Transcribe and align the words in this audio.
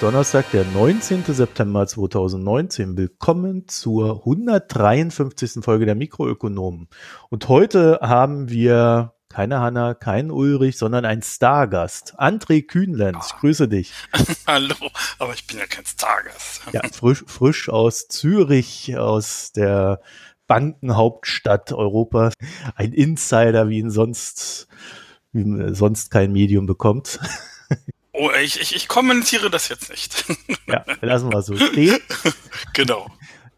ist 0.00 0.02
Donnerstag, 0.02 0.50
der 0.52 0.64
19. 0.64 1.24
September 1.24 1.86
2019. 1.86 2.96
Willkommen 2.96 3.68
zur 3.68 4.20
153. 4.20 5.62
Folge 5.62 5.84
der 5.84 5.94
Mikroökonomen. 5.94 6.88
Und 7.28 7.48
heute 7.48 7.98
haben 8.00 8.48
wir 8.48 9.12
keine 9.28 9.60
Hanna, 9.60 9.92
keinen 9.92 10.30
Ulrich, 10.30 10.78
sondern 10.78 11.04
ein 11.04 11.20
Stargast. 11.20 12.18
André 12.18 12.66
Kühnlenz, 12.66 13.26
ich 13.26 13.40
grüße 13.40 13.68
dich. 13.68 13.92
Hallo, 14.46 14.74
aber 15.18 15.34
ich 15.34 15.46
bin 15.46 15.58
ja 15.58 15.66
kein 15.66 15.84
Stargast. 15.84 16.62
Ja, 16.72 16.80
frisch, 16.90 17.22
frisch 17.26 17.68
aus 17.68 18.08
Zürich, 18.08 18.96
aus 18.96 19.52
der 19.52 20.00
Bankenhauptstadt 20.46 21.72
Europas. 21.72 22.32
Ein 22.74 22.94
Insider, 22.94 23.68
wie 23.68 23.80
ihn 23.80 23.90
sonst, 23.90 24.66
wie 25.32 25.74
sonst 25.74 26.10
kein 26.10 26.32
Medium 26.32 26.64
bekommt. 26.64 27.20
Oh, 28.12 28.30
ich, 28.42 28.60
ich, 28.60 28.74
ich 28.74 28.88
kommentiere 28.88 29.50
das 29.50 29.68
jetzt 29.68 29.90
nicht. 29.90 30.24
Ja, 30.66 30.84
lassen 31.00 31.32
wir 31.32 31.42
so 31.42 31.56
stehen. 31.56 31.98
Genau. 32.74 33.08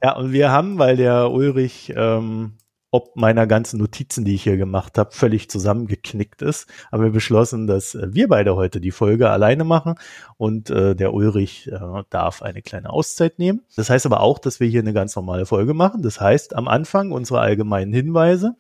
Ja, 0.03 0.17
und 0.17 0.33
wir 0.33 0.51
haben, 0.51 0.79
weil 0.79 0.97
der 0.97 1.31
Ulrich 1.31 1.93
ähm, 1.95 2.57
ob 2.93 3.17
meiner 3.17 3.47
ganzen 3.47 3.79
Notizen, 3.79 4.25
die 4.25 4.35
ich 4.35 4.43
hier 4.43 4.59
gemacht 4.59 4.99
habe, 4.99 5.13
völlig 5.13 5.49
zusammengeknickt 5.49 6.43
ist, 6.43 6.69
haben 6.93 7.03
wir 7.03 7.11
beschlossen, 7.11 7.67
dass 7.67 7.95
äh, 7.95 8.09
wir 8.13 8.29
beide 8.29 8.55
heute 8.55 8.83
die 8.83 8.91
Folge 8.91 9.31
alleine 9.31 9.65
machen 9.65 9.95
und 10.37 10.69
äh, 10.69 10.95
der 10.95 11.15
Ulrich 11.15 11.73
äh, 11.73 11.81
darf 12.11 12.43
eine 12.43 12.61
kleine 12.61 12.91
Auszeit 12.91 13.39
nehmen. 13.39 13.63
Das 13.75 13.89
heißt 13.89 14.05
aber 14.05 14.21
auch, 14.21 14.39
dass 14.39 14.61
wir 14.61 14.69
hier 14.69 14.81
eine 14.81 14.93
ganz 14.93 15.17
normale 15.17 15.47
Folge 15.47 15.73
machen. 15.73 16.03
Das 16.03 16.21
heißt, 16.21 16.55
am 16.55 16.69
Anfang 16.69 17.13
unsere 17.13 17.41
allgemeinen 17.41 17.95
Hinweise, 17.95 18.57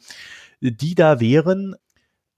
die 0.62 0.94
da 0.94 1.20
wären, 1.20 1.76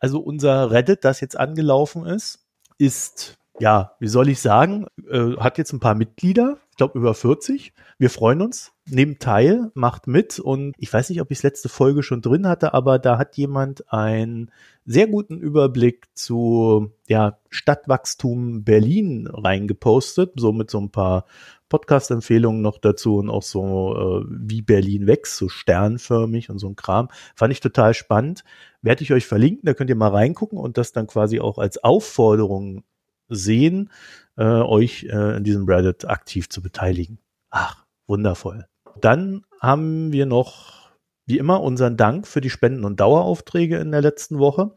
also 0.00 0.18
unser 0.18 0.72
Reddit, 0.72 1.05
das 1.05 1.20
jetzt 1.20 1.39
angelaufen 1.39 2.06
ist, 2.06 2.44
ist 2.77 3.39
ja, 3.60 3.92
wie 4.00 4.08
soll 4.08 4.28
ich 4.28 4.41
sagen, 4.41 4.86
äh, 5.08 5.36
hat 5.36 5.58
jetzt 5.58 5.72
ein 5.72 5.80
paar 5.80 5.94
Mitglieder, 5.94 6.58
ich 6.70 6.77
glaube 6.77 6.98
über 6.98 7.14
40. 7.14 7.72
Wir 7.98 8.11
freuen 8.11 8.42
uns, 8.42 8.72
nehmt 8.86 9.20
teil, 9.20 9.70
macht 9.74 10.08
mit 10.08 10.41
und 10.41 10.74
ich 10.77 10.92
weiß 10.92 11.11
nicht, 11.11 11.20
ob 11.20 11.30
ich 11.30 11.38
es 11.38 11.44
letzte 11.44 11.69
Folge 11.69 12.02
schon 12.02 12.20
drin 12.20 12.48
hatte, 12.48 12.74
aber 12.74 12.98
da 12.98 13.16
hat 13.16 13.36
jemand 13.36 13.92
einen 13.92 14.50
sehr 14.84 15.06
guten 15.06 15.38
Überblick 15.38 16.06
zu 16.14 16.91
ja, 17.06 17.38
Stadtwachstum 17.48 18.64
Berlin 18.64 19.28
reingepostet, 19.28 20.33
so 20.36 20.52
mit 20.52 20.68
so 20.68 20.80
ein 20.80 20.91
paar 20.91 21.24
Podcast-Empfehlungen 21.68 22.61
noch 22.61 22.78
dazu 22.78 23.18
und 23.18 23.30
auch 23.30 23.42
so 23.42 24.22
äh, 24.22 24.27
wie 24.28 24.62
Berlin 24.62 25.06
wächst, 25.06 25.36
so 25.36 25.48
sternförmig 25.48 26.50
und 26.50 26.58
so 26.58 26.68
ein 26.68 26.77
Kram. 26.77 27.08
Fand 27.36 27.52
ich 27.52 27.61
total 27.61 27.94
spannend. 27.94 28.44
Werde 28.83 29.02
ich 29.02 29.12
euch 29.12 29.27
verlinken, 29.27 29.64
da 29.64 29.74
könnt 29.74 29.91
ihr 29.91 29.96
mal 29.96 30.11
reingucken 30.11 30.58
und 30.58 30.77
das 30.77 30.92
dann 30.92 31.06
quasi 31.06 31.41
auch 31.41 31.58
als 31.58 31.83
Aufforderung 31.83 32.83
sehen, 33.28 33.91
äh, 34.36 34.44
euch 34.44 35.05
äh, 35.05 35.36
in 35.36 35.44
diesem 35.44 35.67
Reddit 35.67 36.06
aktiv 36.06 36.48
zu 36.48 36.62
beteiligen. 36.62 37.19
Ach, 37.50 37.84
wundervoll. 38.06 38.67
Dann 39.00 39.44
haben 39.61 40.12
wir 40.12 40.27
noch, 40.27 40.91
wie 41.27 41.39
immer, 41.39 41.62
unseren 41.62 41.97
Dank 41.97 42.27
für 42.27 42.41
die 42.41 42.50
Spenden- 42.50 42.84
und 42.84 43.00
Daueraufträge 43.00 43.78
in 43.78 43.92
der 43.92 44.02
letzten 44.02 44.39
Woche 44.39 44.77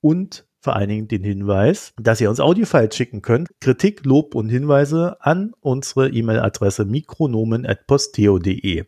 und 0.00 0.46
vor 0.62 0.76
allen 0.76 0.88
Dingen 0.88 1.08
den 1.08 1.24
Hinweis, 1.24 1.92
dass 2.00 2.20
ihr 2.20 2.30
uns 2.30 2.38
Audiofiles 2.38 2.94
schicken 2.94 3.20
könnt. 3.20 3.48
Kritik, 3.60 4.04
Lob 4.04 4.36
und 4.36 4.48
Hinweise 4.48 5.16
an 5.20 5.52
unsere 5.60 6.08
E-Mail-Adresse 6.08 6.84
mikronomen.posteo.de. 6.84 8.84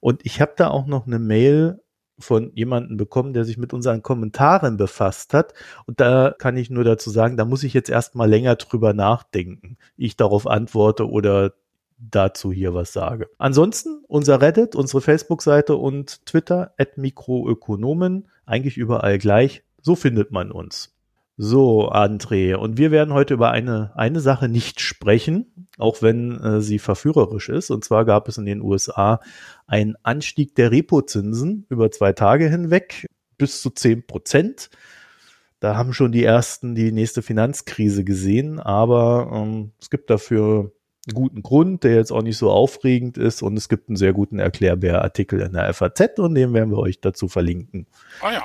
Und 0.00 0.24
ich 0.24 0.40
habe 0.40 0.54
da 0.56 0.68
auch 0.68 0.86
noch 0.86 1.06
eine 1.06 1.18
Mail 1.18 1.82
von 2.18 2.52
jemandem 2.54 2.96
bekommen, 2.96 3.32
der 3.32 3.44
sich 3.44 3.58
mit 3.58 3.72
unseren 3.72 4.02
Kommentaren 4.02 4.76
befasst 4.76 5.34
hat. 5.34 5.54
Und 5.86 6.00
da 6.00 6.34
kann 6.36 6.56
ich 6.56 6.70
nur 6.70 6.84
dazu 6.84 7.10
sagen, 7.10 7.36
da 7.36 7.44
muss 7.44 7.64
ich 7.64 7.74
jetzt 7.74 7.90
erstmal 7.90 8.28
länger 8.28 8.56
drüber 8.56 8.92
nachdenken. 8.92 9.76
Ich 9.96 10.16
darauf 10.16 10.46
antworte 10.46 11.08
oder 11.08 11.54
dazu 11.98 12.52
hier 12.52 12.74
was 12.74 12.92
sage. 12.92 13.28
Ansonsten 13.38 14.04
unser 14.08 14.40
Reddit, 14.40 14.74
unsere 14.74 15.00
Facebook-Seite 15.00 15.76
und 15.76 16.24
Twitter 16.26 16.72
at 16.78 16.98
Mikroökonomen, 16.98 18.28
eigentlich 18.46 18.76
überall 18.76 19.18
gleich. 19.18 19.62
So 19.80 19.96
findet 19.96 20.30
man 20.30 20.50
uns. 20.50 20.93
So, 21.36 21.90
André, 21.90 22.54
und 22.54 22.78
wir 22.78 22.92
werden 22.92 23.12
heute 23.12 23.34
über 23.34 23.50
eine, 23.50 23.90
eine 23.96 24.20
Sache 24.20 24.48
nicht 24.48 24.80
sprechen, 24.80 25.66
auch 25.78 26.00
wenn 26.00 26.40
äh, 26.40 26.60
sie 26.60 26.78
verführerisch 26.78 27.48
ist. 27.48 27.70
Und 27.70 27.84
zwar 27.84 28.04
gab 28.04 28.28
es 28.28 28.38
in 28.38 28.44
den 28.44 28.62
USA 28.62 29.20
einen 29.66 29.96
Anstieg 30.04 30.54
der 30.54 30.70
Repozinsen 30.70 31.66
über 31.68 31.90
zwei 31.90 32.12
Tage 32.12 32.48
hinweg 32.48 33.06
bis 33.36 33.62
zu 33.62 33.70
zehn 33.70 34.06
Prozent. 34.06 34.70
Da 35.58 35.76
haben 35.76 35.92
schon 35.92 36.12
die 36.12 36.22
ersten 36.22 36.76
die 36.76 36.92
nächste 36.92 37.20
Finanzkrise 37.20 38.04
gesehen, 38.04 38.60
aber 38.60 39.30
ähm, 39.32 39.72
es 39.80 39.90
gibt 39.90 40.10
dafür 40.10 40.72
einen 41.06 41.14
guten 41.14 41.42
Grund, 41.42 41.82
der 41.82 41.96
jetzt 41.96 42.12
auch 42.12 42.22
nicht 42.22 42.36
so 42.36 42.50
aufregend 42.50 43.18
ist 43.18 43.42
und 43.42 43.56
es 43.56 43.68
gibt 43.68 43.88
einen 43.88 43.96
sehr 43.96 44.12
guten 44.12 44.38
Erklärbär-Artikel 44.38 45.40
in 45.40 45.54
der 45.54 45.72
FAZ 45.74 46.18
und 46.18 46.36
den 46.36 46.52
werden 46.54 46.70
wir 46.70 46.78
euch 46.78 47.00
dazu 47.00 47.26
verlinken. 47.26 47.88
Ah 48.20 48.32
ja. 48.32 48.42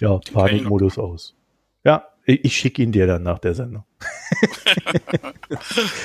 Ja, 0.00 0.20
Panikmodus 0.32 0.98
aus. 0.98 1.36
Ja, 1.84 2.07
ich, 2.28 2.56
schicke 2.56 2.82
ihn 2.82 2.92
dir 2.92 3.06
dann 3.06 3.22
nach 3.22 3.38
der 3.38 3.54
Sendung. 3.54 3.84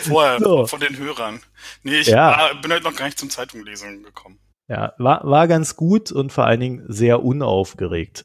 Vorher, 0.03 0.39
so. 0.39 0.65
von 0.65 0.79
den 0.79 0.97
Hörern. 0.97 1.41
Nee, 1.83 1.99
ich 1.99 2.07
ja. 2.07 2.37
war, 2.37 2.61
bin 2.61 2.71
halt 2.71 2.83
noch 2.83 2.95
gar 2.95 3.05
nicht 3.05 3.19
zum 3.19 3.29
Zeitunglesen 3.29 4.03
gekommen. 4.03 4.39
Ja, 4.69 4.93
war, 4.97 5.25
war 5.29 5.47
ganz 5.49 5.75
gut 5.75 6.11
und 6.11 6.31
vor 6.31 6.45
allen 6.45 6.61
Dingen 6.61 6.85
sehr 6.87 7.23
unaufgeregt. 7.23 8.23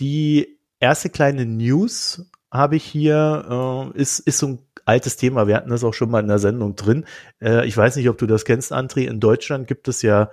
Die 0.00 0.58
erste 0.80 1.08
kleine 1.08 1.46
News 1.46 2.26
habe 2.50 2.76
ich 2.76 2.84
hier, 2.84 3.92
äh, 3.94 3.98
ist, 3.98 4.18
ist 4.20 4.38
so 4.38 4.46
ein 4.46 4.58
altes 4.84 5.16
Thema. 5.16 5.46
Wir 5.46 5.56
hatten 5.56 5.70
das 5.70 5.84
auch 5.84 5.94
schon 5.94 6.10
mal 6.10 6.20
in 6.20 6.28
der 6.28 6.38
Sendung 6.38 6.76
drin. 6.76 7.06
Äh, 7.40 7.66
ich 7.66 7.76
weiß 7.76 7.96
nicht, 7.96 8.08
ob 8.10 8.18
du 8.18 8.26
das 8.26 8.44
kennst, 8.44 8.72
André. 8.72 9.06
In 9.06 9.20
Deutschland 9.20 9.66
gibt 9.66 9.88
es 9.88 10.02
ja 10.02 10.30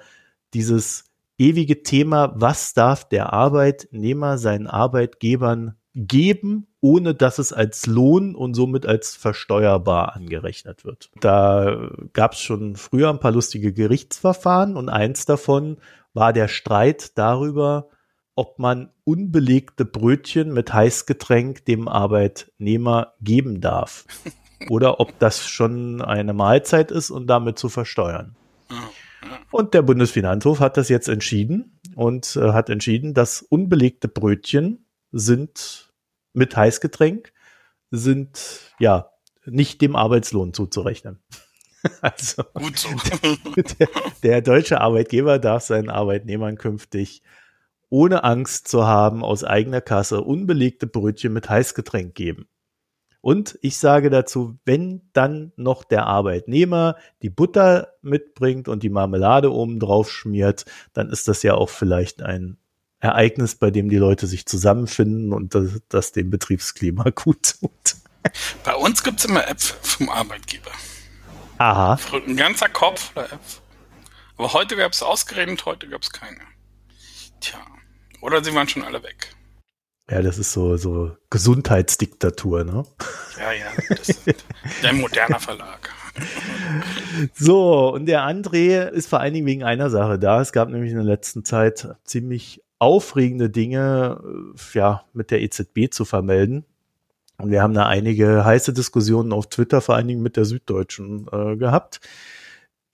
dieses 0.53 1.05
ewige 1.37 1.83
Thema, 1.83 2.33
was 2.35 2.73
darf 2.73 3.07
der 3.07 3.31
Arbeitnehmer 3.31 4.37
seinen 4.37 4.67
Arbeitgebern 4.67 5.75
geben, 5.95 6.67
ohne 6.81 7.15
dass 7.15 7.39
es 7.39 7.53
als 7.53 7.85
Lohn 7.87 8.35
und 8.35 8.53
somit 8.53 8.85
als 8.85 9.15
versteuerbar 9.15 10.15
angerechnet 10.15 10.83
wird. 10.83 11.09
Da 11.21 11.89
gab 12.13 12.33
es 12.33 12.41
schon 12.41 12.75
früher 12.75 13.09
ein 13.09 13.19
paar 13.19 13.31
lustige 13.31 13.73
Gerichtsverfahren 13.73 14.75
und 14.75 14.89
eins 14.89 15.25
davon 15.25 15.77
war 16.13 16.33
der 16.33 16.49
Streit 16.49 17.17
darüber, 17.17 17.89
ob 18.35 18.59
man 18.59 18.91
unbelegte 19.05 19.85
Brötchen 19.85 20.53
mit 20.53 20.73
Heißgetränk 20.73 21.63
dem 21.65 21.87
Arbeitnehmer 21.87 23.13
geben 23.21 23.61
darf. 23.61 24.05
Oder 24.69 24.99
ob 24.99 25.17
das 25.19 25.47
schon 25.47 26.01
eine 26.01 26.33
Mahlzeit 26.33 26.91
ist 26.91 27.11
und 27.11 27.27
damit 27.27 27.57
zu 27.57 27.69
versteuern. 27.69 28.35
Und 29.51 29.73
der 29.73 29.81
Bundesfinanzhof 29.81 30.59
hat 30.59 30.75
das 30.77 30.89
jetzt 30.89 31.07
entschieden 31.07 31.79
und 31.95 32.35
äh, 32.35 32.51
hat 32.51 32.69
entschieden, 32.69 33.13
dass 33.13 33.41
unbelegte 33.41 34.07
Brötchen 34.07 34.85
sind 35.11 35.84
mit 36.35 36.55
Heißgetränk 36.55 37.33
sind 37.91 38.73
ja 38.79 39.11
nicht 39.45 39.81
dem 39.81 39.95
Arbeitslohn 39.95 40.53
zuzurechnen. 40.53 41.19
Also 42.01 42.41
Gut 42.55 42.79
so. 42.79 42.89
der, 43.79 43.87
der 44.23 44.41
deutsche 44.41 44.81
Arbeitgeber 44.81 45.37
darf 45.37 45.65
seinen 45.65 45.91
Arbeitnehmern 45.91 46.57
künftig 46.57 47.21
ohne 47.89 48.23
Angst 48.23 48.67
zu 48.67 48.87
haben 48.87 49.23
aus 49.23 49.43
eigener 49.43 49.81
Kasse 49.81 50.21
unbelegte 50.21 50.87
Brötchen 50.87 51.31
mit 51.31 51.47
Heißgetränk 51.47 52.15
geben. 52.15 52.47
Und 53.21 53.57
ich 53.61 53.77
sage 53.77 54.09
dazu, 54.09 54.59
wenn 54.65 55.09
dann 55.13 55.51
noch 55.55 55.83
der 55.83 56.05
Arbeitnehmer 56.05 56.95
die 57.21 57.29
Butter 57.29 57.93
mitbringt 58.01 58.67
und 58.67 58.83
die 58.83 58.89
Marmelade 58.89 59.51
oben 59.51 59.79
drauf 59.79 60.11
schmiert, 60.11 60.65
dann 60.93 61.09
ist 61.09 61.27
das 61.27 61.41
ja 61.41 61.55
auch 61.55 61.69
vielleicht 61.69 62.21
ein 62.21 62.57
Ereignis, 63.05 63.55
bei 63.55 63.71
dem 63.71 63.89
die 63.89 63.97
Leute 63.97 64.27
sich 64.27 64.45
zusammenfinden 64.45 65.33
und 65.33 65.55
das, 65.55 65.81
das 65.89 66.11
dem 66.11 66.29
Betriebsklima 66.29 67.09
gut 67.15 67.55
tut. 67.59 67.95
Bei 68.63 68.75
uns 68.75 69.03
gibt 69.03 69.19
es 69.19 69.25
immer 69.25 69.47
Apps 69.47 69.75
vom 69.81 70.09
Arbeitgeber. 70.09 70.71
Aha. 71.57 71.97
Ein 72.11 72.35
ganzer 72.35 72.69
Kopf 72.69 73.11
voller 73.13 73.31
Apps. 73.31 73.61
Aber 74.37 74.53
heute 74.53 74.75
gab 74.75 74.91
es 74.91 75.01
ausgerechnet, 75.01 75.65
heute 75.65 75.87
gab 75.87 76.01
es 76.01 76.11
keine. 76.11 76.41
Tja. 77.39 77.59
Oder 78.21 78.43
sie 78.43 78.53
waren 78.53 78.67
schon 78.67 78.83
alle 78.83 79.01
weg. 79.03 79.35
Ja, 80.09 80.21
das 80.21 80.37
ist 80.37 80.51
so, 80.51 80.77
so 80.77 81.15
Gesundheitsdiktatur, 81.29 82.63
ne? 82.63 82.85
Ja, 83.39 83.51
ja. 83.53 83.71
Das 83.89 84.09
ist 84.09 84.21
ein 84.83 84.97
moderner 84.97 85.39
Verlag. 85.39 85.89
So, 87.33 87.91
und 87.93 88.05
der 88.05 88.21
André 88.21 88.87
ist 88.87 89.07
vor 89.07 89.19
allen 89.19 89.33
Dingen 89.33 89.47
wegen 89.47 89.63
einer 89.63 89.89
Sache 89.89 90.19
da. 90.19 90.41
Es 90.41 90.51
gab 90.51 90.69
nämlich 90.69 90.91
in 90.91 90.97
der 90.97 91.05
letzten 91.05 91.43
Zeit 91.43 91.87
ziemlich 92.03 92.61
aufregende 92.79 93.49
Dinge 93.49 94.21
äh, 94.23 94.77
ja, 94.77 95.05
mit 95.13 95.31
der 95.31 95.41
EZB 95.41 95.91
zu 95.91 96.05
vermelden. 96.05 96.65
Und 97.37 97.51
wir 97.51 97.61
haben 97.61 97.73
da 97.73 97.85
einige 97.85 98.45
heiße 98.45 98.73
Diskussionen 98.73 99.33
auf 99.33 99.47
Twitter, 99.47 99.81
vor 99.81 99.95
allen 99.95 100.07
Dingen 100.07 100.21
mit 100.21 100.37
der 100.37 100.45
Süddeutschen, 100.45 101.27
äh, 101.31 101.57
gehabt, 101.57 101.99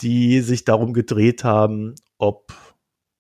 die 0.02 0.42
sich 0.42 0.66
darum 0.66 0.94
gedreht 0.94 1.44
haben, 1.44 1.96
ob 2.18 2.54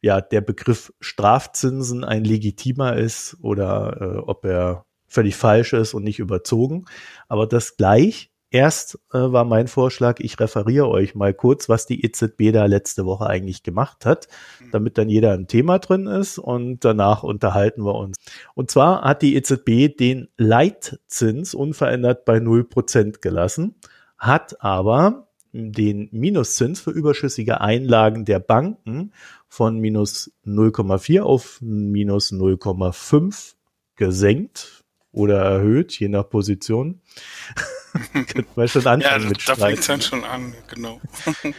ja 0.02 0.20
der 0.20 0.42
Begriff 0.42 0.92
Strafzinsen 1.00 2.04
ein 2.04 2.24
legitimer 2.24 2.98
ist 2.98 3.38
oder 3.42 4.02
äh, 4.02 4.18
ob 4.18 4.46
er 4.46 4.86
völlig 5.08 5.36
falsch 5.36 5.74
ist 5.74 5.94
und 5.94 6.04
nicht 6.04 6.20
überzogen. 6.20 6.86
Aber 7.28 7.46
das 7.46 7.78
gleich 7.78 8.31
Erst 8.54 9.00
äh, 9.14 9.18
war 9.18 9.46
mein 9.46 9.70
Vorschlag, 9.70 10.20
ich 10.20 10.38
referiere 10.38 10.90
euch 10.90 11.16
mal 11.16 11.34
kurz, 11.34 11.70
was 11.70 11.86
die 11.86 12.04
EZB 12.04 12.52
da 12.52 12.66
letzte 12.66 13.06
Woche 13.06 13.26
eigentlich 13.26 13.64
gemacht 13.64 14.06
hat, 14.06 14.28
damit 14.74 14.98
dann 14.98 15.08
jeder 15.08 15.32
ein 15.32 15.48
Thema 15.48 15.80
drin 15.80 16.06
ist 16.06 16.38
und 16.38 16.84
danach 16.84 17.24
unterhalten 17.24 17.86
wir 17.86 17.96
uns. 17.96 18.18
Und 18.54 18.70
zwar 18.70 19.04
hat 19.04 19.22
die 19.22 19.38
EZB 19.38 19.98
den 19.98 20.28
Leitzins 20.36 21.54
unverändert 21.54 22.26
bei 22.26 22.40
0% 22.40 23.22
gelassen, 23.22 23.76
hat 24.18 24.62
aber 24.62 25.30
den 25.54 26.10
Minuszins 26.12 26.82
für 26.82 26.92
überschüssige 26.92 27.62
Einlagen 27.62 28.26
der 28.26 28.40
Banken 28.40 29.14
von 29.48 29.80
minus 29.80 30.34
0,4 30.46 31.22
auf 31.22 31.60
minus 31.62 32.34
0,5 32.34 33.54
gesenkt 33.96 34.81
oder 35.12 35.42
erhöht, 35.42 35.98
je 36.00 36.10
nach 36.10 36.30
Position. 36.30 37.02
Könnte 38.14 38.48
man 38.56 38.68
schon 38.68 38.88
anfangen 38.88 39.24
ja, 39.24 39.30
mit 39.30 39.48
da 39.48 39.56
fängt 39.56 39.80
es 39.80 39.88
dann 39.88 40.02
schon 40.02 40.24
an, 40.24 40.54
genau. 40.70 41.02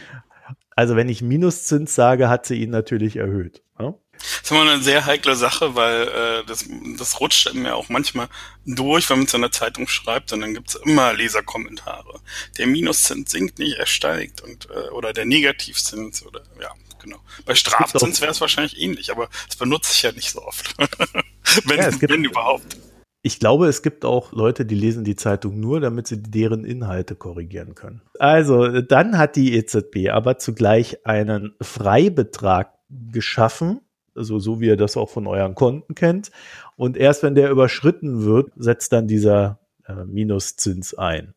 also 0.75 0.95
wenn 0.95 1.09
ich 1.09 1.21
Minuszins 1.21 1.93
sage, 1.93 2.29
hat 2.29 2.45
sie 2.45 2.55
ihn 2.55 2.71
natürlich 2.71 3.17
erhöht. 3.17 3.61
Ja? 3.79 3.93
Das 4.13 4.41
ist 4.43 4.51
immer 4.51 4.61
eine 4.61 4.81
sehr 4.81 5.05
heikle 5.05 5.35
Sache, 5.35 5.75
weil 5.75 6.07
äh, 6.07 6.45
das, 6.45 6.65
das 6.97 7.19
rutscht 7.19 7.53
mir 7.53 7.75
auch 7.75 7.89
manchmal 7.89 8.29
durch, 8.65 9.09
wenn 9.09 9.19
man 9.19 9.27
es 9.27 9.33
in 9.33 9.41
der 9.41 9.51
Zeitung 9.51 9.87
schreibt 9.87 10.31
und 10.33 10.41
dann 10.41 10.53
gibt's 10.53 10.75
immer 10.75 11.13
Leserkommentare. 11.13 12.19
Der 12.57 12.67
Minuszins 12.67 13.31
sinkt 13.31 13.59
nicht, 13.59 13.77
er 13.77 13.85
steigt 13.85 14.41
und 14.41 14.69
äh, 14.69 14.89
oder 14.89 15.13
der 15.13 15.25
Negativzins 15.25 16.25
oder 16.25 16.41
ja, 16.61 16.71
genau. 17.01 17.19
Bei 17.45 17.53
Strafzins 17.53 18.21
wäre 18.21 18.31
es 18.31 18.41
wahrscheinlich 18.41 18.79
ähnlich, 18.79 19.11
aber 19.11 19.29
das 19.47 19.57
benutze 19.57 19.91
ich 19.93 20.01
ja 20.03 20.11
nicht 20.11 20.31
so 20.31 20.41
oft. 20.43 20.75
wenn, 21.65 21.77
ja, 21.79 21.91
wenn 22.01 22.23
überhaupt 22.23 22.77
ich 23.25 23.39
glaube, 23.39 23.67
es 23.67 23.81
gibt 23.81 24.03
auch 24.03 24.33
Leute, 24.33 24.65
die 24.65 24.75
lesen 24.75 25.05
die 25.05 25.15
Zeitung 25.15 25.57
nur, 25.57 25.79
damit 25.79 26.07
sie 26.07 26.21
deren 26.21 26.65
Inhalte 26.65 27.15
korrigieren 27.15 27.73
können. 27.73 28.01
Also, 28.19 28.81
dann 28.81 29.17
hat 29.17 29.37
die 29.37 29.55
EZB 29.55 30.09
aber 30.11 30.37
zugleich 30.39 31.05
einen 31.05 31.55
Freibetrag 31.61 32.73
geschaffen, 32.89 33.79
also 34.13 34.39
so 34.39 34.59
wie 34.59 34.67
ihr 34.67 34.75
das 34.75 34.97
auch 34.97 35.09
von 35.09 35.25
euren 35.25 35.55
Konten 35.55 35.95
kennt. 35.95 36.31
Und 36.75 36.97
erst 36.97 37.23
wenn 37.23 37.33
der 37.33 37.49
überschritten 37.49 38.25
wird, 38.25 38.51
setzt 38.57 38.91
dann 38.91 39.07
dieser 39.07 39.57
äh, 39.87 40.03
Minuszins 40.03 40.93
ein. 40.93 41.33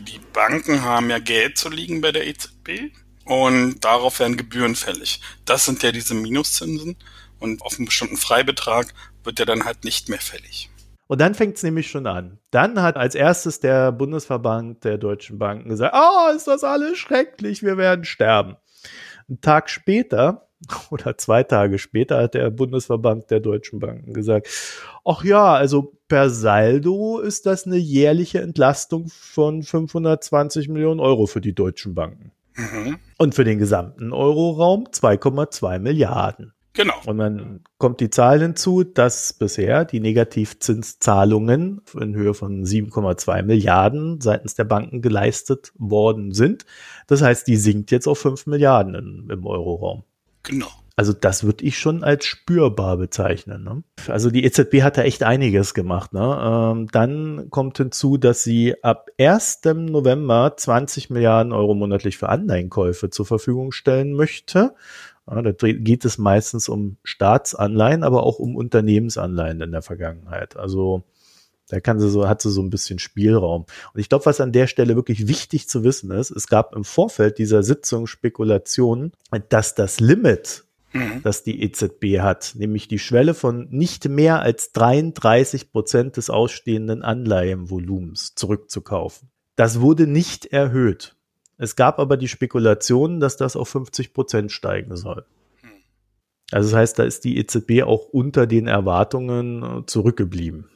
Die 0.00 0.20
Banken 0.32 0.82
haben 0.82 1.10
ja 1.10 1.20
Geld 1.20 1.56
zu 1.56 1.68
liegen 1.68 2.00
bei 2.00 2.10
der 2.10 2.26
EZB 2.26 2.92
und 3.24 3.84
darauf 3.84 4.18
werden 4.18 4.36
Gebühren 4.36 4.74
fällig. 4.74 5.20
Das 5.44 5.64
sind 5.64 5.84
ja 5.84 5.92
diese 5.92 6.14
Minuszinsen 6.14 6.96
und 7.38 7.62
auf 7.62 7.76
einen 7.76 7.86
bestimmten 7.86 8.16
Freibetrag 8.16 8.92
wird 9.22 9.38
der 9.38 9.46
dann 9.46 9.64
halt 9.64 9.84
nicht 9.84 10.08
mehr 10.08 10.20
fällig. 10.20 10.70
Und 11.10 11.20
dann 11.20 11.34
fängt 11.34 11.56
es 11.56 11.64
nämlich 11.64 11.90
schon 11.90 12.06
an. 12.06 12.38
Dann 12.52 12.80
hat 12.80 12.96
als 12.96 13.16
erstes 13.16 13.58
der 13.58 13.90
Bundesverband 13.90 14.84
der 14.84 14.96
deutschen 14.96 15.40
Banken 15.40 15.68
gesagt, 15.68 15.92
oh, 15.92 16.32
ist 16.36 16.46
das 16.46 16.62
alles 16.62 16.98
schrecklich, 16.98 17.64
wir 17.64 17.76
werden 17.76 18.04
sterben. 18.04 18.54
Ein 19.28 19.40
Tag 19.40 19.70
später 19.70 20.46
oder 20.92 21.18
zwei 21.18 21.42
Tage 21.42 21.80
später 21.80 22.18
hat 22.18 22.34
der 22.34 22.50
Bundesverband 22.50 23.28
der 23.32 23.40
deutschen 23.40 23.80
Banken 23.80 24.12
gesagt, 24.12 24.46
ach 25.04 25.24
ja, 25.24 25.52
also 25.52 25.96
per 26.06 26.30
Saldo 26.30 27.18
ist 27.18 27.44
das 27.44 27.66
eine 27.66 27.78
jährliche 27.78 28.40
Entlastung 28.40 29.08
von 29.08 29.64
520 29.64 30.68
Millionen 30.68 31.00
Euro 31.00 31.26
für 31.26 31.40
die 31.40 31.56
deutschen 31.56 31.96
Banken. 31.96 32.30
Mhm. 32.54 32.98
Und 33.18 33.34
für 33.34 33.42
den 33.42 33.58
gesamten 33.58 34.12
Euroraum 34.12 34.84
2,2 34.84 35.80
Milliarden. 35.80 36.52
Genau. 36.72 36.94
Und 37.04 37.18
dann 37.18 37.60
kommt 37.78 38.00
die 38.00 38.10
Zahl 38.10 38.40
hinzu, 38.40 38.84
dass 38.84 39.32
bisher 39.32 39.84
die 39.84 39.98
Negativzinszahlungen 39.98 41.82
in 41.98 42.14
Höhe 42.14 42.32
von 42.32 42.64
7,2 42.64 43.42
Milliarden 43.42 44.20
seitens 44.20 44.54
der 44.54 44.64
Banken 44.64 45.02
geleistet 45.02 45.72
worden 45.76 46.32
sind. 46.32 46.64
Das 47.08 47.22
heißt, 47.22 47.46
die 47.48 47.56
sinkt 47.56 47.90
jetzt 47.90 48.06
auf 48.06 48.18
5 48.20 48.46
Milliarden 48.46 48.94
in, 48.94 49.30
im 49.30 49.46
Euroraum. 49.46 50.04
Genau. 50.44 50.68
Also 51.00 51.14
das 51.14 51.44
würde 51.44 51.64
ich 51.64 51.78
schon 51.78 52.04
als 52.04 52.26
spürbar 52.26 52.98
bezeichnen. 52.98 53.64
Ne? 53.64 53.82
Also 54.06 54.30
die 54.30 54.44
EZB 54.44 54.82
hat 54.82 54.98
da 54.98 55.02
echt 55.02 55.22
einiges 55.22 55.72
gemacht. 55.72 56.12
Ne? 56.12 56.38
Ähm, 56.42 56.88
dann 56.92 57.48
kommt 57.48 57.78
hinzu, 57.78 58.18
dass 58.18 58.44
sie 58.44 58.74
ab 58.84 59.08
1. 59.18 59.60
November 59.64 60.52
20 60.54 61.08
Milliarden 61.08 61.54
Euro 61.54 61.74
monatlich 61.74 62.18
für 62.18 62.28
Anleihenkäufe 62.28 63.08
zur 63.08 63.24
Verfügung 63.24 63.72
stellen 63.72 64.12
möchte. 64.12 64.74
Ja, 65.30 65.42
da 65.42 65.52
geht 65.52 66.04
es 66.04 66.18
meistens 66.18 66.68
um 66.68 66.96
Staatsanleihen, 67.04 68.02
aber 68.02 68.24
auch 68.24 68.38
um 68.38 68.56
Unternehmensanleihen 68.56 69.60
in 69.60 69.70
der 69.70 69.82
Vergangenheit. 69.82 70.56
Also 70.56 71.04
da 71.70 71.78
kann 71.80 72.00
sie 72.00 72.10
so, 72.10 72.28
hat 72.28 72.42
sie 72.42 72.50
so 72.50 72.62
ein 72.62 72.70
bisschen 72.70 72.98
Spielraum. 72.98 73.64
Und 73.94 74.00
ich 74.00 74.08
glaube, 74.08 74.26
was 74.26 74.40
an 74.40 74.52
der 74.52 74.66
Stelle 74.66 74.96
wirklich 74.96 75.28
wichtig 75.28 75.68
zu 75.68 75.84
wissen 75.84 76.10
ist, 76.10 76.30
es 76.30 76.48
gab 76.48 76.74
im 76.74 76.84
Vorfeld 76.84 77.38
dieser 77.38 77.62
Sitzung 77.62 78.08
Spekulationen, 78.08 79.12
dass 79.48 79.76
das 79.76 80.00
Limit, 80.00 80.64
mhm. 80.92 81.20
das 81.22 81.44
die 81.44 81.62
EZB 81.62 82.20
hat, 82.20 82.54
nämlich 82.56 82.88
die 82.88 82.98
Schwelle 82.98 83.34
von 83.34 83.68
nicht 83.70 84.08
mehr 84.08 84.40
als 84.42 84.72
33 84.72 85.70
Prozent 85.70 86.16
des 86.16 86.28
ausstehenden 86.28 87.02
Anleihenvolumens 87.02 88.34
zurückzukaufen. 88.34 89.30
Das 89.54 89.80
wurde 89.80 90.08
nicht 90.08 90.46
erhöht. 90.46 91.14
Es 91.60 91.76
gab 91.76 91.98
aber 91.98 92.16
die 92.16 92.26
Spekulation, 92.26 93.20
dass 93.20 93.36
das 93.36 93.54
auf 93.54 93.68
50 93.68 94.14
Prozent 94.14 94.50
steigen 94.50 94.96
soll. 94.96 95.26
Also 96.50 96.70
das 96.70 96.78
heißt, 96.78 96.98
da 96.98 97.04
ist 97.04 97.24
die 97.24 97.36
EZB 97.36 97.82
auch 97.84 98.06
unter 98.08 98.46
den 98.46 98.66
Erwartungen 98.66 99.82
äh, 99.82 99.86
zurückgeblieben. 99.86 100.70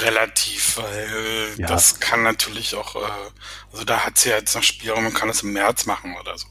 Relativ, 0.00 0.76
weil 0.76 1.54
ja. 1.56 1.68
das 1.68 2.00
kann 2.00 2.24
natürlich 2.24 2.74
auch, 2.74 2.96
äh, 2.96 3.30
also 3.72 3.84
da 3.84 4.00
hat 4.00 4.18
sie 4.18 4.30
ja 4.30 4.36
jetzt 4.36 4.56
noch 4.56 4.64
Spielraum 4.64 5.06
und 5.06 5.14
kann 5.14 5.30
es 5.30 5.44
im 5.44 5.52
März 5.52 5.86
machen 5.86 6.16
oder 6.20 6.36
so. 6.36 6.48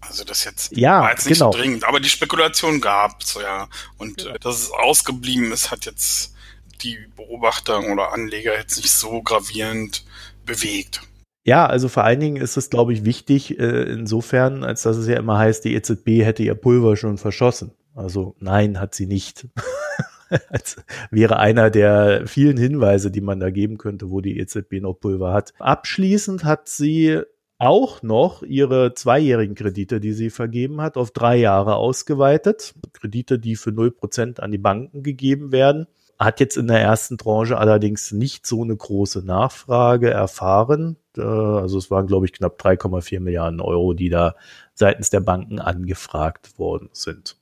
Also 0.00 0.24
das 0.24 0.44
jetzt 0.44 0.74
ja, 0.74 1.02
war 1.02 1.10
jetzt 1.10 1.26
nicht 1.26 1.38
genau. 1.38 1.52
so 1.52 1.58
dringend, 1.58 1.84
aber 1.84 2.00
die 2.00 2.08
Spekulation 2.08 2.80
gab 2.80 3.22
es 3.22 3.34
ja. 3.34 3.68
Und 3.98 4.24
äh, 4.24 4.38
dass 4.38 4.56
es 4.58 4.70
ausgeblieben 4.70 5.52
ist, 5.52 5.70
hat 5.70 5.84
jetzt 5.84 6.34
die 6.80 6.96
Beobachter 7.14 7.78
oder 7.80 8.12
Anleger 8.12 8.56
jetzt 8.56 8.78
nicht 8.78 8.90
so 8.90 9.20
gravierend 9.20 10.02
bewegt. 10.46 11.02
Ja, 11.46 11.64
also 11.66 11.88
vor 11.88 12.02
allen 12.02 12.18
Dingen 12.18 12.42
ist 12.42 12.56
es, 12.56 12.70
glaube 12.70 12.92
ich, 12.92 13.04
wichtig, 13.04 13.56
äh, 13.60 13.84
insofern, 13.84 14.64
als 14.64 14.82
dass 14.82 14.96
es 14.96 15.06
ja 15.06 15.16
immer 15.16 15.38
heißt, 15.38 15.64
die 15.64 15.76
EZB 15.76 16.24
hätte 16.24 16.42
ihr 16.42 16.56
Pulver 16.56 16.96
schon 16.96 17.18
verschossen. 17.18 17.70
Also 17.94 18.34
nein, 18.40 18.80
hat 18.80 18.96
sie 18.96 19.06
nicht. 19.06 19.46
als 20.48 20.76
wäre 21.12 21.38
einer 21.38 21.70
der 21.70 22.26
vielen 22.26 22.56
Hinweise, 22.56 23.12
die 23.12 23.20
man 23.20 23.38
da 23.38 23.50
geben 23.50 23.78
könnte, 23.78 24.10
wo 24.10 24.20
die 24.20 24.40
EZB 24.40 24.80
noch 24.80 24.94
Pulver 24.94 25.32
hat. 25.32 25.54
Abschließend 25.60 26.42
hat 26.42 26.68
sie 26.68 27.20
auch 27.58 28.02
noch 28.02 28.42
ihre 28.42 28.94
zweijährigen 28.94 29.54
Kredite, 29.54 30.00
die 30.00 30.14
sie 30.14 30.30
vergeben 30.30 30.80
hat, 30.80 30.96
auf 30.96 31.12
drei 31.12 31.36
Jahre 31.36 31.76
ausgeweitet. 31.76 32.74
Kredite, 32.92 33.38
die 33.38 33.54
für 33.54 33.70
null 33.70 33.92
Prozent 33.92 34.40
an 34.40 34.50
die 34.50 34.58
Banken 34.58 35.04
gegeben 35.04 35.52
werden. 35.52 35.86
Hat 36.18 36.40
jetzt 36.40 36.56
in 36.56 36.68
der 36.68 36.80
ersten 36.80 37.18
Tranche 37.18 37.58
allerdings 37.58 38.12
nicht 38.12 38.46
so 38.46 38.62
eine 38.62 38.76
große 38.76 39.20
Nachfrage 39.20 40.10
erfahren. 40.10 40.96
Äh, 41.16 41.22
also 41.22 41.78
es 41.78 41.90
waren, 41.90 42.06
glaube 42.06 42.26
ich, 42.26 42.32
knapp 42.32 42.60
3,4 42.60 43.20
Milliarden 43.20 43.60
Euro, 43.60 43.92
die 43.92 44.08
da 44.08 44.34
seitens 44.74 45.10
der 45.10 45.20
Banken 45.20 45.58
angefragt 45.58 46.58
worden 46.58 46.88
sind. 46.92 47.36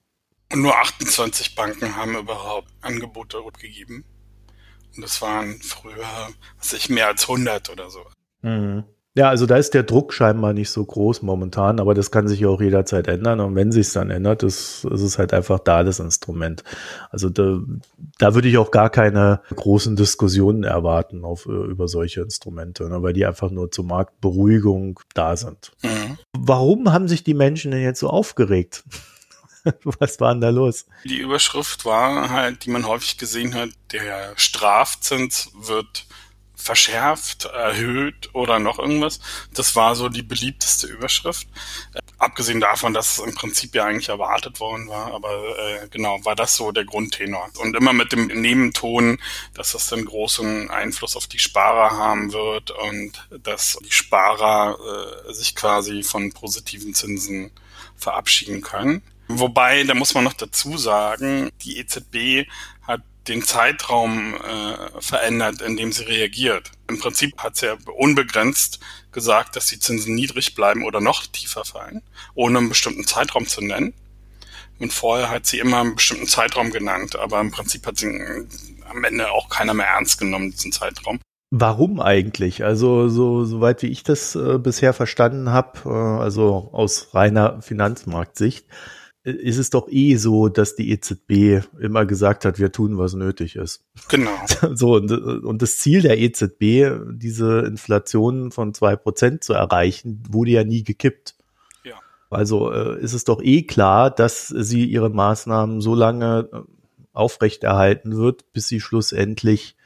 Und 0.52 0.62
nur 0.62 0.76
28 0.76 1.54
Banken 1.54 1.96
haben 1.96 2.16
überhaupt 2.16 2.68
Angebote 2.80 3.38
gegeben. 3.60 4.04
Und 4.94 5.02
das 5.02 5.20
waren 5.22 5.60
früher, 5.60 6.28
was 6.58 6.72
ich, 6.72 6.88
mehr 6.88 7.08
als 7.08 7.22
100 7.22 7.70
oder 7.70 7.90
so. 7.90 8.00
Mhm. 8.42 8.84
Ja, 9.16 9.28
also 9.28 9.46
da 9.46 9.56
ist 9.56 9.74
der 9.74 9.84
Druck 9.84 10.12
scheinbar 10.12 10.52
nicht 10.54 10.70
so 10.70 10.84
groß 10.84 11.22
momentan, 11.22 11.78
aber 11.78 11.94
das 11.94 12.10
kann 12.10 12.26
sich 12.26 12.40
ja 12.40 12.48
auch 12.48 12.60
jederzeit 12.60 13.06
ändern. 13.06 13.38
Und 13.38 13.54
wenn 13.54 13.70
sich 13.70 13.92
dann 13.92 14.10
ändert, 14.10 14.42
ist, 14.42 14.84
ist 14.84 15.02
es 15.02 15.18
halt 15.18 15.32
einfach 15.32 15.60
da 15.60 15.84
das 15.84 16.00
Instrument. 16.00 16.64
Also 17.10 17.30
da, 17.30 17.60
da 18.18 18.34
würde 18.34 18.48
ich 18.48 18.58
auch 18.58 18.72
gar 18.72 18.90
keine 18.90 19.40
großen 19.54 19.94
Diskussionen 19.94 20.64
erwarten 20.64 21.24
auf, 21.24 21.46
über 21.46 21.86
solche 21.86 22.22
Instrumente, 22.22 22.88
ne, 22.88 23.04
weil 23.04 23.12
die 23.12 23.24
einfach 23.24 23.52
nur 23.52 23.70
zur 23.70 23.84
Marktberuhigung 23.84 24.98
da 25.14 25.36
sind. 25.36 25.70
Mhm. 25.82 26.18
Warum 26.36 26.92
haben 26.92 27.06
sich 27.06 27.22
die 27.22 27.34
Menschen 27.34 27.70
denn 27.70 27.82
jetzt 27.82 28.00
so 28.00 28.08
aufgeregt? 28.08 28.82
Was 29.84 30.18
war 30.18 30.34
denn 30.34 30.40
da 30.40 30.50
los? 30.50 30.86
Die 31.04 31.18
Überschrift 31.18 31.84
war 31.84 32.30
halt, 32.30 32.64
die 32.64 32.70
man 32.70 32.86
häufig 32.86 33.16
gesehen 33.16 33.54
hat, 33.54 33.70
der 33.92 34.32
Strafzins 34.34 35.52
wird 35.54 36.06
verschärft, 36.56 37.46
erhöht 37.46 38.30
oder 38.32 38.58
noch 38.58 38.78
irgendwas. 38.78 39.20
Das 39.52 39.76
war 39.76 39.94
so 39.94 40.08
die 40.08 40.22
beliebteste 40.22 40.86
Überschrift. 40.86 41.48
Abgesehen 42.18 42.60
davon, 42.60 42.94
dass 42.94 43.18
es 43.18 43.24
im 43.24 43.34
Prinzip 43.34 43.74
ja 43.74 43.84
eigentlich 43.84 44.08
erwartet 44.08 44.60
worden 44.60 44.88
war, 44.88 45.12
aber 45.12 45.30
äh, 45.58 45.88
genau, 45.88 46.24
war 46.24 46.36
das 46.36 46.56
so 46.56 46.72
der 46.72 46.84
Grundtenor. 46.84 47.50
Und 47.58 47.76
immer 47.76 47.92
mit 47.92 48.12
dem 48.12 48.28
Nebenton, 48.28 49.18
dass 49.54 49.72
das 49.72 49.88
dann 49.88 50.04
großen 50.04 50.70
Einfluss 50.70 51.16
auf 51.16 51.26
die 51.26 51.38
Sparer 51.38 51.96
haben 51.96 52.32
wird 52.32 52.70
und 52.70 53.28
dass 53.42 53.76
die 53.84 53.92
Sparer 53.92 54.78
äh, 55.28 55.32
sich 55.32 55.54
quasi 55.54 56.02
von 56.02 56.32
positiven 56.32 56.94
Zinsen 56.94 57.50
verabschieden 57.96 58.62
können. 58.62 59.02
Wobei, 59.28 59.84
da 59.84 59.94
muss 59.94 60.14
man 60.14 60.24
noch 60.24 60.34
dazu 60.34 60.76
sagen, 60.76 61.50
die 61.62 61.78
EZB 61.78 62.46
den 63.28 63.42
Zeitraum 63.42 64.34
äh, 64.34 65.00
verändert, 65.00 65.62
in 65.62 65.76
dem 65.76 65.92
sie 65.92 66.04
reagiert. 66.04 66.70
Im 66.88 66.98
Prinzip 66.98 67.38
hat 67.38 67.56
sie 67.56 67.66
ja 67.66 67.76
unbegrenzt 67.96 68.80
gesagt, 69.12 69.56
dass 69.56 69.66
die 69.66 69.78
Zinsen 69.78 70.14
niedrig 70.14 70.54
bleiben 70.54 70.84
oder 70.84 71.00
noch 71.00 71.26
tiefer 71.26 71.64
fallen, 71.64 72.02
ohne 72.34 72.58
einen 72.58 72.68
bestimmten 72.68 73.06
Zeitraum 73.06 73.46
zu 73.46 73.62
nennen. 73.62 73.94
Und 74.78 74.92
vorher 74.92 75.30
hat 75.30 75.46
sie 75.46 75.58
immer 75.58 75.80
einen 75.80 75.94
bestimmten 75.94 76.26
Zeitraum 76.26 76.70
genannt, 76.70 77.16
aber 77.16 77.40
im 77.40 77.50
Prinzip 77.50 77.86
hat 77.86 77.96
sie 77.96 78.08
am 78.88 79.04
Ende 79.04 79.30
auch 79.30 79.48
keiner 79.48 79.72
mehr 79.72 79.86
ernst 79.86 80.18
genommen, 80.18 80.50
diesen 80.50 80.72
Zeitraum. 80.72 81.20
Warum 81.50 82.00
eigentlich? 82.00 82.64
Also 82.64 83.08
so 83.08 83.44
soweit 83.44 83.82
wie 83.82 83.86
ich 83.86 84.02
das 84.02 84.34
äh, 84.34 84.58
bisher 84.58 84.92
verstanden 84.92 85.50
habe, 85.50 85.78
äh, 85.86 86.22
also 86.22 86.70
aus 86.72 87.14
reiner 87.14 87.62
Finanzmarktsicht, 87.62 88.66
ist 89.24 89.56
es 89.56 89.70
doch 89.70 89.88
eh 89.88 90.16
so, 90.16 90.48
dass 90.48 90.76
die 90.76 90.90
EZB 90.90 91.66
immer 91.80 92.04
gesagt 92.04 92.44
hat, 92.44 92.58
wir 92.58 92.72
tun, 92.72 92.98
was 92.98 93.14
nötig 93.14 93.56
ist. 93.56 93.84
Genau. 94.08 94.30
So, 94.74 94.94
und, 94.94 95.10
und 95.10 95.62
das 95.62 95.78
Ziel 95.78 96.02
der 96.02 96.18
EZB, 96.18 96.90
diese 97.12 97.60
Inflation 97.60 98.50
von 98.50 98.74
zwei 98.74 98.96
Prozent 98.96 99.44
zu 99.44 99.52
erreichen, 99.52 100.22
wurde 100.28 100.52
ja 100.52 100.64
nie 100.64 100.84
gekippt. 100.84 101.36
Ja. 101.84 101.94
Also 102.30 102.72
äh, 102.72 103.00
ist 103.00 103.12
es 103.12 103.24
doch 103.24 103.42
eh 103.42 103.62
klar, 103.62 104.10
dass 104.10 104.48
sie 104.48 104.84
ihre 104.84 105.10
Maßnahmen 105.10 105.80
so 105.80 105.94
lange 105.94 106.48
äh, 106.52 106.58
aufrechterhalten 107.12 108.16
wird, 108.16 108.52
bis 108.52 108.68
sie 108.68 108.80
schlussendlich 108.80 109.76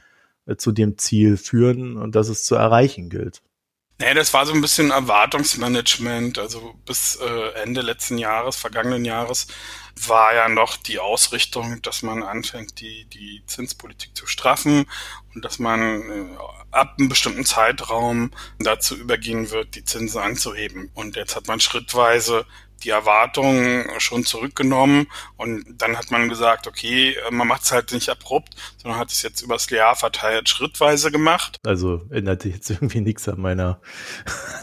äh, 0.47 0.57
zu 0.57 0.73
dem 0.73 0.99
Ziel 0.99 1.37
führen 1.37 1.97
und 1.97 2.15
dass 2.15 2.29
es 2.29 2.45
zu 2.45 2.55
erreichen 2.55 3.09
gilt. 3.09 3.43
Nee, 4.01 4.15
das 4.15 4.33
war 4.33 4.47
so 4.47 4.53
ein 4.53 4.61
bisschen 4.61 4.93
Erwartungsmanagement. 4.93 6.39
Also 6.39 6.75
bis 6.87 7.17
äh, 7.17 7.51
Ende 7.63 7.81
letzten 7.81 8.17
Jahres, 8.17 8.55
vergangenen 8.57 9.05
Jahres, 9.05 9.49
war 10.07 10.33
ja 10.35 10.49
noch 10.49 10.77
die 10.77 11.01
Ausrichtung, 11.01 11.83
dass 11.83 12.03
man 12.03 12.23
anfängt, 12.23 12.79
die, 12.81 13.07
die 13.07 13.43
Zinspolitik 13.47 14.17
zu 14.17 14.27
straffen 14.29 14.87
und 15.35 15.45
dass 15.45 15.59
man 15.59 15.81
äh, 16.11 16.37
ab 16.71 16.95
einem 16.99 17.09
bestimmten 17.09 17.45
Zeitraum 17.45 18.31
dazu 18.61 18.95
übergehen 18.95 19.51
wird, 19.51 19.75
die 19.75 19.85
Zinsen 19.85 20.21
anzuheben. 20.21 20.91
Und 20.95 21.17
jetzt 21.17 21.35
hat 21.35 21.49
man 21.49 21.59
schrittweise 21.59 22.47
die 22.85 22.91
Erwartungen 22.91 23.87
schon 23.99 24.25
zurückgenommen 24.25 25.07
und 25.37 25.65
dann 25.79 25.97
hat 25.97 26.11
man 26.11 26.29
gesagt, 26.29 26.67
okay, 26.67 27.17
man 27.31 27.49
macht 27.49 27.63
es 27.63 27.73
halt 27.73 27.93
nicht 27.93 28.09
abrupt, 28.09 28.55
sondern 28.77 28.99
hat 28.99 29.11
es 29.11 29.23
jetzt 29.23 29.43
übers 29.43 29.69
Jahr 29.71 29.97
verteilt 29.97 30.49
schrittweise 30.49 31.11
gemacht. 31.11 31.59
Also 31.65 32.03
ändert 32.11 32.43
sich 32.43 32.55
jetzt 32.55 32.71
irgendwie 32.71 33.01
nichts 33.01 33.29
an 33.29 33.41
meiner, 33.41 33.81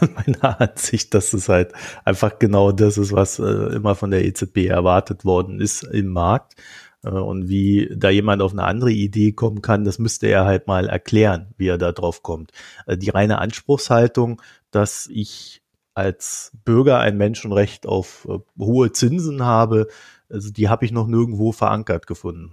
meiner 0.00 0.60
Ansicht, 0.60 1.14
dass 1.14 1.32
es 1.32 1.48
halt 1.48 1.72
einfach 2.04 2.38
genau 2.38 2.72
das 2.72 2.98
ist, 2.98 3.12
was 3.12 3.38
äh, 3.38 3.74
immer 3.74 3.94
von 3.94 4.10
der 4.10 4.24
EZB 4.24 4.66
erwartet 4.66 5.24
worden 5.24 5.60
ist 5.60 5.82
im 5.82 6.08
Markt. 6.08 6.54
Äh, 7.06 7.10
und 7.10 7.48
wie 7.48 7.88
da 7.94 8.10
jemand 8.10 8.42
auf 8.42 8.52
eine 8.52 8.64
andere 8.64 8.92
Idee 8.92 9.32
kommen 9.32 9.62
kann, 9.62 9.84
das 9.84 9.98
müsste 9.98 10.26
er 10.26 10.44
halt 10.44 10.66
mal 10.66 10.88
erklären, 10.88 11.54
wie 11.56 11.68
er 11.68 11.78
da 11.78 11.92
drauf 11.92 12.22
kommt. 12.22 12.52
Äh, 12.86 12.98
die 12.98 13.10
reine 13.10 13.38
Anspruchshaltung, 13.38 14.42
dass 14.70 15.08
ich 15.12 15.62
als 15.96 16.52
Bürger 16.64 17.00
ein 17.00 17.16
Menschenrecht 17.16 17.86
auf 17.86 18.28
äh, 18.28 18.38
hohe 18.58 18.92
Zinsen 18.92 19.42
habe, 19.42 19.88
also 20.28 20.50
die 20.50 20.68
habe 20.68 20.84
ich 20.84 20.92
noch 20.92 21.06
nirgendwo 21.06 21.52
verankert 21.52 22.06
gefunden. 22.06 22.52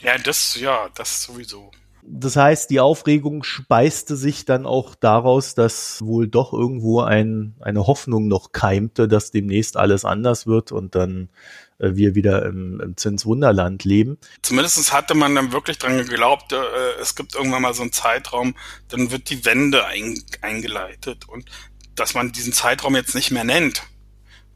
Ja, 0.00 0.16
das, 0.18 0.58
ja, 0.60 0.88
das 0.94 1.22
sowieso. 1.22 1.70
Das 2.06 2.36
heißt, 2.36 2.68
die 2.68 2.80
Aufregung 2.80 3.44
speiste 3.44 4.14
sich 4.14 4.44
dann 4.44 4.66
auch 4.66 4.94
daraus, 4.94 5.54
dass 5.54 6.02
wohl 6.02 6.28
doch 6.28 6.52
irgendwo 6.52 7.00
ein, 7.00 7.54
eine 7.60 7.86
Hoffnung 7.86 8.28
noch 8.28 8.52
keimte, 8.52 9.08
dass 9.08 9.30
demnächst 9.30 9.78
alles 9.78 10.04
anders 10.04 10.46
wird 10.46 10.70
und 10.70 10.94
dann 10.94 11.30
äh, 11.78 11.92
wir 11.94 12.14
wieder 12.14 12.44
im, 12.44 12.78
im 12.80 12.96
Zinswunderland 12.98 13.84
leben. 13.84 14.18
Zumindest 14.42 14.92
hatte 14.92 15.14
man 15.14 15.34
dann 15.34 15.52
wirklich 15.52 15.78
dran 15.78 15.96
geglaubt, 15.96 16.52
äh, 16.52 16.56
es 17.00 17.14
gibt 17.16 17.34
irgendwann 17.34 17.62
mal 17.62 17.74
so 17.74 17.82
einen 17.82 17.92
Zeitraum, 17.92 18.54
dann 18.88 19.10
wird 19.10 19.30
die 19.30 19.46
Wende 19.46 19.86
ein, 19.86 20.22
eingeleitet 20.42 21.26
und 21.26 21.50
dass 21.96 22.14
man 22.14 22.32
diesen 22.32 22.52
Zeitraum 22.52 22.96
jetzt 22.96 23.14
nicht 23.14 23.30
mehr 23.30 23.44
nennt, 23.44 23.82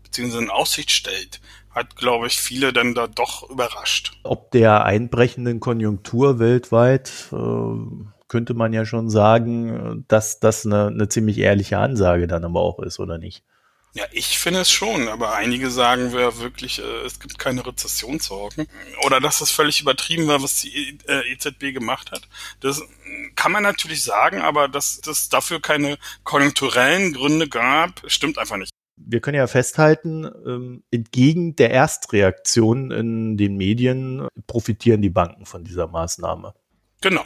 beziehungsweise 0.03 0.45
in 0.45 0.51
Aussicht 0.51 0.91
stellt, 0.91 1.41
hat, 1.71 1.97
glaube 1.97 2.27
ich, 2.27 2.39
viele 2.39 2.73
dann 2.73 2.95
da 2.95 3.07
doch 3.07 3.49
überrascht. 3.49 4.13
Ob 4.25 4.51
der 4.51 4.85
einbrechenden 4.85 5.61
Konjunktur 5.61 6.39
weltweit 6.39 7.11
äh, 7.33 8.07
könnte 8.29 8.55
man 8.55 8.73
ja 8.73 8.85
schon 8.85 9.11
sagen, 9.11 10.05
dass 10.09 10.41
das 10.41 10.67
eine, 10.67 10.89
eine 10.89 11.09
ziemlich 11.09 11.39
ehrliche 11.39 11.79
Ansage 11.79 12.27
dann 12.27 12.45
aber 12.45 12.61
auch 12.61 12.79
ist, 12.81 13.01
oder 13.01 13.19
nicht? 13.19 13.43
Ja, 13.99 14.05
ich 14.13 14.39
finde 14.39 14.61
es 14.61 14.71
schon, 14.71 15.09
aber 15.09 15.35
einige 15.35 15.73
sagen 15.73 16.13
wir 16.13 16.39
wirklich, 16.39 16.79
äh, 16.79 17.05
es 17.05 17.19
gibt 17.19 17.37
keine 17.37 17.67
Rezessionssorgen. 17.67 18.69
Oder 19.05 19.19
dass 19.19 19.41
das 19.41 19.51
völlig 19.51 19.81
übertrieben 19.81 20.29
war, 20.29 20.41
was 20.41 20.61
die 20.61 20.97
äh, 21.09 21.33
EZB 21.33 21.75
gemacht 21.75 22.13
hat. 22.13 22.23
Das 22.61 22.81
kann 23.35 23.51
man 23.51 23.65
natürlich 23.65 24.05
sagen, 24.05 24.41
aber 24.41 24.69
dass 24.69 25.01
es 25.05 25.31
dafür 25.31 25.61
keine 25.61 25.99
konjunkturellen 26.23 27.13
Gründe 27.13 27.49
gab, 27.49 28.01
stimmt 28.07 28.39
einfach 28.39 28.57
nicht. 28.57 28.71
Wir 28.97 29.21
können 29.21 29.37
ja 29.37 29.49
festhalten, 29.49 30.31
ähm, 30.47 30.85
entgegen 30.93 31.57
der 31.57 31.73
Erstreaktion 31.73 32.93
in 32.93 33.37
den 33.37 33.57
Medien 33.57 34.29
profitieren 34.47 35.03
die 35.03 35.11
Banken 35.11 35.45
von 35.45 35.65
dieser 35.65 35.89
Maßnahme. 35.89 36.55
Genau. 37.01 37.25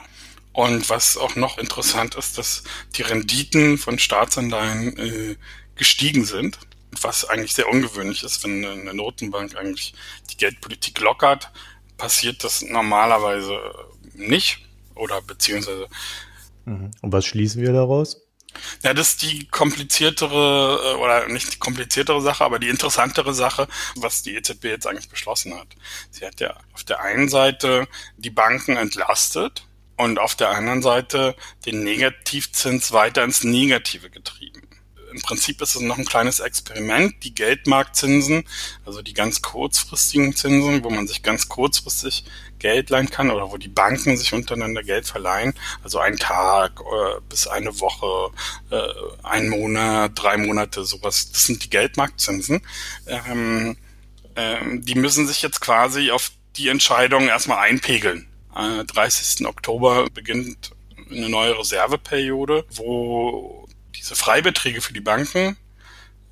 Und 0.55 0.89
was 0.89 1.19
auch 1.19 1.37
noch 1.37 1.59
interessant 1.59 2.15
ist, 2.15 2.39
dass 2.39 2.63
die 2.97 3.03
Renditen 3.03 3.77
von 3.77 3.99
Staatsanleihen 3.99 4.97
äh, 4.99 5.37
gestiegen 5.77 6.25
sind, 6.25 6.59
was 7.01 7.25
eigentlich 7.25 7.55
sehr 7.55 7.69
ungewöhnlich 7.69 8.23
ist, 8.23 8.45
wenn 8.45 8.65
eine 8.65 8.95
Notenbank 8.95 9.57
eigentlich 9.57 9.95
die 10.31 10.37
Geldpolitik 10.37 11.01
lockert, 11.01 11.51
passiert 11.97 12.45
das 12.45 12.63
normalerweise 12.63 13.59
nicht 14.15 14.59
oder 14.95 15.23
beziehungsweise. 15.23 15.89
Mhm. 16.65 16.91
Und 17.01 17.13
was 17.13 17.27
schließen 17.27 17.63
wir 17.63 17.73
daraus? 17.73 18.21
Ja, 18.83 18.93
das 18.93 19.11
ist 19.11 19.23
die 19.23 19.47
kompliziertere 19.47 20.93
äh, 20.93 20.97
oder 20.97 21.29
nicht 21.29 21.55
die 21.55 21.59
kompliziertere 21.59 22.21
Sache, 22.21 22.45
aber 22.45 22.59
die 22.59 22.69
interessantere 22.69 23.33
Sache, 23.33 23.67
was 23.97 24.23
die 24.23 24.35
EZB 24.35 24.65
jetzt 24.65 24.87
eigentlich 24.87 25.09
beschlossen 25.09 25.55
hat. 25.55 25.69
Sie 26.11 26.27
hat 26.27 26.41
ja 26.41 26.55
auf 26.75 26.85
der 26.85 27.01
einen 27.01 27.31
Seite 27.31 27.89
die 28.19 28.31
Banken 28.31 28.77
entlastet 28.77 29.67
und 29.97 30.19
auf 30.19 30.35
der 30.35 30.51
anderen 30.51 30.83
Seite 30.83 31.35
den 31.65 31.83
Negativzins 31.83 32.93
weiter 32.93 33.25
ins 33.25 33.43
Negative 33.43 34.11
getrieben 34.11 34.62
im 35.13 35.21
Prinzip 35.21 35.61
ist 35.61 35.75
es 35.75 35.83
noch 35.83 35.99
ein 35.99 36.05
kleines 36.05 36.41
Experiment. 36.41 37.15
Die 37.23 37.35
Geldmarktzinsen, 37.35 38.45
also 38.85 39.03
die 39.03 39.15
ganz 39.15 39.43
kurzfristigen 39.43 40.35
Zinsen, 40.35 40.83
wo 40.85 40.91
man 40.91 41.07
sich 41.07 41.23
ganz 41.23 41.49
kurzfristig 41.49 42.25
Geld 42.59 42.91
leihen 42.91 43.11
kann 43.11 43.31
oder 43.31 43.51
wo 43.51 43.57
die 43.57 43.69
Banken 43.69 44.17
sich 44.17 44.33
untereinander 44.33 44.83
Geld 44.83 45.07
verleihen, 45.07 45.53
also 45.83 45.99
ein 45.99 46.17
Tag 46.17 46.81
äh, 46.81 47.21
bis 47.29 47.47
eine 47.47 47.81
Woche, 47.81 48.33
äh, 48.71 48.89
ein 49.23 49.49
Monat, 49.49 50.13
drei 50.15 50.37
Monate, 50.37 50.85
sowas. 50.85 51.33
Das 51.33 51.47
sind 51.47 51.65
die 51.65 51.71
Geldmarktzinsen. 51.71 52.63
Ähm, 53.07 53.77
ähm, 54.37 54.85
die 54.85 54.95
müssen 54.95 55.27
sich 55.27 55.43
jetzt 55.43 55.61
quasi 55.61 56.11
auf 56.11 56.31
die 56.57 56.69
Entscheidung 56.69 57.29
erstmal 57.29 57.59
einpegeln. 57.59 58.29
Äh, 58.57 58.85
30. 58.85 59.47
Oktober 59.47 60.09
beginnt 60.11 60.71
eine 61.11 61.29
neue 61.29 61.59
Reserveperiode, 61.59 62.65
wo 62.71 63.67
diese 63.97 64.15
Freibeträge 64.15 64.81
für 64.81 64.93
die 64.93 65.01
Banken 65.01 65.57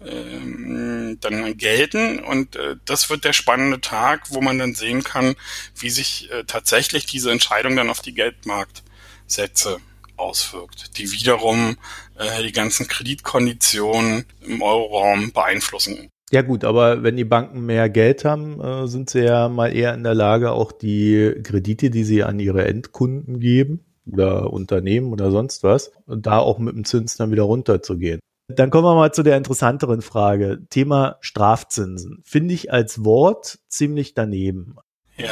ähm, 0.05 1.19
dann 1.21 1.57
gelten 1.57 2.21
und 2.21 2.57
äh, 2.57 2.77
das 2.85 3.11
wird 3.11 3.25
der 3.25 3.33
spannende 3.33 3.81
Tag, 3.81 4.31
wo 4.31 4.41
man 4.41 4.59
dann 4.59 4.75
sehen 4.75 5.05
kann, 5.05 5.35
wie 5.77 5.91
sich 5.91 6.31
äh, 6.31 6.45
tatsächlich 6.45 7.07
diese 7.07 7.31
Entscheidung 7.31 7.77
dann 7.77 7.91
auf 7.91 8.01
die 8.01 8.15
Geldmarktsätze 8.15 9.79
auswirkt, 10.17 10.99
die 10.99 11.11
wiederum 11.13 11.77
äh, 12.19 12.43
die 12.43 12.53
ganzen 12.53 12.89
Kreditkonditionen 12.89 14.25
im 14.41 14.63
Euroraum 14.63 15.33
beeinflussen. 15.33 16.09
Ja 16.31 16.43
gut, 16.43 16.65
aber 16.65 17.03
wenn 17.03 17.17
die 17.17 17.25
Banken 17.25 17.67
mehr 17.67 17.89
Geld 17.89 18.25
haben, 18.25 18.61
äh, 18.61 18.87
sind 18.87 19.11
sie 19.11 19.25
ja 19.25 19.49
mal 19.49 19.75
eher 19.75 19.95
in 19.95 20.05
der 20.05 20.15
Lage, 20.15 20.53
auch 20.53 20.71
die 20.71 21.35
Kredite, 21.43 21.91
die 21.91 22.05
sie 22.05 22.23
an 22.23 22.39
ihre 22.39 22.65
Endkunden 22.67 23.41
geben, 23.41 23.85
oder 24.13 24.53
Unternehmen 24.53 25.13
oder 25.13 25.31
sonst 25.31 25.63
was, 25.63 25.93
und 26.07 26.27
da 26.27 26.39
auch 26.39 26.59
mit 26.59 26.75
dem 26.75 26.85
Zins 26.85 27.17
dann 27.17 27.31
wieder 27.31 27.45
runterzugehen. 27.45 28.21
Dann 28.49 28.71
kommen 28.71 28.85
wir 28.85 28.95
mal 28.95 29.13
zu 29.13 29.23
der 29.23 29.37
interessanteren 29.37 30.03
Frage. 30.03 30.67
Thema 30.71 31.17
Strafzinsen. 31.21 32.21
Finde 32.25 32.55
ich 32.55 32.73
als 32.73 33.05
Wort 33.05 33.61
ziemlich 33.69 34.15
daneben. 34.15 34.77
Ja. 35.17 35.29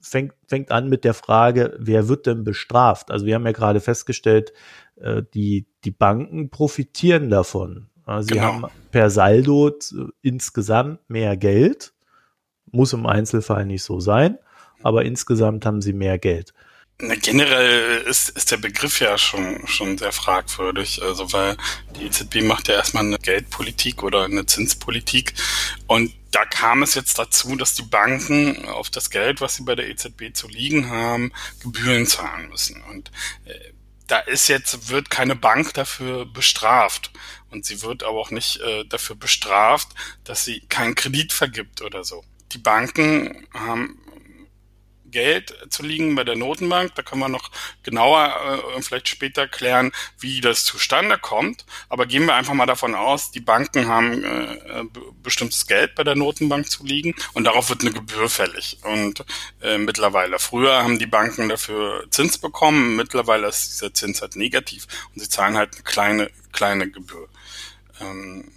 Fängt, 0.00 0.34
fängt 0.46 0.70
an 0.70 0.88
mit 0.88 1.04
der 1.04 1.14
Frage, 1.14 1.76
wer 1.78 2.08
wird 2.08 2.26
denn 2.26 2.44
bestraft? 2.44 3.10
Also 3.10 3.26
wir 3.26 3.34
haben 3.34 3.46
ja 3.46 3.52
gerade 3.52 3.80
festgestellt, 3.80 4.52
äh, 4.96 5.22
die, 5.34 5.66
die 5.84 5.90
Banken 5.90 6.50
profitieren 6.50 7.30
davon. 7.30 7.88
Sie 8.20 8.34
genau. 8.34 8.42
haben 8.42 8.64
per 8.92 9.10
Saldo 9.10 9.72
insgesamt 10.22 11.00
mehr 11.08 11.36
Geld. 11.36 11.92
Muss 12.70 12.92
im 12.92 13.04
Einzelfall 13.06 13.66
nicht 13.66 13.82
so 13.82 13.98
sein, 13.98 14.38
aber 14.82 15.04
insgesamt 15.04 15.66
haben 15.66 15.82
sie 15.82 15.92
mehr 15.92 16.18
Geld. 16.18 16.52
Na, 16.98 17.14
generell 17.14 17.98
ist, 18.02 18.30
ist 18.30 18.50
der 18.50 18.56
Begriff 18.56 19.00
ja 19.00 19.18
schon, 19.18 19.66
schon 19.66 19.98
sehr 19.98 20.12
fragwürdig, 20.12 21.02
also 21.02 21.30
weil 21.32 21.58
die 21.94 22.06
EZB 22.06 22.42
macht 22.42 22.68
ja 22.68 22.74
erstmal 22.74 23.04
eine 23.04 23.18
Geldpolitik 23.18 24.02
oder 24.02 24.24
eine 24.24 24.46
Zinspolitik 24.46 25.34
und 25.86 26.14
da 26.36 26.44
kam 26.44 26.82
es 26.82 26.94
jetzt 26.94 27.18
dazu, 27.18 27.56
dass 27.56 27.74
die 27.74 27.82
Banken 27.82 28.66
auf 28.66 28.90
das 28.90 29.08
Geld, 29.08 29.40
was 29.40 29.56
sie 29.56 29.62
bei 29.62 29.74
der 29.74 29.88
EZB 29.88 30.34
zu 30.34 30.48
liegen 30.48 30.90
haben, 30.90 31.32
Gebühren 31.62 32.06
zahlen 32.06 32.50
müssen. 32.50 32.82
Und 32.82 33.10
äh, 33.46 33.54
da 34.06 34.18
ist 34.18 34.48
jetzt, 34.48 34.90
wird 34.90 35.08
keine 35.08 35.34
Bank 35.34 35.72
dafür 35.72 36.26
bestraft. 36.26 37.10
Und 37.50 37.64
sie 37.64 37.80
wird 37.80 38.02
aber 38.02 38.18
auch 38.18 38.30
nicht 38.30 38.60
äh, 38.60 38.84
dafür 38.84 39.16
bestraft, 39.16 39.88
dass 40.24 40.44
sie 40.44 40.60
keinen 40.68 40.94
Kredit 40.94 41.32
vergibt 41.32 41.80
oder 41.80 42.04
so. 42.04 42.22
Die 42.52 42.58
Banken 42.58 43.46
haben 43.54 43.98
Geld 45.10 45.54
zu 45.70 45.82
liegen 45.82 46.14
bei 46.14 46.24
der 46.24 46.36
Notenbank. 46.36 46.94
Da 46.94 47.02
können 47.02 47.20
wir 47.20 47.28
noch 47.28 47.50
genauer 47.82 48.62
äh, 48.76 48.82
vielleicht 48.82 49.08
später 49.08 49.48
klären, 49.48 49.92
wie 50.18 50.40
das 50.40 50.64
zustande 50.64 51.18
kommt. 51.18 51.64
Aber 51.88 52.06
gehen 52.06 52.26
wir 52.26 52.34
einfach 52.34 52.54
mal 52.54 52.66
davon 52.66 52.94
aus, 52.94 53.30
die 53.30 53.40
Banken 53.40 53.88
haben 53.88 54.24
äh, 54.24 54.84
bestimmtes 55.22 55.66
Geld 55.66 55.94
bei 55.94 56.04
der 56.04 56.16
Notenbank 56.16 56.70
zu 56.70 56.84
liegen 56.84 57.14
und 57.32 57.44
darauf 57.44 57.68
wird 57.68 57.82
eine 57.82 57.92
Gebühr 57.92 58.28
fällig. 58.28 58.78
Und 58.82 59.24
äh, 59.62 59.78
mittlerweile, 59.78 60.38
früher 60.38 60.82
haben 60.82 60.98
die 60.98 61.06
Banken 61.06 61.48
dafür 61.48 62.06
Zins 62.10 62.38
bekommen, 62.38 62.96
mittlerweile 62.96 63.48
ist 63.48 63.72
dieser 63.72 63.94
Zins 63.94 64.20
halt 64.22 64.36
negativ 64.36 64.86
und 65.14 65.20
sie 65.20 65.28
zahlen 65.28 65.56
halt 65.56 65.74
eine 65.74 65.82
kleine, 65.82 66.30
kleine 66.52 66.90
Gebühr. 66.90 67.28
Ähm, 68.00 68.50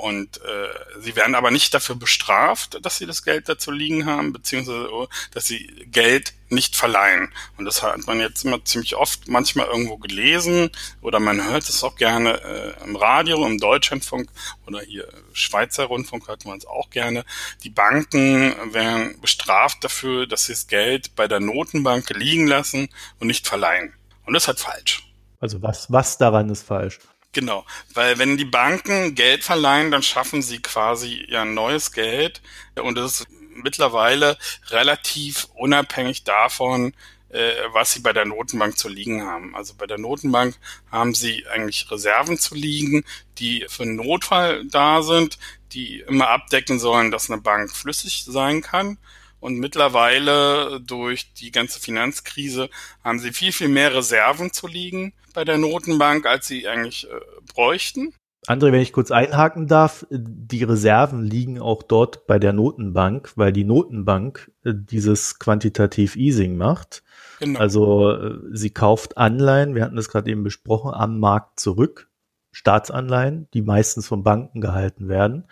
und 0.00 0.38
äh, 0.38 1.00
sie 1.00 1.14
werden 1.14 1.34
aber 1.34 1.50
nicht 1.50 1.74
dafür 1.74 1.94
bestraft, 1.94 2.78
dass 2.84 2.96
sie 2.96 3.06
das 3.06 3.22
Geld 3.22 3.48
dazu 3.48 3.70
liegen 3.70 4.06
haben, 4.06 4.32
beziehungsweise 4.32 4.92
oh, 4.92 5.08
dass 5.32 5.46
sie 5.46 5.66
Geld 5.86 6.32
nicht 6.48 6.74
verleihen. 6.74 7.32
Und 7.58 7.66
das 7.66 7.82
hat 7.82 8.06
man 8.06 8.18
jetzt 8.18 8.44
immer 8.44 8.64
ziemlich 8.64 8.96
oft 8.96 9.28
manchmal 9.28 9.66
irgendwo 9.66 9.98
gelesen 9.98 10.70
oder 11.02 11.20
man 11.20 11.44
hört 11.44 11.68
es 11.68 11.84
auch 11.84 11.96
gerne 11.96 12.40
äh, 12.42 12.84
im 12.84 12.96
Radio, 12.96 13.44
im 13.46 13.58
Deutschlandfunk 13.58 14.30
oder 14.66 14.80
hier 14.80 15.06
Schweizer 15.32 15.84
Rundfunk 15.84 16.28
hört 16.28 16.44
man 16.46 16.58
es 16.58 16.66
auch 16.66 16.90
gerne. 16.90 17.24
Die 17.62 17.70
Banken 17.70 18.54
werden 18.72 19.20
bestraft 19.20 19.84
dafür, 19.84 20.26
dass 20.26 20.46
sie 20.46 20.52
das 20.52 20.66
Geld 20.66 21.14
bei 21.14 21.28
der 21.28 21.40
Notenbank 21.40 22.08
liegen 22.10 22.46
lassen 22.46 22.88
und 23.18 23.26
nicht 23.26 23.46
verleihen. 23.46 23.92
Und 24.24 24.34
das 24.34 24.44
ist 24.44 24.48
halt 24.48 24.60
falsch. 24.60 25.10
Also 25.40 25.62
was, 25.62 25.90
was 25.92 26.18
daran 26.18 26.50
ist 26.50 26.62
falsch? 26.62 26.98
Genau, 27.32 27.64
weil 27.94 28.18
wenn 28.18 28.36
die 28.36 28.44
Banken 28.44 29.14
Geld 29.14 29.44
verleihen, 29.44 29.92
dann 29.92 30.02
schaffen 30.02 30.42
sie 30.42 30.60
quasi 30.60 31.24
ja 31.28 31.44
neues 31.44 31.92
Geld 31.92 32.42
und 32.74 32.98
es 32.98 33.20
ist 33.20 33.28
mittlerweile 33.54 34.36
relativ 34.70 35.46
unabhängig 35.54 36.24
davon, 36.24 36.92
äh, 37.28 37.52
was 37.72 37.92
sie 37.92 38.00
bei 38.00 38.12
der 38.12 38.24
Notenbank 38.24 38.76
zu 38.76 38.88
liegen 38.88 39.22
haben. 39.22 39.54
Also 39.54 39.74
bei 39.74 39.86
der 39.86 39.98
Notenbank 39.98 40.56
haben 40.90 41.14
sie 41.14 41.46
eigentlich 41.46 41.88
Reserven 41.88 42.36
zu 42.36 42.56
liegen, 42.56 43.04
die 43.38 43.64
für 43.68 43.84
einen 43.84 43.96
Notfall 43.96 44.64
da 44.66 45.02
sind, 45.02 45.38
die 45.72 46.00
immer 46.00 46.30
abdecken 46.30 46.80
sollen, 46.80 47.12
dass 47.12 47.30
eine 47.30 47.40
Bank 47.40 47.70
flüssig 47.70 48.24
sein 48.26 48.60
kann. 48.60 48.98
Und 49.38 49.54
mittlerweile 49.58 50.80
durch 50.80 51.32
die 51.34 51.52
ganze 51.52 51.78
Finanzkrise 51.78 52.70
haben 53.04 53.20
sie 53.20 53.32
viel, 53.32 53.52
viel 53.52 53.68
mehr 53.68 53.94
Reserven 53.94 54.52
zu 54.52 54.66
liegen 54.66 55.14
bei 55.34 55.44
der 55.44 55.58
Notenbank, 55.58 56.26
als 56.26 56.46
sie 56.46 56.66
eigentlich 56.68 57.08
äh, 57.10 57.20
bräuchten. 57.54 58.14
André, 58.46 58.72
wenn 58.72 58.80
ich 58.80 58.92
kurz 58.92 59.10
einhaken 59.10 59.66
darf, 59.66 60.06
die 60.10 60.64
Reserven 60.64 61.24
liegen 61.24 61.60
auch 61.60 61.82
dort 61.82 62.26
bei 62.26 62.38
der 62.38 62.52
Notenbank, 62.52 63.32
weil 63.36 63.52
die 63.52 63.64
Notenbank 63.64 64.50
äh, 64.64 64.72
dieses 64.74 65.38
quantitativ 65.38 66.16
Easing 66.16 66.56
macht. 66.56 67.02
Genau. 67.38 67.58
Also 67.60 68.10
äh, 68.12 68.38
sie 68.52 68.70
kauft 68.70 69.18
Anleihen, 69.18 69.74
wir 69.74 69.84
hatten 69.84 69.96
das 69.96 70.08
gerade 70.08 70.30
eben 70.30 70.42
besprochen, 70.42 70.92
am 70.92 71.20
Markt 71.20 71.60
zurück, 71.60 72.08
Staatsanleihen, 72.52 73.48
die 73.52 73.62
meistens 73.62 74.08
von 74.08 74.22
Banken 74.22 74.60
gehalten 74.60 75.08
werden. 75.08 75.46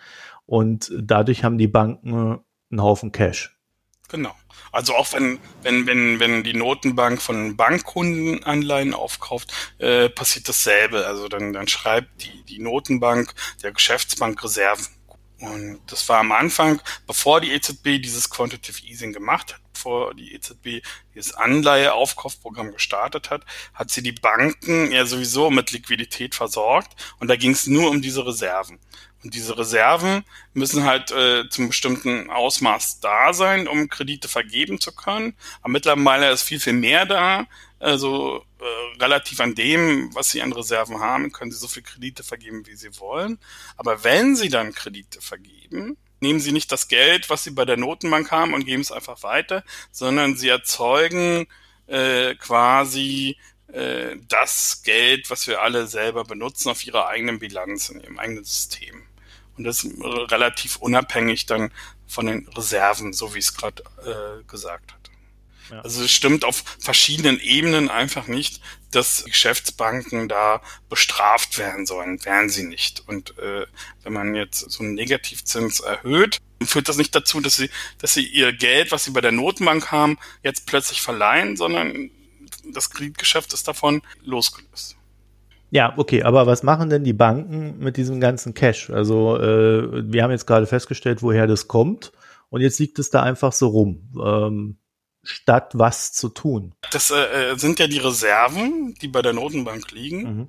Und 0.45 0.91
dadurch 0.99 1.43
haben 1.43 1.59
die 1.59 1.67
Banken 1.67 2.39
einen 2.71 2.81
Haufen 2.81 3.11
Cash. 3.11 3.57
Genau. 4.09 4.31
Also 4.71 4.95
auch 4.95 5.13
wenn, 5.13 5.39
wenn, 5.63 5.87
wenn, 5.87 6.19
wenn 6.19 6.43
die 6.43 6.53
Notenbank 6.53 7.21
von 7.21 7.55
Bankkunden 7.55 8.43
Anleihen 8.43 8.93
aufkauft, 8.93 9.51
äh, 9.79 10.09
passiert 10.09 10.47
dasselbe. 10.47 11.07
Also 11.07 11.27
dann, 11.27 11.53
dann 11.53 11.67
schreibt 11.67 12.23
die, 12.23 12.43
die 12.43 12.59
Notenbank 12.59 13.33
der 13.63 13.71
Geschäftsbank 13.71 14.43
Reserven. 14.43 14.87
Und 15.39 15.79
das 15.87 16.07
war 16.09 16.19
am 16.19 16.33
Anfang, 16.33 16.81
bevor 17.07 17.39
die 17.39 17.51
EZB 17.51 18.01
dieses 18.01 18.29
Quantitative 18.29 18.85
Easing 18.85 19.13
gemacht 19.13 19.53
hat, 19.53 19.61
bevor 19.71 20.13
die 20.13 20.33
EZB 20.33 20.83
dieses 21.15 21.33
Anleiheaufkaufprogramm 21.33 22.73
gestartet 22.73 23.29
hat, 23.29 23.45
hat 23.73 23.89
sie 23.89 24.03
die 24.03 24.11
Banken 24.11 24.91
ja 24.91 25.05
sowieso 25.05 25.49
mit 25.49 25.71
Liquidität 25.71 26.35
versorgt 26.35 26.93
und 27.19 27.29
da 27.29 27.37
ging 27.37 27.51
es 27.51 27.67
nur 27.67 27.89
um 27.89 28.01
diese 28.01 28.25
Reserven. 28.25 28.79
Und 29.23 29.33
diese 29.33 29.57
Reserven 29.57 30.23
müssen 30.53 30.85
halt 30.85 31.11
äh, 31.11 31.49
zum 31.49 31.67
bestimmten 31.67 32.29
Ausmaß 32.29 33.01
da 33.01 33.33
sein, 33.33 33.67
um 33.67 33.89
Kredite 33.89 34.29
vergeben 34.29 34.79
zu 34.79 34.93
können. 34.93 35.35
Aber 35.61 35.71
mittlerweile 35.71 36.31
ist 36.31 36.43
viel, 36.43 36.59
viel 36.59 36.73
mehr 36.73 37.05
da. 37.05 37.45
Also 37.79 38.45
äh, 38.59 39.01
relativ 39.01 39.39
an 39.41 39.55
dem, 39.55 40.13
was 40.15 40.29
sie 40.29 40.41
an 40.41 40.53
Reserven 40.53 40.99
haben, 40.99 41.31
können 41.31 41.51
sie 41.51 41.57
so 41.57 41.67
viel 41.67 41.83
Kredite 41.83 42.23
vergeben, 42.23 42.65
wie 42.65 42.75
sie 42.75 42.97
wollen. 42.99 43.39
Aber 43.75 44.03
wenn 44.03 44.35
sie 44.35 44.49
dann 44.49 44.73
Kredite 44.73 45.21
vergeben, 45.21 45.97
nehmen 46.21 46.39
sie 46.39 46.51
nicht 46.51 46.71
das 46.71 46.87
Geld, 46.87 47.29
was 47.29 47.43
sie 47.43 47.51
bei 47.51 47.65
der 47.65 47.77
Notenbank 47.77 48.31
haben 48.31 48.53
und 48.53 48.65
geben 48.65 48.81
es 48.81 48.91
einfach 48.91 49.23
weiter, 49.23 49.63
sondern 49.91 50.35
sie 50.35 50.49
erzeugen 50.49 51.47
äh, 51.87 52.35
quasi 52.35 53.37
äh, 53.71 54.17
das 54.27 54.81
Geld, 54.83 55.29
was 55.29 55.47
wir 55.47 55.61
alle 55.61 55.87
selber 55.87 56.23
benutzen, 56.23 56.69
auf 56.69 56.85
ihrer 56.85 57.07
eigenen 57.07 57.39
Bilanz, 57.39 57.89
in 57.89 58.01
ihrem 58.01 58.19
eigenen 58.19 58.43
System. 58.43 59.03
Und 59.59 59.65
das 59.65 59.83
ist 59.83 59.93
relativ 60.01 60.77
unabhängig 60.77 61.45
dann 61.45 61.69
von 62.07 62.27
den 62.27 62.47
Reserven, 62.47 63.11
so 63.11 63.35
wie 63.35 63.39
ich 63.39 63.45
es 63.47 63.55
gerade 63.57 63.83
äh, 64.05 64.43
gesagt 64.45 64.93
hatte. 64.93 65.11
Ja. 65.69 65.81
Also 65.81 66.01
es 66.01 66.11
stimmt 66.11 66.45
auf 66.45 66.63
verschiedenen 66.79 67.41
Ebenen 67.41 67.89
einfach 67.89 68.27
nicht, 68.27 68.61
dass 68.91 69.25
Geschäftsbanken 69.25 70.29
da 70.29 70.61
bestraft 70.87 71.57
werden 71.57 71.85
sollen. 71.85 72.23
Wären 72.23 72.47
sie 72.47 72.63
nicht. 72.63 73.03
Und 73.05 73.37
äh, 73.37 73.65
wenn 74.03 74.13
man 74.13 74.33
jetzt 74.33 74.59
so 74.71 74.81
einen 74.81 74.93
Negativzins 74.93 75.81
erhöht, 75.81 76.37
führt 76.63 76.87
das 76.87 76.95
nicht 76.95 77.13
dazu, 77.13 77.41
dass 77.41 77.57
sie, 77.57 77.69
dass 77.97 78.13
sie 78.13 78.25
ihr 78.25 78.53
Geld, 78.53 78.93
was 78.93 79.03
sie 79.03 79.11
bei 79.11 79.19
der 79.19 79.33
Notenbank 79.33 79.91
haben, 79.91 80.17
jetzt 80.41 80.67
plötzlich 80.67 81.01
verleihen, 81.01 81.57
sondern 81.57 82.11
das 82.63 82.91
Kreditgeschäft 82.91 83.51
ist 83.51 83.67
davon 83.67 84.03
losgelöst. 84.23 84.95
Ja, 85.71 85.93
okay, 85.97 86.23
aber 86.23 86.47
was 86.47 86.63
machen 86.63 86.89
denn 86.89 87.03
die 87.03 87.13
Banken 87.13 87.77
mit 87.79 87.97
diesem 87.97 88.19
ganzen 88.19 88.53
Cash? 88.53 88.89
Also 88.89 89.37
äh, 89.37 90.11
wir 90.11 90.23
haben 90.23 90.31
jetzt 90.31 90.47
gerade 90.47 90.65
festgestellt, 90.65 91.21
woher 91.21 91.47
das 91.47 91.67
kommt 91.67 92.11
und 92.49 92.61
jetzt 92.61 92.79
liegt 92.79 92.97
es 92.99 93.09
da 93.09 93.21
einfach 93.21 93.53
so 93.53 93.67
rum, 93.67 94.09
ähm, 94.23 94.77
statt 95.23 95.71
was 95.75 96.11
zu 96.13 96.29
tun. 96.29 96.73
Das 96.91 97.11
äh, 97.11 97.51
äh 97.51 97.57
sind 97.57 97.79
ja 97.79 97.87
die 97.87 97.99
Reserven, 97.99 98.95
die 99.01 99.07
bei 99.07 99.21
der 99.21 99.33
Notenbank 99.33 99.91
liegen 99.91 100.21
mhm. 100.23 100.47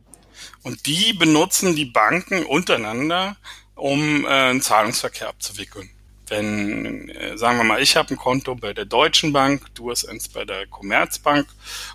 und 0.63 0.87
die 0.87 1.13
benutzen 1.13 1.77
die 1.77 1.85
Banken 1.85 2.47
untereinander, 2.47 3.37
um 3.75 4.25
äh, 4.25 4.29
einen 4.29 4.63
Zahlungsverkehr 4.63 5.29
abzuwickeln. 5.29 5.91
Wenn, 6.29 7.09
äh, 7.09 7.37
sagen 7.37 7.59
wir 7.59 7.65
mal, 7.65 7.83
ich 7.83 7.97
habe 7.97 8.11
ein 8.11 8.17
Konto 8.17 8.55
bei 8.55 8.73
der 8.73 8.85
Deutschen 8.85 9.33
Bank, 9.33 9.67
du 9.75 9.91
hast 9.91 10.07
eins 10.07 10.29
bei 10.29 10.45
der 10.45 10.67
Commerzbank 10.67 11.47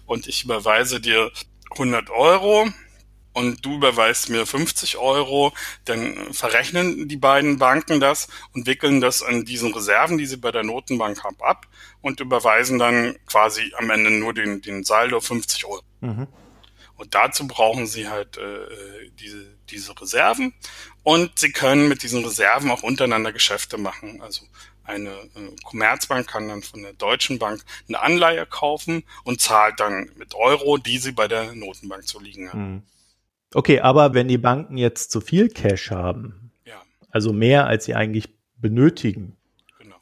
und 0.05 0.27
ich 0.27 0.43
überweise 0.43 0.99
dir 0.99 1.31
100 1.71 2.09
Euro, 2.09 2.67
und 3.35 3.65
du 3.65 3.75
überweist 3.75 4.29
mir 4.29 4.45
50 4.45 4.97
Euro, 4.97 5.53
dann 5.83 6.33
verrechnen 6.33 7.09
die 7.09 7.17
beiden 7.17 7.59
Banken 7.59 7.99
das 7.99 8.29
und 8.53 8.65
wickeln 8.65 9.01
das 9.01 9.21
an 9.21 9.43
diesen 9.43 9.73
Reserven, 9.73 10.17
die 10.17 10.25
sie 10.25 10.37
bei 10.37 10.53
der 10.53 10.63
Notenbank 10.63 11.21
haben, 11.23 11.35
ab 11.41 11.67
und 12.01 12.21
überweisen 12.21 12.79
dann 12.79 13.17
quasi 13.27 13.73
am 13.77 13.89
Ende 13.89 14.09
nur 14.09 14.33
den, 14.33 14.61
den 14.61 14.85
Saldo 14.85 15.19
50 15.19 15.65
Euro. 15.65 15.83
Mhm. 15.99 16.27
Und 16.95 17.13
dazu 17.13 17.45
brauchen 17.45 17.87
sie 17.87 18.07
halt 18.07 18.37
äh, 18.37 19.09
diese, 19.19 19.45
diese 19.69 19.99
Reserven 19.99 20.53
und 21.03 21.37
sie 21.37 21.51
können 21.51 21.89
mit 21.89 22.03
diesen 22.03 22.23
Reserven 22.23 22.71
auch 22.71 22.83
untereinander 22.83 23.33
Geschäfte 23.33 23.77
machen. 23.77 24.21
Also 24.21 24.45
eine 24.85 25.09
äh, 25.09 25.55
Commerzbank 25.65 26.25
kann 26.25 26.47
dann 26.47 26.63
von 26.63 26.83
der 26.83 26.93
Deutschen 26.93 27.37
Bank 27.37 27.65
eine 27.89 27.99
Anleihe 27.99 28.45
kaufen 28.45 29.03
und 29.25 29.41
zahlt 29.41 29.81
dann 29.81 30.09
mit 30.15 30.35
Euro, 30.35 30.77
die 30.77 30.99
sie 30.99 31.11
bei 31.11 31.27
der 31.27 31.53
Notenbank 31.53 32.07
zu 32.07 32.21
liegen 32.21 32.49
haben. 32.53 32.71
Mhm. 32.75 32.83
Okay, 33.55 33.79
aber 33.79 34.13
wenn 34.13 34.27
die 34.27 34.37
Banken 34.37 34.77
jetzt 34.77 35.11
zu 35.11 35.21
viel 35.21 35.47
Cash 35.47 35.89
haben, 35.89 36.51
ja. 36.65 36.75
also 37.09 37.31
mehr 37.31 37.67
als 37.67 37.85
sie 37.85 37.95
eigentlich 37.95 38.27
benötigen, 38.57 39.37
genau. 39.79 39.95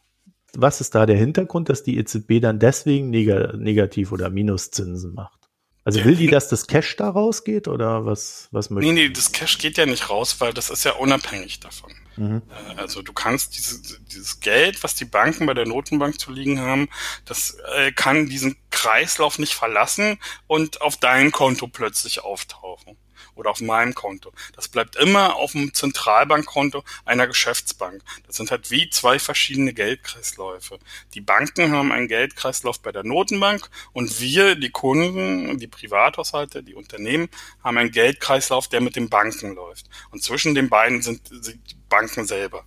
was 0.54 0.82
ist 0.82 0.96
da 0.96 1.06
der 1.06 1.18
Hintergrund, 1.18 1.70
dass 1.70 1.84
die 1.84 1.98
EZB 1.98 2.42
dann 2.42 2.58
deswegen 2.58 3.12
neg 3.12 3.28
Negativ- 3.56 4.12
oder 4.12 4.32
Minuszinsen 4.32 5.14
macht? 5.14 5.38
Also 5.84 6.04
will 6.04 6.16
die, 6.16 6.28
dass 6.28 6.48
das 6.48 6.66
Cash 6.66 6.96
da 6.96 7.10
rausgeht 7.10 7.68
oder 7.68 8.08
was, 8.08 8.48
was 8.52 8.72
möchte 8.72 8.92
Nee, 8.92 9.08
nee, 9.08 9.14
das 9.14 9.32
Cash 9.32 9.60
geht 9.60 9.78
ja 9.78 9.86
nicht 9.86 10.10
raus, 10.10 10.38
weil 10.40 10.54
das 10.54 10.72
ist 10.72 10.84
ja 10.86 10.94
unabhängig 10.94 11.60
davon. 11.60 11.92
Mhm. 12.16 12.42
Also 12.78 13.02
du 13.02 13.14
kannst 13.14 13.58
diese, 13.58 14.00
dieses 14.02 14.40
Geld, 14.40 14.84
was 14.84 14.96
die 14.96 15.06
Banken 15.06 15.46
bei 15.46 15.54
der 15.54 15.66
Notenbank 15.66 16.20
zu 16.20 16.32
liegen 16.32 16.60
haben, 16.60 16.90
das 17.26 17.58
äh, 17.76 17.92
kann 17.92 18.28
diesen 18.28 18.56
Kreislauf 18.72 19.40
nicht 19.40 19.54
verlassen 19.54 20.20
und 20.48 20.82
auf 20.82 20.98
dein 20.98 21.32
Konto 21.32 21.68
plötzlich 21.68 22.24
auftauchen. 22.24 22.98
oder 23.36 23.52
auf 23.52 23.62
meinem 23.62 23.94
Konto. 23.94 24.32
Das 24.56 24.68
bleibt 24.68 24.96
immer 24.96 25.36
auf 25.36 25.54
dem 25.54 25.74
Zentralbankkonto 25.74 26.84
einer 27.06 27.28
Geschäftsbank. 27.28 28.02
Das 28.28 28.36
sind 28.36 28.52
halt 28.52 28.72
wie 28.72 28.90
zwei 28.90 29.20
verschiedene 29.20 29.74
Geldkreisläufe. 29.74 30.80
Die 31.14 31.22
Banken 31.22 31.72
haben 31.72 31.92
einen 31.92 32.08
Geldkreislauf 32.08 32.80
bei 32.82 32.92
der 32.92 33.04
Notenbank 33.04 33.70
und 33.94 34.20
wir, 34.20 34.56
die 34.56 34.70
Kunden, 34.70 35.58
die 35.58 35.68
Privathaushalte, 35.68 36.64
die 36.64 36.76
Unternehmen, 36.76 37.30
haben 37.64 37.78
einen 37.78 37.92
Geldkreislauf, 37.92 38.68
der 38.68 38.82
mit 38.82 38.96
den 38.96 39.10
Banken 39.10 39.56
läuft. 39.56 39.90
Und 40.12 40.24
zwischen 40.24 40.56
den 40.56 40.70
beiden 40.70 41.02
sind, 41.02 41.28
sind 41.28 41.60
Banken 41.94 42.26
selber. 42.26 42.66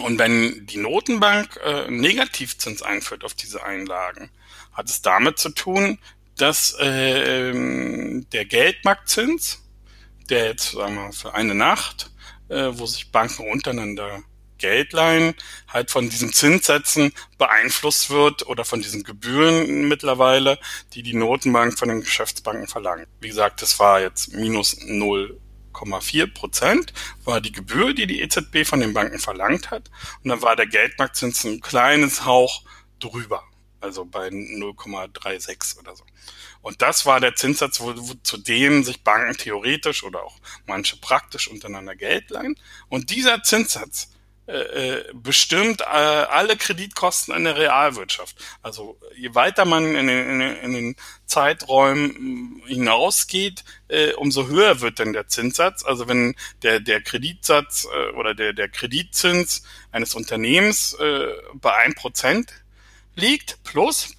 Und 0.00 0.16
wenn 0.18 0.64
die 0.66 0.78
Notenbank 0.78 1.58
äh, 1.64 1.90
Negativzins 1.90 2.82
einführt 2.82 3.24
auf 3.24 3.34
diese 3.34 3.64
Einlagen, 3.64 4.30
hat 4.72 4.88
es 4.88 5.02
damit 5.02 5.38
zu 5.38 5.50
tun, 5.50 5.98
dass 6.36 6.74
äh, 6.78 7.52
der 7.52 8.44
Geldmarktzins, 8.44 9.60
der 10.30 10.46
jetzt 10.46 10.70
sagen 10.70 10.94
wir 10.94 11.12
für 11.12 11.34
eine 11.34 11.56
Nacht, 11.56 12.10
äh, 12.48 12.68
wo 12.70 12.86
sich 12.86 13.10
Banken 13.10 13.50
untereinander 13.50 14.22
Geld 14.58 14.92
leihen, 14.92 15.34
halt 15.66 15.90
von 15.90 16.08
diesen 16.08 16.32
Zinssätzen 16.32 17.12
beeinflusst 17.36 18.08
wird 18.08 18.46
oder 18.46 18.64
von 18.64 18.80
diesen 18.80 19.02
Gebühren 19.02 19.88
mittlerweile, 19.88 20.60
die 20.94 21.02
die 21.02 21.14
Notenbank 21.14 21.76
von 21.76 21.88
den 21.88 22.02
Geschäftsbanken 22.02 22.68
verlangt. 22.68 23.08
Wie 23.20 23.28
gesagt, 23.28 23.60
das 23.60 23.80
war 23.80 24.00
jetzt 24.00 24.32
minus 24.32 24.76
0,4 25.72 26.32
Prozent 26.32 26.92
war 27.24 27.40
die 27.40 27.52
Gebühr, 27.52 27.94
die 27.94 28.06
die 28.06 28.20
EZB 28.20 28.64
von 28.64 28.80
den 28.80 28.92
Banken 28.92 29.18
verlangt 29.18 29.70
hat. 29.70 29.90
Und 30.22 30.30
dann 30.30 30.42
war 30.42 30.56
der 30.56 30.66
Geldmarktzins 30.66 31.44
ein 31.44 31.60
kleines 31.60 32.24
Hauch 32.24 32.62
drüber 32.98 33.42
also 33.82 34.04
bei 34.04 34.28
0,36 34.28 35.78
oder 35.78 35.96
so. 35.96 36.04
Und 36.60 36.80
das 36.80 37.04
war 37.04 37.20
der 37.20 37.34
Zinssatz, 37.34 37.80
wo, 37.80 37.92
wo, 37.96 38.14
zu 38.22 38.38
dem 38.38 38.84
sich 38.84 39.02
Banken 39.02 39.36
theoretisch 39.36 40.04
oder 40.04 40.22
auch 40.22 40.38
manche 40.66 40.96
praktisch 40.96 41.48
untereinander 41.48 41.96
Geld 41.96 42.30
leihen. 42.30 42.56
Und 42.88 43.10
dieser 43.10 43.42
Zinssatz 43.42 44.11
bestimmt 45.14 45.82
äh, 45.82 45.84
alle 45.84 46.56
Kreditkosten 46.56 47.34
in 47.34 47.44
der 47.44 47.56
Realwirtschaft. 47.56 48.36
Also 48.60 48.98
je 49.14 49.34
weiter 49.34 49.64
man 49.64 49.94
in 49.94 50.06
den, 50.08 50.40
in 50.40 50.72
den, 50.72 50.96
Zeiträumen 51.26 52.60
hinausgeht, 52.66 53.64
äh, 53.88 54.12
umso 54.12 54.48
höher 54.48 54.82
wird 54.82 54.98
denn 54.98 55.14
der 55.14 55.28
Zinssatz. 55.28 55.82
Also 55.82 56.06
wenn 56.06 56.34
der, 56.62 56.78
der 56.78 57.00
Kreditsatz 57.00 57.86
äh, 57.86 58.10
oder 58.10 58.34
der, 58.34 58.52
der 58.52 58.68
Kreditzins 58.68 59.62
eines 59.92 60.14
Unternehmens 60.14 60.92
äh, 60.94 61.28
bei 61.54 61.74
ein 61.76 61.94
Prozent 61.94 62.52
liegt 63.14 63.62
plus, 63.64 64.14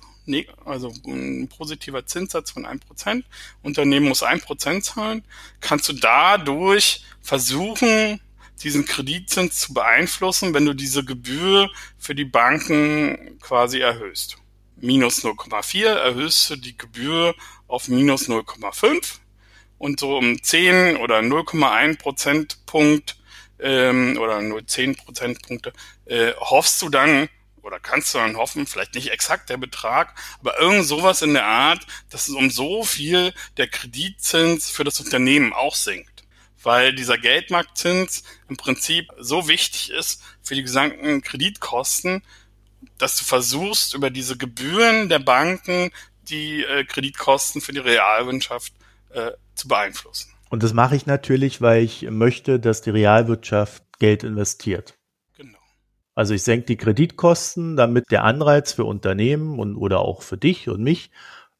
also 0.65 0.91
ein 1.05 1.49
positiver 1.49 2.05
Zinssatz 2.05 2.51
von 2.51 2.65
1%, 2.65 3.23
Unternehmen 3.61 4.07
muss 4.07 4.23
1% 4.23 4.81
zahlen, 4.81 5.23
kannst 5.59 5.89
du 5.89 5.93
dadurch 5.93 7.03
versuchen, 7.21 8.21
diesen 8.63 8.85
Kreditzins 8.85 9.59
zu 9.59 9.73
beeinflussen, 9.73 10.53
wenn 10.53 10.65
du 10.65 10.73
diese 10.73 11.03
Gebühr 11.03 11.69
für 11.97 12.15
die 12.15 12.25
Banken 12.25 13.37
quasi 13.41 13.79
erhöhst. 13.79 14.37
Minus 14.77 15.23
0,4 15.23 15.85
erhöhst 15.85 16.49
du 16.49 16.55
die 16.55 16.77
Gebühr 16.77 17.35
auf 17.67 17.87
minus 17.87 18.27
0,5 18.27 19.19
und 19.77 19.99
so 19.99 20.17
um 20.17 20.41
10 20.41 20.97
oder 20.97 21.19
0,1 21.19 21.97
Prozentpunkt 21.97 23.17
ähm, 23.59 24.17
oder 24.19 24.41
nur 24.41 24.65
10 24.65 24.95
Prozentpunkte 24.95 25.73
äh, 26.05 26.33
hoffst 26.39 26.81
du 26.81 26.89
dann, 26.89 27.29
oder 27.61 27.79
kannst 27.79 28.13
du 28.13 28.17
dann 28.17 28.37
hoffen, 28.37 28.67
vielleicht 28.67 28.95
nicht 28.95 29.11
exakt 29.11 29.49
der 29.49 29.57
Betrag, 29.57 30.15
aber 30.39 30.59
irgend 30.59 30.85
sowas 30.85 31.21
in 31.21 31.33
der 31.33 31.45
Art, 31.45 31.85
dass 32.09 32.27
es 32.27 32.35
um 32.35 32.49
so 32.49 32.83
viel 32.83 33.33
der 33.57 33.67
Kreditzins 33.67 34.69
für 34.69 34.83
das 34.83 34.99
Unternehmen 34.99 35.53
auch 35.53 35.75
sinkt. 35.75 36.12
Weil 36.63 36.93
dieser 36.93 37.17
Geldmarktzins 37.17 38.23
im 38.49 38.57
Prinzip 38.57 39.07
so 39.19 39.47
wichtig 39.47 39.91
ist 39.91 40.23
für 40.41 40.55
die 40.55 40.63
gesamten 40.63 41.21
Kreditkosten, 41.21 42.23
dass 42.97 43.17
du 43.17 43.25
versuchst, 43.25 43.93
über 43.93 44.09
diese 44.09 44.37
Gebühren 44.37 45.09
der 45.09 45.19
Banken 45.19 45.91
die 46.29 46.63
äh, 46.63 46.85
Kreditkosten 46.85 47.61
für 47.61 47.73
die 47.73 47.79
Realwirtschaft 47.79 48.73
äh, 49.11 49.31
zu 49.55 49.67
beeinflussen. 49.67 50.33
Und 50.49 50.63
das 50.63 50.73
mache 50.73 50.95
ich 50.95 51.05
natürlich, 51.05 51.61
weil 51.61 51.83
ich 51.83 52.03
möchte, 52.03 52.59
dass 52.59 52.81
die 52.81 52.91
Realwirtschaft 52.91 53.83
Geld 53.99 54.23
investiert. 54.23 54.95
Also 56.15 56.35
ich 56.35 56.43
senke 56.43 56.67
die 56.67 56.77
Kreditkosten, 56.77 57.75
damit 57.75 58.11
der 58.11 58.23
Anreiz 58.23 58.73
für 58.73 58.85
Unternehmen 58.85 59.57
und 59.57 59.75
oder 59.75 59.99
auch 59.99 60.21
für 60.21 60.37
dich 60.37 60.69
und 60.69 60.83
mich 60.83 61.09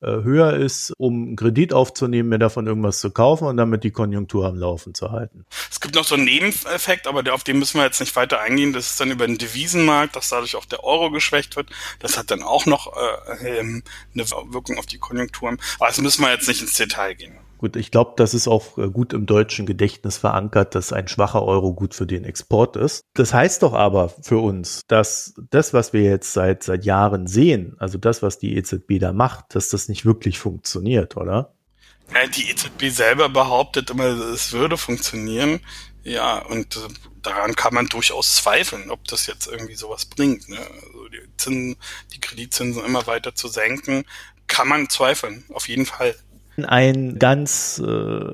höher 0.08 0.54
ist, 0.54 0.94
um 0.98 1.36
Kredit 1.36 1.74
aufzunehmen, 1.74 2.30
mir 2.30 2.40
davon 2.40 2.68
irgendwas 2.68 3.00
zu 3.00 3.12
kaufen 3.12 3.48
und 3.48 3.58
damit 3.58 3.84
die 3.84 3.92
Konjunktur 3.92 4.46
am 4.46 4.58
Laufen 4.58 4.94
zu 4.94 5.12
halten. 5.12 5.46
Es 5.72 5.80
gibt 5.80 5.96
noch 5.96 6.04
so 6.04 6.16
einen 6.16 6.26
Nebeneffekt, 6.26 7.08
aber 7.08 7.34
auf 7.34 7.44
den 7.44 7.60
müssen 7.60 7.80
wir 7.80 7.86
jetzt 7.86 8.00
nicht 8.00 8.16
weiter 8.16 8.40
eingehen. 8.40 8.74
Das 8.74 8.92
ist 8.92 9.00
dann 9.00 9.12
über 9.12 9.28
den 9.28 9.38
Devisenmarkt, 9.38 10.16
dass 10.16 10.30
dadurch 10.30 10.56
auch 10.56 10.66
der 10.66 10.84
Euro 10.84 11.12
geschwächt 11.12 11.56
wird. 11.56 11.70
Das 12.00 12.18
hat 12.18 12.32
dann 12.32 12.44
auch 12.44 12.66
noch 12.66 12.94
äh, 13.42 13.60
ähm, 13.60 13.84
eine 14.14 14.30
Wirkung 14.30 14.78
auf 14.78 14.86
die 14.86 14.98
Konjunkturen. 14.98 15.60
Aber 15.80 15.88
das 15.88 16.00
müssen 16.02 16.22
wir 16.22 16.32
jetzt 16.32 16.48
nicht 16.48 16.62
ins 16.62 16.76
Detail 16.76 17.14
gehen. 17.16 17.43
Gut, 17.64 17.78
ich 17.78 17.92
glaube, 17.92 18.12
das 18.18 18.34
ist 18.34 18.50
auch 18.50 18.78
äh, 18.78 18.90
gut 18.90 19.14
im 19.14 19.26
deutschen 19.26 19.66
Gedächtnis 19.66 20.18
verankert, 20.18 20.76
dass 20.76 20.92
ein 20.92 21.08
schwacher 21.08 21.44
Euro 21.44 21.74
gut 21.74 21.96
für 21.96 22.06
den 22.06 22.26
Export 22.26 22.76
ist. 22.76 23.04
Das 23.14 23.34
heißt 23.34 23.64
doch 23.64 23.72
aber 23.72 24.10
für 24.10 24.40
uns, 24.40 24.82
dass 24.90 25.34
das, 25.50 25.74
was 25.74 25.94
wir 25.94 26.02
jetzt 26.02 26.34
seit, 26.34 26.64
seit 26.64 26.84
Jahren 26.84 27.26
sehen, 27.26 27.78
also 27.80 27.98
das, 27.98 28.22
was 28.22 28.38
die 28.38 28.58
EZB 28.58 29.00
da 29.00 29.14
macht, 29.14 29.56
dass 29.56 29.70
das 29.70 29.88
nicht 29.88 30.04
wirklich 30.04 30.40
funktioniert, 30.40 31.16
oder? 31.16 31.54
Ja, 32.14 32.28
die 32.28 32.50
EZB 32.50 32.90
selber 32.90 33.30
behauptet 33.30 33.92
immer, 33.92 34.08
es 34.08 34.52
würde 34.52 34.76
funktionieren. 34.76 35.62
Ja, 36.04 36.40
und 36.40 36.76
äh, 36.76 36.94
daran 37.22 37.56
kann 37.56 37.74
man 37.74 37.86
durchaus 37.86 38.36
zweifeln, 38.36 38.92
ob 38.92 39.08
das 39.08 39.26
jetzt 39.26 39.48
irgendwie 39.48 39.76
sowas 39.76 40.04
bringt. 40.04 40.50
Ne? 40.50 40.58
Also 40.58 41.08
die, 41.08 41.22
Zinsen, 41.38 41.78
die 42.14 42.20
Kreditzinsen 42.20 42.84
immer 42.84 43.08
weiter 43.08 43.36
zu 43.36 43.48
senken, 43.48 44.04
kann 44.48 44.68
man 44.68 44.90
zweifeln, 44.90 45.46
auf 45.54 45.70
jeden 45.70 45.86
Fall. 45.86 46.14
Ein 46.58 47.18
ganz, 47.18 47.82
äh, 47.86 48.34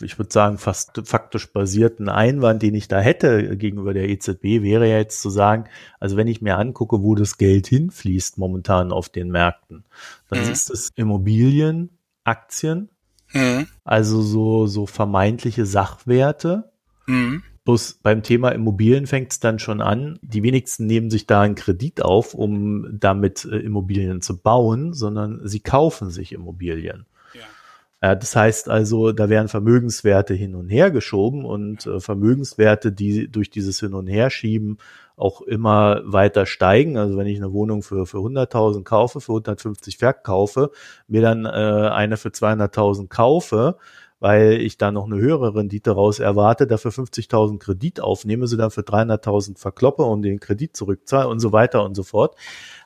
ich 0.00 0.18
würde 0.18 0.32
sagen, 0.32 0.58
fast 0.58 1.00
faktisch 1.04 1.52
basierten 1.52 2.08
Einwand, 2.08 2.62
den 2.62 2.74
ich 2.74 2.88
da 2.88 3.00
hätte 3.00 3.56
gegenüber 3.56 3.94
der 3.94 4.08
EZB, 4.08 4.62
wäre 4.62 4.88
ja 4.88 4.98
jetzt 4.98 5.22
zu 5.22 5.30
sagen, 5.30 5.64
also 6.00 6.16
wenn 6.16 6.26
ich 6.26 6.42
mir 6.42 6.56
angucke, 6.56 7.02
wo 7.02 7.14
das 7.14 7.38
Geld 7.38 7.66
hinfließt 7.66 8.38
momentan 8.38 8.92
auf 8.92 9.08
den 9.08 9.30
Märkten, 9.30 9.84
dann 10.28 10.44
mhm. 10.44 10.50
ist 10.50 10.70
es 10.70 10.90
Immobilien, 10.96 11.90
Aktien, 12.24 12.88
mhm. 13.32 13.68
also 13.84 14.22
so, 14.22 14.66
so 14.66 14.86
vermeintliche 14.86 15.64
Sachwerte. 15.64 16.70
Mhm. 17.06 17.42
Bloß 17.66 17.98
beim 18.00 18.22
Thema 18.22 18.50
Immobilien 18.50 19.08
fängt 19.08 19.32
es 19.32 19.40
dann 19.40 19.58
schon 19.58 19.80
an. 19.80 20.20
Die 20.22 20.44
wenigsten 20.44 20.86
nehmen 20.86 21.10
sich 21.10 21.26
da 21.26 21.40
einen 21.40 21.56
Kredit 21.56 22.00
auf, 22.00 22.32
um 22.32 22.86
damit 22.92 23.44
äh, 23.44 23.56
Immobilien 23.56 24.22
zu 24.22 24.40
bauen, 24.40 24.94
sondern 24.94 25.40
sie 25.42 25.58
kaufen 25.58 26.10
sich 26.10 26.30
Immobilien. 26.32 27.06
Ja. 27.34 28.12
Äh, 28.12 28.16
das 28.16 28.36
heißt 28.36 28.68
also, 28.68 29.10
da 29.10 29.28
werden 29.28 29.48
Vermögenswerte 29.48 30.32
hin 30.32 30.54
und 30.54 30.68
her 30.68 30.92
geschoben 30.92 31.44
und 31.44 31.86
äh, 31.86 31.98
Vermögenswerte, 31.98 32.92
die 32.92 33.28
durch 33.28 33.50
dieses 33.50 33.80
Hin 33.80 33.94
und 33.94 34.06
Herschieben 34.06 34.78
auch 35.16 35.42
immer 35.42 36.02
weiter 36.04 36.46
steigen. 36.46 36.96
Also 36.96 37.16
wenn 37.16 37.26
ich 37.26 37.38
eine 37.38 37.52
Wohnung 37.52 37.82
für, 37.82 38.06
für 38.06 38.18
100.000 38.18 38.84
kaufe, 38.84 39.20
für 39.20 39.32
150 39.32 39.98
verkaufe, 39.98 40.70
mir 41.08 41.20
dann 41.20 41.46
äh, 41.46 41.48
eine 41.48 42.16
für 42.16 42.28
200.000 42.28 43.08
kaufe, 43.08 43.76
weil 44.20 44.60
ich 44.60 44.78
da 44.78 44.92
noch 44.92 45.06
eine 45.06 45.16
höhere 45.16 45.54
Rendite 45.54 45.90
raus 45.90 46.18
erwarte, 46.18 46.66
dafür 46.66 46.90
50.000 46.90 47.58
Kredit 47.58 48.00
aufnehme, 48.00 48.46
sie 48.46 48.56
dann 48.56 48.70
für 48.70 48.82
300.000 48.82 49.58
verkloppe 49.58 50.02
und 50.02 50.22
den 50.22 50.40
Kredit 50.40 50.76
zurückzahle 50.76 51.28
und 51.28 51.40
so 51.40 51.52
weiter 51.52 51.84
und 51.84 51.94
so 51.94 52.02
fort. 52.02 52.36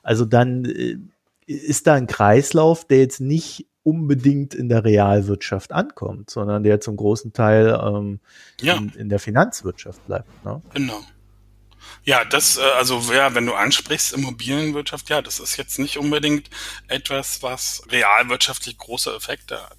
Also 0.03 0.25
dann 0.25 0.65
äh, 0.65 0.97
ist 1.47 1.87
da 1.87 1.95
ein 1.95 2.07
Kreislauf, 2.07 2.87
der 2.87 2.99
jetzt 2.99 3.21
nicht 3.21 3.67
unbedingt 3.83 4.55
in 4.55 4.69
der 4.69 4.85
Realwirtschaft 4.85 5.73
ankommt, 5.73 6.31
sondern 6.31 6.63
der 6.63 6.81
zum 6.81 6.97
großen 6.97 7.33
Teil 7.33 7.79
ähm, 7.83 8.21
ja. 8.61 8.77
in, 8.77 8.91
in, 8.91 9.09
der 9.09 9.19
Finanzwirtschaft 9.19 10.05
bleibt. 10.07 10.45
Ne? 10.45 10.61
Genau. 10.75 11.01
Ja, 12.05 12.25
das, 12.25 12.59
äh, 12.59 12.63
also 12.77 13.01
ja, 13.13 13.35
wenn 13.35 13.47
du 13.47 13.55
ansprichst, 13.55 14.13
Immobilienwirtschaft, 14.13 15.09
ja, 15.09 15.23
das 15.23 15.41
ist 15.41 15.57
jetzt 15.57 15.79
nicht 15.79 15.97
unbedingt 15.97 16.51
etwas, 16.89 17.43
was 17.43 17.83
realwirtschaftlich 17.91 18.77
große 18.79 19.15
Effekte 19.15 19.63
hat. 19.63 19.77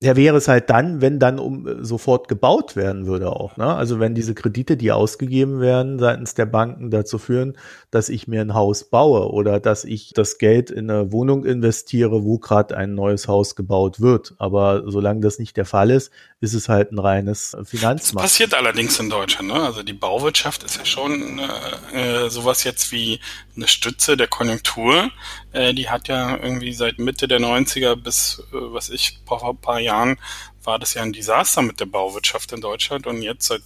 Ja, 0.00 0.14
wäre 0.14 0.36
es 0.36 0.46
halt 0.46 0.70
dann, 0.70 1.00
wenn 1.00 1.18
dann 1.18 1.40
um 1.40 1.66
äh, 1.66 1.84
sofort 1.84 2.28
gebaut 2.28 2.76
werden 2.76 3.06
würde 3.06 3.32
auch. 3.32 3.56
Ne? 3.56 3.66
Also 3.66 3.98
wenn 3.98 4.14
diese 4.14 4.32
Kredite, 4.32 4.76
die 4.76 4.92
ausgegeben 4.92 5.60
werden 5.60 5.98
seitens 5.98 6.34
der 6.34 6.46
Banken, 6.46 6.92
dazu 6.92 7.18
führen, 7.18 7.56
dass 7.90 8.08
ich 8.08 8.28
mir 8.28 8.40
ein 8.40 8.54
Haus 8.54 8.84
baue 8.84 9.32
oder 9.32 9.58
dass 9.58 9.84
ich 9.84 10.12
das 10.14 10.38
Geld 10.38 10.70
in 10.70 10.88
eine 10.88 11.10
Wohnung 11.10 11.44
investiere, 11.44 12.22
wo 12.22 12.38
gerade 12.38 12.76
ein 12.76 12.94
neues 12.94 13.26
Haus 13.26 13.56
gebaut 13.56 14.00
wird. 14.00 14.36
Aber 14.38 14.84
solange 14.88 15.18
das 15.20 15.40
nicht 15.40 15.56
der 15.56 15.64
Fall 15.64 15.90
ist, 15.90 16.12
ist 16.40 16.54
es 16.54 16.68
halt 16.68 16.92
ein 16.92 16.98
reines 17.00 17.56
Finanzmarkt. 17.64 18.24
Das 18.24 18.32
passiert 18.32 18.54
allerdings 18.54 18.98
in 19.00 19.10
Deutschland. 19.10 19.48
Ne? 19.48 19.60
Also 19.60 19.82
die 19.82 19.92
Bauwirtschaft 19.92 20.62
ist 20.62 20.76
ja 20.76 20.84
schon 20.84 21.40
äh, 21.40 22.26
äh, 22.26 22.30
sowas 22.30 22.62
jetzt 22.62 22.92
wie 22.92 23.18
eine 23.56 23.66
Stütze 23.66 24.16
der 24.16 24.28
Konjunktur. 24.28 25.10
Äh, 25.52 25.74
die 25.74 25.90
hat 25.90 26.06
ja 26.06 26.36
irgendwie 26.36 26.72
seit 26.74 27.00
Mitte 27.00 27.26
der 27.26 27.40
90er 27.40 27.96
bis, 27.96 28.40
äh, 28.52 28.56
was 28.56 28.88
ich, 28.88 29.18
paar, 29.24 29.52
paar 29.54 29.80
Jahren 29.80 30.18
war 30.62 30.78
das 30.78 30.94
ja 30.94 31.02
ein 31.02 31.12
Desaster 31.12 31.62
mit 31.62 31.80
der 31.80 31.86
Bauwirtschaft 31.86 32.52
in 32.52 32.60
Deutschland 32.60 33.06
und 33.06 33.22
jetzt 33.22 33.46
seit 33.46 33.62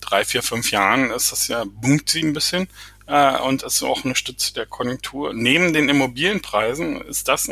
drei, 0.00 0.24
vier, 0.24 0.42
fünf 0.42 0.70
Jahren 0.70 1.10
ist 1.10 1.32
das 1.32 1.48
ja, 1.48 1.64
boomt 1.66 2.08
sie 2.08 2.22
ein 2.22 2.32
bisschen 2.32 2.68
äh, 3.08 3.36
und 3.40 3.62
ist 3.62 3.82
auch 3.82 4.04
eine 4.04 4.14
Stütze 4.14 4.54
der 4.54 4.64
Konjunktur. 4.64 5.34
Neben 5.34 5.72
den 5.72 5.88
Immobilienpreisen 5.88 7.02
ist 7.02 7.28
das 7.28 7.50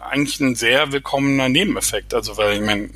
eigentlich 0.00 0.40
ein 0.40 0.56
sehr 0.56 0.90
willkommener 0.90 1.48
Nebeneffekt. 1.48 2.14
Also 2.14 2.36
weil 2.36 2.56
ich 2.56 2.62
meine, 2.62 2.88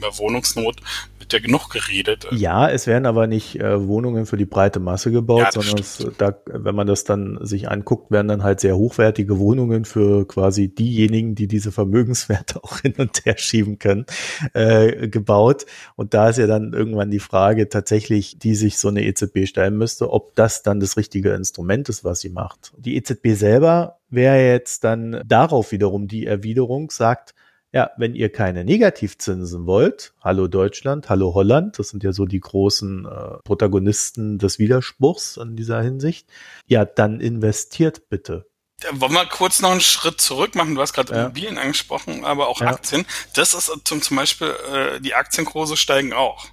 über 0.00 0.18
Wohnungsnot 0.18 0.76
wird 1.18 1.32
ja 1.32 1.38
genug 1.38 1.68
geredet. 1.68 2.26
Ja, 2.32 2.68
es 2.68 2.86
werden 2.86 3.04
aber 3.06 3.26
nicht 3.26 3.60
äh, 3.60 3.86
Wohnungen 3.86 4.24
für 4.24 4.36
die 4.38 4.46
breite 4.46 4.80
Masse 4.80 5.12
gebaut, 5.12 5.40
ja, 5.40 5.52
sondern 5.52 5.78
es, 5.78 6.06
da, 6.16 6.34
wenn 6.46 6.74
man 6.74 6.86
das 6.86 7.04
dann 7.04 7.38
sich 7.42 7.70
anguckt, 7.70 8.10
werden 8.10 8.28
dann 8.28 8.42
halt 8.42 8.60
sehr 8.60 8.76
hochwertige 8.76 9.38
Wohnungen 9.38 9.84
für 9.84 10.26
quasi 10.26 10.68
diejenigen, 10.68 11.34
die 11.34 11.46
diese 11.46 11.70
Vermögenswerte 11.70 12.64
auch 12.64 12.80
hin 12.80 12.94
und 12.96 13.24
her 13.24 13.36
schieben 13.36 13.78
können, 13.78 14.06
äh, 14.54 15.08
gebaut. 15.08 15.66
Und 15.94 16.14
da 16.14 16.30
ist 16.30 16.38
ja 16.38 16.46
dann 16.46 16.72
irgendwann 16.72 17.10
die 17.10 17.20
Frage 17.20 17.68
tatsächlich, 17.68 18.38
die 18.38 18.54
sich 18.54 18.78
so 18.78 18.88
eine 18.88 19.04
EZB 19.04 19.46
stellen 19.46 19.76
müsste, 19.76 20.10
ob 20.10 20.34
das 20.34 20.62
dann 20.62 20.80
das 20.80 20.96
richtige 20.96 21.34
Instrument 21.34 21.88
ist, 21.88 22.02
was 22.02 22.20
sie 22.20 22.30
macht. 22.30 22.72
Die 22.78 22.96
EZB 22.96 23.34
selber 23.34 23.98
wäre 24.08 24.44
jetzt 24.44 24.84
dann 24.84 25.22
darauf 25.26 25.70
wiederum 25.70 26.08
die 26.08 26.26
Erwiderung, 26.26 26.90
sagt, 26.90 27.34
ja, 27.72 27.90
wenn 27.96 28.14
ihr 28.14 28.30
keine 28.30 28.64
Negativzinsen 28.64 29.66
wollt, 29.66 30.12
hallo 30.22 30.48
Deutschland, 30.48 31.08
hallo 31.08 31.34
Holland, 31.34 31.78
das 31.78 31.90
sind 31.90 32.02
ja 32.02 32.12
so 32.12 32.26
die 32.26 32.40
großen 32.40 33.06
äh, 33.06 33.38
Protagonisten 33.44 34.38
des 34.38 34.58
Widerspruchs 34.58 35.36
in 35.36 35.56
dieser 35.56 35.80
Hinsicht, 35.80 36.28
ja, 36.66 36.84
dann 36.84 37.20
investiert 37.20 38.08
bitte. 38.08 38.46
Wollen 38.92 39.12
wir 39.12 39.26
kurz 39.26 39.60
noch 39.60 39.72
einen 39.72 39.82
Schritt 39.82 40.20
zurück 40.20 40.54
machen? 40.54 40.74
Du 40.74 40.80
hast 40.80 40.94
gerade 40.94 41.12
ja. 41.12 41.20
Immobilien 41.22 41.58
angesprochen, 41.58 42.24
aber 42.24 42.48
auch 42.48 42.60
ja. 42.60 42.68
Aktien. 42.68 43.04
Das 43.34 43.52
ist 43.52 43.70
zum, 43.84 44.00
zum 44.00 44.16
Beispiel, 44.16 44.54
äh, 44.72 45.00
die 45.00 45.14
Aktienkurse 45.14 45.76
steigen 45.76 46.12
auch. 46.12 46.46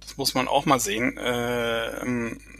Das 0.00 0.16
muss 0.16 0.34
man 0.34 0.48
auch 0.48 0.64
mal 0.64 0.80
sehen. 0.80 1.18
Äh, 1.18 2.00
ähm, 2.00 2.38
äh, 2.38 2.53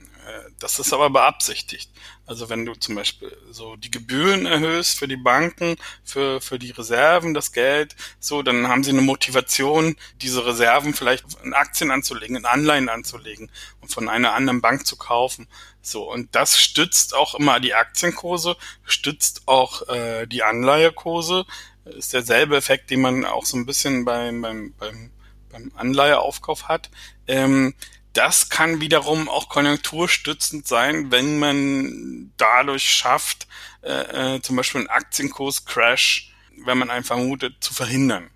das 0.59 0.79
ist 0.79 0.93
aber 0.93 1.11
beabsichtigt. 1.11 1.91
Also 2.27 2.49
wenn 2.49 2.65
du 2.65 2.75
zum 2.75 2.95
Beispiel 2.95 3.37
so 3.51 3.77
die 3.77 3.91
Gebühren 3.91 4.47
erhöhst 4.47 4.99
für 4.99 5.09
die 5.09 5.17
Banken, 5.17 5.77
für, 6.05 6.41
für 6.41 6.59
die 6.59 6.71
Reserven, 6.71 7.35
das 7.35 7.53
Geld, 7.53 7.95
so, 8.19 8.43
dann 8.43 8.69
haben 8.69 8.83
sie 8.83 8.91
eine 8.91 9.03
Motivation, 9.03 9.97
diese 10.23 10.47
Reserven 10.47 10.95
vielleicht 10.95 11.25
in 11.43 11.53
Aktien 11.53 11.91
anzulegen, 11.91 12.37
in 12.37 12.47
Anleihen 12.47 12.89
anzulegen 12.89 13.51
und 13.81 13.93
von 13.93 14.09
einer 14.09 14.33
anderen 14.33 14.61
Bank 14.61 14.87
zu 14.87 14.97
kaufen. 14.97 15.47
So, 15.83 16.11
und 16.11 16.35
das 16.35 16.59
stützt 16.59 17.15
auch 17.15 17.35
immer 17.35 17.61
die 17.61 17.75
Aktienkurse, 17.75 18.57
stützt 18.85 19.43
auch 19.47 19.87
äh, 19.89 20.27
die 20.27 20.43
Anleihekurse. 20.43 21.45
Ist 21.85 22.15
derselbe 22.15 22.57
Effekt, 22.57 22.89
den 22.89 23.03
man 23.03 23.27
auch 23.27 23.45
so 23.45 23.59
ein 23.59 23.67
bisschen 23.67 24.07
beim, 24.07 24.41
beim, 24.41 24.73
beim, 24.79 25.11
beim 25.51 25.71
Anleiheaufkauf 25.77 26.69
hat. 26.69 26.91
Ähm, 27.27 27.75
das 28.15 28.49
kann 28.49 28.81
wiederum 28.81 29.29
auch 29.29 29.49
konjunkturstützend 29.49 30.67
sein, 30.67 31.11
wenn 31.11 31.39
man 31.39 32.33
dadurch 32.37 32.89
schafft, 32.89 33.47
äh, 33.83 34.37
äh, 34.37 34.41
zum 34.41 34.57
Beispiel 34.57 34.81
einen 34.81 34.91
Aktienkurs-Crash, 34.91 36.33
wenn 36.65 36.79
man 36.79 36.91
einen 36.91 37.05
vermutet, 37.05 37.57
zu 37.61 37.75
verhindern. 37.75 38.31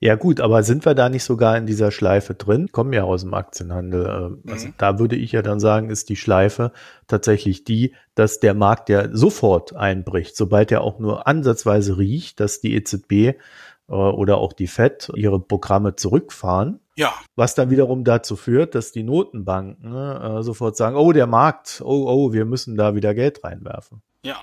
Ja 0.00 0.16
gut, 0.16 0.40
aber 0.40 0.64
sind 0.64 0.84
wir 0.84 0.94
da 0.94 1.08
nicht 1.08 1.22
sogar 1.22 1.56
in 1.56 1.64
dieser 1.64 1.92
Schleife 1.92 2.34
drin? 2.34 2.72
Kommen 2.72 2.92
ja 2.92 3.04
aus 3.04 3.20
dem 3.20 3.34
Aktienhandel. 3.34 4.04
Äh, 4.46 4.50
also 4.50 4.66
mhm. 4.66 4.74
Da 4.76 4.98
würde 4.98 5.14
ich 5.14 5.30
ja 5.30 5.42
dann 5.42 5.60
sagen, 5.60 5.90
ist 5.90 6.08
die 6.08 6.16
Schleife 6.16 6.72
tatsächlich 7.06 7.62
die, 7.62 7.94
dass 8.16 8.40
der 8.40 8.54
Markt 8.54 8.88
ja 8.88 9.08
sofort 9.12 9.76
einbricht, 9.76 10.36
sobald 10.36 10.72
er 10.72 10.80
auch 10.80 10.98
nur 10.98 11.28
ansatzweise 11.28 11.98
riecht, 11.98 12.40
dass 12.40 12.60
die 12.60 12.74
EZB 12.74 13.38
oder 13.92 14.38
auch 14.38 14.52
die 14.52 14.66
FED 14.66 15.12
ihre 15.14 15.40
Programme 15.40 15.96
zurückfahren 15.96 16.80
ja. 16.94 17.14
Was 17.36 17.54
dann 17.54 17.70
wiederum 17.70 18.04
dazu 18.04 18.36
führt, 18.36 18.74
dass 18.74 18.92
die 18.92 19.02
Notenbanken 19.02 19.94
äh, 19.94 20.42
sofort 20.42 20.76
sagen, 20.76 20.96
oh, 20.96 21.12
der 21.12 21.26
Markt, 21.26 21.80
oh, 21.84 22.06
oh, 22.06 22.32
wir 22.32 22.44
müssen 22.44 22.76
da 22.76 22.94
wieder 22.94 23.14
Geld 23.14 23.42
reinwerfen. 23.44 24.02
Ja. 24.22 24.40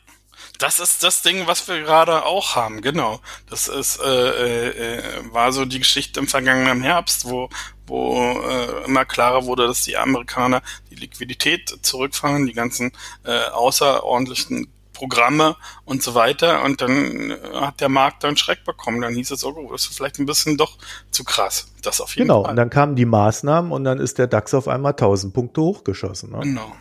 Das 0.57 0.79
ist 0.79 1.03
das 1.03 1.21
Ding, 1.21 1.47
was 1.47 1.67
wir 1.67 1.81
gerade 1.81 2.25
auch 2.25 2.55
haben, 2.55 2.81
genau. 2.81 3.19
Das 3.49 3.67
ist 3.67 3.99
äh, 4.01 4.69
äh, 4.69 5.33
war 5.33 5.51
so 5.51 5.65
die 5.65 5.79
Geschichte 5.79 6.21
im 6.21 6.27
vergangenen 6.27 6.81
Herbst, 6.81 7.25
wo 7.25 7.49
wo 7.85 8.39
äh, 8.47 8.85
immer 8.85 9.03
klarer 9.03 9.45
wurde, 9.45 9.67
dass 9.67 9.83
die 9.83 9.97
Amerikaner 9.97 10.61
die 10.89 10.95
Liquidität 10.95 11.79
zurückfahren, 11.81 12.45
die 12.45 12.53
ganzen 12.53 12.93
äh, 13.25 13.47
außerordentlichen 13.49 14.71
Programme 14.99 15.55
und 15.85 16.03
so 16.03 16.13
weiter. 16.13 16.63
Und 16.63 16.81
dann 16.81 17.31
äh, 17.31 17.37
hat 17.53 17.79
der 17.79 17.89
Markt 17.89 18.23
dann 18.25 18.35
Schreck 18.35 18.65
bekommen. 18.65 19.01
Dann 19.01 19.15
hieß 19.15 19.31
es, 19.31 19.45
oh, 19.45 19.69
das 19.71 19.85
ist 19.85 19.95
vielleicht 19.95 20.19
ein 20.19 20.25
bisschen 20.25 20.57
doch 20.57 20.77
zu 21.09 21.23
krass. 21.23 21.71
Das 21.81 22.01
auf 22.01 22.15
jeden 22.15 22.27
genau, 22.27 22.43
Fall. 22.43 22.43
Genau, 22.43 22.49
und 22.49 22.55
dann 22.57 22.69
kamen 22.69 22.95
die 22.95 23.05
Maßnahmen 23.05 23.71
und 23.71 23.85
dann 23.85 23.99
ist 23.99 24.17
der 24.17 24.27
DAX 24.27 24.53
auf 24.53 24.67
einmal 24.67 24.91
1000 24.91 25.33
Punkte 25.33 25.61
hochgeschossen. 25.61 26.31
Ne? 26.31 26.39
Genau. 26.41 26.75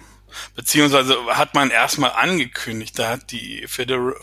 Beziehungsweise 0.55 1.17
hat 1.29 1.55
man 1.55 1.71
erstmal 1.71 2.11
angekündigt, 2.11 2.99
da 2.99 3.11
hat 3.11 3.31
die 3.31 3.65
Federal, 3.67 4.15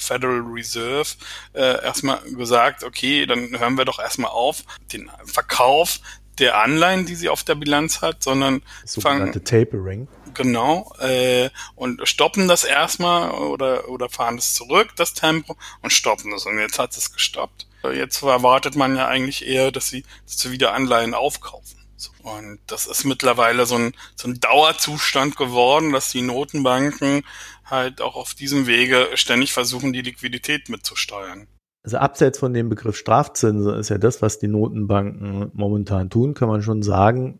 Reserve 0.53 1.08
äh, 1.53 1.84
erstmal 1.84 2.19
gesagt, 2.38 2.84
okay, 2.84 3.25
dann 3.25 3.58
hören 3.58 3.75
wir 3.75 3.86
doch 3.86 3.99
erstmal 3.99 4.29
auf, 4.29 4.63
den 4.93 5.10
Verkauf 5.23 5.99
der 6.38 6.60
Anleihen, 6.60 7.05
die 7.05 7.15
sie 7.15 7.29
auf 7.29 7.43
der 7.43 7.55
Bilanz 7.55 8.01
hat, 8.01 8.21
sondern 8.21 8.62
sogenannte 8.84 9.43
Tapering. 9.43 10.08
Genau, 10.36 10.93
äh, 11.00 11.50
und 11.76 12.08
stoppen 12.08 12.48
das 12.48 12.63
erstmal 12.65 13.32
oder, 13.32 13.89
oder 13.89 14.10
fahren 14.10 14.38
es 14.38 14.54
zurück, 14.54 14.89
das 14.98 15.13
Tempo, 15.13 15.56
und 15.82 15.91
stoppen 15.91 16.34
es. 16.34 16.45
Und 16.45 16.60
jetzt 16.60 16.78
hat 16.78 16.95
es 16.95 17.13
gestoppt. 17.13 17.67
Jetzt 17.93 18.21
erwartet 18.21 18.76
man 18.76 18.95
ja 18.95 19.08
eigentlich 19.08 19.48
eher, 19.48 19.71
dass 19.71 19.88
sie, 19.88 20.04
sie 20.26 20.52
wieder 20.52 20.74
Anleihen 20.74 21.13
aufkaufen. 21.13 21.80
Und 22.24 22.60
das 22.67 22.88
ist 22.88 23.06
mittlerweile 23.06 23.65
so 23.65 23.76
ein, 23.76 23.93
so 24.15 24.28
ein 24.28 24.39
Dauerzustand 24.39 25.38
geworden, 25.38 25.93
dass 25.93 26.10
die 26.10 26.21
Notenbanken 26.21 27.24
halt 27.63 28.02
auch 28.02 28.15
auf 28.15 28.34
diesem 28.34 28.67
Wege 28.67 29.10
ständig 29.13 29.54
versuchen, 29.54 29.93
die 29.93 30.02
Liquidität 30.02 30.69
mitzusteuern. 30.69 31.48
Also 31.84 31.98
abseits 31.98 32.39
von 32.39 32.54
dem 32.54 32.67
Begriff 32.67 32.98
Strafzinsen 32.98 33.76
ist 33.76 33.89
ja 33.89 34.00
das, 34.00 34.24
was 34.24 34.39
die 34.39 34.48
Notenbanken 34.48 35.52
momentan 35.54 36.10
tun, 36.10 36.34
kann 36.34 36.50
man 36.50 36.63
schon 36.63 36.82
sagen, 36.82 37.39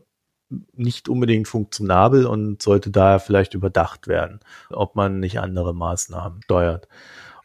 nicht 0.74 1.10
unbedingt 1.10 1.48
funktionabel 1.48 2.26
und 2.26 2.62
sollte 2.62 2.92
daher 2.92 3.20
vielleicht 3.20 3.54
überdacht 3.54 4.08
werden, 4.08 4.40
ob 4.70 4.96
man 4.96 5.20
nicht 5.20 5.40
andere 5.40 5.74
Maßnahmen 5.74 6.44
steuert. 6.44 6.88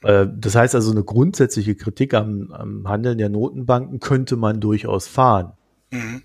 Äh, 0.03 0.27
das 0.31 0.55
heißt 0.55 0.75
also, 0.75 0.91
eine 0.91 1.05
grundsätzliche 1.05 1.75
Kritik 1.75 2.15
am, 2.15 2.53
am 2.53 2.89
Handeln 2.89 3.19
der 3.19 3.29
Notenbanken 3.29 4.01
könnte 4.01 4.37
man 4.37 4.61
durchaus 4.61 5.07
fahren. 5.09 5.53
Mhm. 5.91 6.23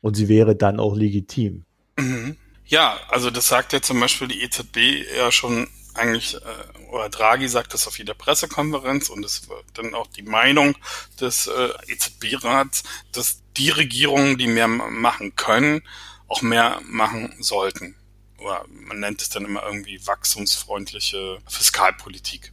Und 0.00 0.16
sie 0.16 0.28
wäre 0.28 0.54
dann 0.56 0.78
auch 0.78 0.94
legitim. 0.94 1.64
Mhm. 1.98 2.36
Ja, 2.64 2.98
also 3.08 3.30
das 3.30 3.48
sagt 3.48 3.72
ja 3.72 3.80
zum 3.80 3.98
Beispiel 3.98 4.28
die 4.28 4.42
EZB 4.42 4.76
ja 5.16 5.32
schon 5.32 5.68
eigentlich, 5.98 6.34
äh, 6.34 6.88
oder 6.90 7.08
Draghi 7.08 7.48
sagt 7.48 7.74
das 7.74 7.86
auf 7.86 7.98
jeder 7.98 8.14
Pressekonferenz 8.14 9.08
und 9.08 9.24
es 9.24 9.48
wird 9.48 9.64
dann 9.74 9.94
auch 9.94 10.06
die 10.06 10.22
Meinung 10.22 10.76
des 11.20 11.46
äh, 11.46 11.70
EZB-Rats, 11.86 12.84
dass 13.12 13.42
die 13.56 13.70
Regierungen, 13.70 14.38
die 14.38 14.46
mehr 14.46 14.68
machen 14.68 15.36
können, 15.36 15.82
auch 16.28 16.42
mehr 16.42 16.80
machen 16.84 17.34
sollten. 17.40 17.96
Oder 18.38 18.64
man 18.68 19.00
nennt 19.00 19.20
es 19.20 19.30
dann 19.30 19.44
immer 19.44 19.64
irgendwie 19.64 20.00
wachstumsfreundliche 20.06 21.38
Fiskalpolitik. 21.48 22.52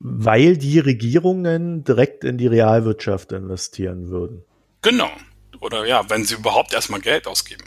Weil 0.00 0.56
die 0.56 0.78
Regierungen 0.78 1.84
direkt 1.84 2.24
in 2.24 2.38
die 2.38 2.46
Realwirtschaft 2.46 3.32
investieren 3.32 4.08
würden. 4.08 4.44
Genau. 4.82 5.10
Oder 5.60 5.86
ja, 5.86 6.08
wenn 6.08 6.24
sie 6.24 6.34
überhaupt 6.34 6.72
erstmal 6.72 7.00
Geld 7.00 7.26
ausgeben. 7.26 7.64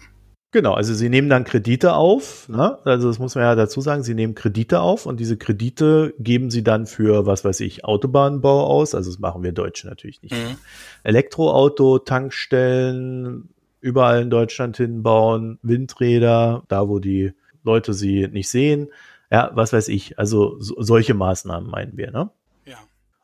Genau, 0.53 0.73
also 0.73 0.93
sie 0.93 1.07
nehmen 1.07 1.29
dann 1.29 1.45
Kredite 1.45 1.93
auf, 1.93 2.49
ne? 2.49 2.77
also 2.83 3.07
das 3.07 3.19
muss 3.19 3.35
man 3.35 3.45
ja 3.45 3.55
dazu 3.55 3.79
sagen, 3.79 4.03
sie 4.03 4.13
nehmen 4.13 4.35
Kredite 4.35 4.81
auf 4.81 5.05
und 5.05 5.21
diese 5.21 5.37
Kredite 5.37 6.13
geben 6.19 6.51
sie 6.51 6.61
dann 6.61 6.87
für, 6.87 7.25
was 7.25 7.45
weiß 7.45 7.61
ich, 7.61 7.85
Autobahnbau 7.85 8.65
aus, 8.65 8.93
also 8.93 9.09
das 9.09 9.19
machen 9.19 9.43
wir 9.43 9.53
Deutsche 9.53 9.87
natürlich 9.87 10.21
nicht. 10.21 10.33
Mhm. 10.33 10.57
Elektroauto, 11.03 11.99
Tankstellen, 11.99 13.47
überall 13.79 14.23
in 14.23 14.29
Deutschland 14.29 14.75
hinbauen, 14.75 15.57
Windräder, 15.61 16.63
da 16.67 16.89
wo 16.89 16.99
die 16.99 17.31
Leute 17.63 17.93
sie 17.93 18.27
nicht 18.27 18.49
sehen, 18.49 18.89
ja, 19.31 19.51
was 19.53 19.71
weiß 19.71 19.87
ich, 19.87 20.19
also 20.19 20.57
so, 20.59 20.75
solche 20.79 21.13
Maßnahmen 21.13 21.69
meinen 21.69 21.95
wir, 21.95 22.11
ne? 22.11 22.29
Ja. 22.65 22.75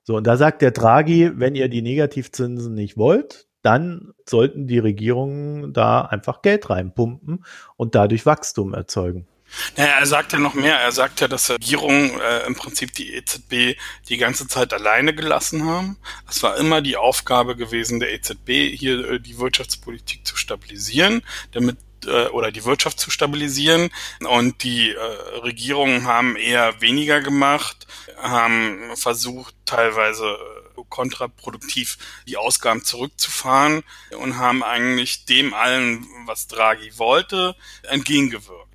So, 0.03 0.15
und 0.15 0.25
da 0.25 0.37
sagt 0.37 0.61
der 0.61 0.71
Draghi, 0.71 1.31
wenn 1.35 1.55
ihr 1.55 1.67
die 1.67 1.81
Negativzinsen 1.81 2.73
nicht 2.73 2.95
wollt, 2.95 3.46
dann 3.67 4.13
sollten 4.25 4.65
die 4.65 4.79
Regierungen 4.79 5.73
da 5.73 5.99
einfach 5.99 6.41
Geld 6.41 6.69
reinpumpen 6.69 7.43
und 7.75 7.95
dadurch 7.95 8.25
Wachstum 8.25 8.73
erzeugen. 8.73 9.27
Naja, 9.75 9.99
er 9.99 10.05
sagt 10.05 10.31
ja 10.31 10.39
noch 10.39 10.53
mehr. 10.53 10.79
Er 10.79 10.93
sagt 10.93 11.19
ja, 11.19 11.27
dass 11.27 11.49
Regierungen 11.49 12.17
äh, 12.17 12.45
im 12.45 12.55
Prinzip 12.55 12.93
die 12.93 13.13
EZB 13.13 13.77
die 14.07 14.17
ganze 14.17 14.47
Zeit 14.47 14.73
alleine 14.73 15.13
gelassen 15.13 15.65
haben. 15.65 15.97
Es 16.29 16.41
war 16.43 16.55
immer 16.55 16.81
die 16.81 16.95
Aufgabe 16.95 17.57
gewesen 17.57 17.99
der 17.99 18.13
EZB, 18.13 18.73
hier 18.73 19.11
äh, 19.11 19.19
die 19.19 19.37
Wirtschaftspolitik 19.37 20.25
zu 20.25 20.37
stabilisieren, 20.37 21.23
damit 21.51 21.77
äh, 22.05 22.27
oder 22.27 22.51
die 22.51 22.63
Wirtschaft 22.63 23.01
zu 23.01 23.11
stabilisieren. 23.11 23.89
Und 24.29 24.63
die 24.63 24.91
äh, 24.91 25.39
Regierungen 25.43 26.05
haben 26.05 26.37
eher 26.37 26.79
weniger 26.79 27.19
gemacht, 27.19 27.85
haben 28.17 28.95
versucht, 28.95 29.55
teilweise 29.65 30.37
kontraproduktiv, 30.83 31.97
die 32.27 32.37
Ausgaben 32.37 32.83
zurückzufahren 32.83 33.83
und 34.17 34.37
haben 34.37 34.63
eigentlich 34.63 35.25
dem 35.25 35.53
allen, 35.53 36.05
was 36.25 36.47
Draghi 36.47 36.97
wollte, 36.97 37.55
entgegengewirkt. 37.83 38.66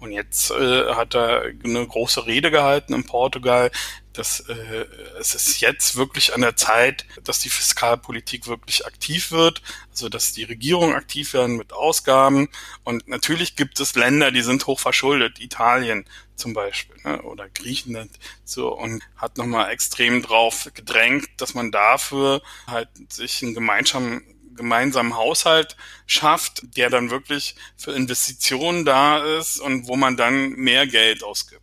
Und 0.00 0.12
jetzt 0.12 0.50
äh, 0.50 0.94
hat 0.94 1.14
er 1.14 1.52
eine 1.64 1.86
große 1.86 2.26
Rede 2.26 2.50
gehalten 2.50 2.94
in 2.94 3.04
Portugal, 3.04 3.70
dass 4.12 4.40
äh, 4.40 4.86
es 5.18 5.34
ist 5.34 5.60
jetzt 5.60 5.96
wirklich 5.96 6.34
an 6.34 6.40
der 6.40 6.56
Zeit, 6.56 7.06
dass 7.24 7.38
die 7.38 7.48
Fiskalpolitik 7.48 8.46
wirklich 8.46 8.86
aktiv 8.86 9.30
wird, 9.30 9.62
also 9.90 10.08
dass 10.08 10.32
die 10.32 10.44
Regierungen 10.44 10.94
aktiv 10.94 11.34
werden 11.34 11.56
mit 11.56 11.72
Ausgaben. 11.72 12.48
Und 12.84 13.08
natürlich 13.08 13.56
gibt 13.56 13.80
es 13.80 13.94
Länder, 13.94 14.30
die 14.30 14.42
sind 14.42 14.66
hoch 14.66 14.80
verschuldet, 14.80 15.40
Italien 15.40 16.04
zum 16.34 16.52
Beispiel 16.52 16.96
ne, 17.04 17.22
oder 17.22 17.48
Griechenland, 17.48 18.12
so 18.44 18.72
und 18.72 19.02
hat 19.16 19.36
nochmal 19.36 19.70
extrem 19.70 20.22
drauf 20.22 20.68
gedrängt, 20.74 21.28
dass 21.36 21.54
man 21.54 21.72
dafür 21.72 22.42
halt 22.66 22.88
sich 23.12 23.42
einen 23.42 23.54
gemeinsamen 23.54 24.22
gemeinsamen 24.58 25.16
Haushalt 25.16 25.76
schafft, 26.06 26.76
der 26.76 26.90
dann 26.90 27.10
wirklich 27.10 27.56
für 27.78 27.92
Investitionen 27.92 28.84
da 28.84 29.38
ist 29.38 29.58
und 29.58 29.88
wo 29.88 29.96
man 29.96 30.18
dann 30.18 30.50
mehr 30.50 30.86
Geld 30.86 31.24
ausgibt. 31.24 31.62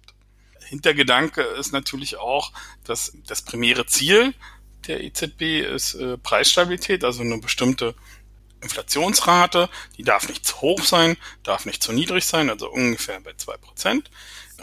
Hintergedanke 0.65 1.41
ist 1.41 1.71
natürlich 1.73 2.17
auch, 2.17 2.51
dass 2.83 3.13
das 3.27 3.43
primäre 3.43 3.85
Ziel 3.85 4.33
der 4.87 5.03
EZB 5.03 5.61
ist 5.61 5.95
äh, 5.95 6.17
Preisstabilität, 6.17 7.03
also 7.03 7.21
eine 7.21 7.37
bestimmte 7.37 7.95
Inflationsrate, 8.61 9.69
die 9.97 10.03
darf 10.03 10.27
nicht 10.27 10.45
zu 10.45 10.61
hoch 10.61 10.83
sein, 10.83 11.17
darf 11.43 11.65
nicht 11.65 11.83
zu 11.83 11.91
niedrig 11.91 12.25
sein, 12.25 12.49
also 12.49 12.69
ungefähr 12.69 13.19
bei 13.19 13.33
zwei 13.33 13.57
Prozent. 13.57 14.09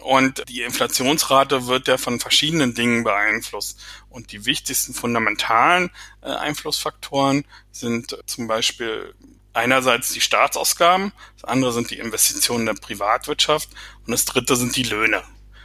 Und 0.01 0.43
die 0.49 0.63
Inflationsrate 0.63 1.67
wird 1.67 1.87
ja 1.87 1.99
von 1.99 2.19
verschiedenen 2.19 2.75
Dingen 2.75 3.05
beeinflusst. 3.05 3.81
Und 4.09 4.33
die 4.33 4.45
wichtigsten 4.47 4.95
fundamentalen 4.95 5.91
äh, 6.23 6.31
Einflussfaktoren 6.31 7.45
sind 7.71 8.17
zum 8.27 8.47
Beispiel 8.47 9.15
einerseits 9.53 10.13
die 10.13 10.21
Staatsausgaben, 10.21 11.13
das 11.35 11.45
andere 11.45 11.73
sind 11.73 11.91
die 11.91 11.99
Investitionen 11.99 12.67
der 12.67 12.75
Privatwirtschaft 12.75 13.69
und 14.07 14.11
das 14.11 14.25
dritte 14.25 14.57
sind 14.57 14.75
die 14.77 14.83
Löhne. 14.83 15.23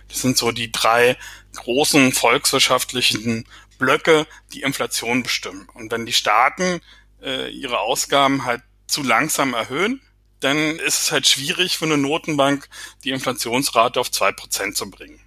Das 0.09 0.21
sind 0.21 0.37
so 0.37 0.51
die 0.51 0.71
drei 0.71 1.17
großen 1.55 2.11
volkswirtschaftlichen 2.11 3.45
Blöcke, 3.77 4.25
die 4.53 4.61
Inflation 4.61 5.23
bestimmen. 5.23 5.67
Und 5.73 5.91
wenn 5.91 6.05
die 6.05 6.13
Staaten 6.13 6.81
äh, 7.21 7.49
ihre 7.49 7.79
Ausgaben 7.79 8.45
halt 8.45 8.61
zu 8.87 9.03
langsam 9.03 9.53
erhöhen, 9.53 10.01
dann 10.39 10.77
ist 10.79 11.01
es 11.01 11.11
halt 11.11 11.27
schwierig 11.27 11.77
für 11.77 11.85
eine 11.85 11.97
Notenbank, 11.97 12.69
die 13.03 13.11
Inflationsrate 13.11 13.99
auf 13.99 14.11
zwei 14.11 14.31
Prozent 14.31 14.77
zu 14.77 14.89
bringen. 14.89 15.19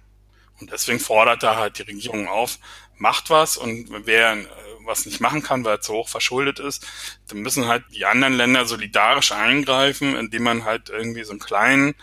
Und 0.59 0.71
deswegen 0.71 0.99
fordert 0.99 1.43
da 1.43 1.57
halt 1.57 1.79
die 1.79 1.83
Regierung 1.83 2.27
auf, 2.27 2.59
macht 2.97 3.29
was 3.29 3.57
und 3.57 3.87
wer 4.05 4.33
äh, 4.33 4.45
was 4.85 5.05
nicht 5.05 5.19
machen 5.19 5.43
kann, 5.43 5.65
weil 5.65 5.75
er 5.75 5.81
zu 5.81 5.93
hoch 5.93 6.09
verschuldet 6.09 6.59
ist, 6.59 6.85
dann 7.27 7.39
müssen 7.39 7.67
halt 7.67 7.83
die 7.93 8.05
anderen 8.05 8.33
Länder 8.33 8.65
solidarisch 8.65 9.31
eingreifen, 9.31 10.15
indem 10.15 10.43
man 10.43 10.65
halt 10.65 10.89
irgendwie 10.89 11.23
so 11.23 11.31
einen 11.31 11.39
kleinen, 11.39 11.95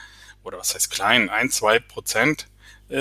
oder 0.43 0.59
was 0.59 0.75
heißt 0.75 0.91
klein, 0.91 1.29
ein, 1.31 1.51
zwei 1.51 1.79
Prozent 1.79 2.49
äh, 2.91 2.97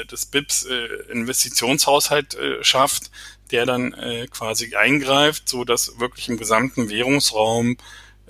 äh, 0.00 0.04
des 0.06 0.26
BIPs 0.26 0.66
äh, 0.66 0.86
Investitionshaushalt 1.10 2.34
äh, 2.34 2.62
schafft, 2.62 3.10
der 3.50 3.66
dann 3.66 3.94
äh, 3.94 4.26
quasi 4.28 4.74
eingreift, 4.76 5.48
so 5.48 5.64
dass 5.64 5.98
wirklich 5.98 6.28
im 6.28 6.36
gesamten 6.36 6.88
Währungsraum 6.88 7.76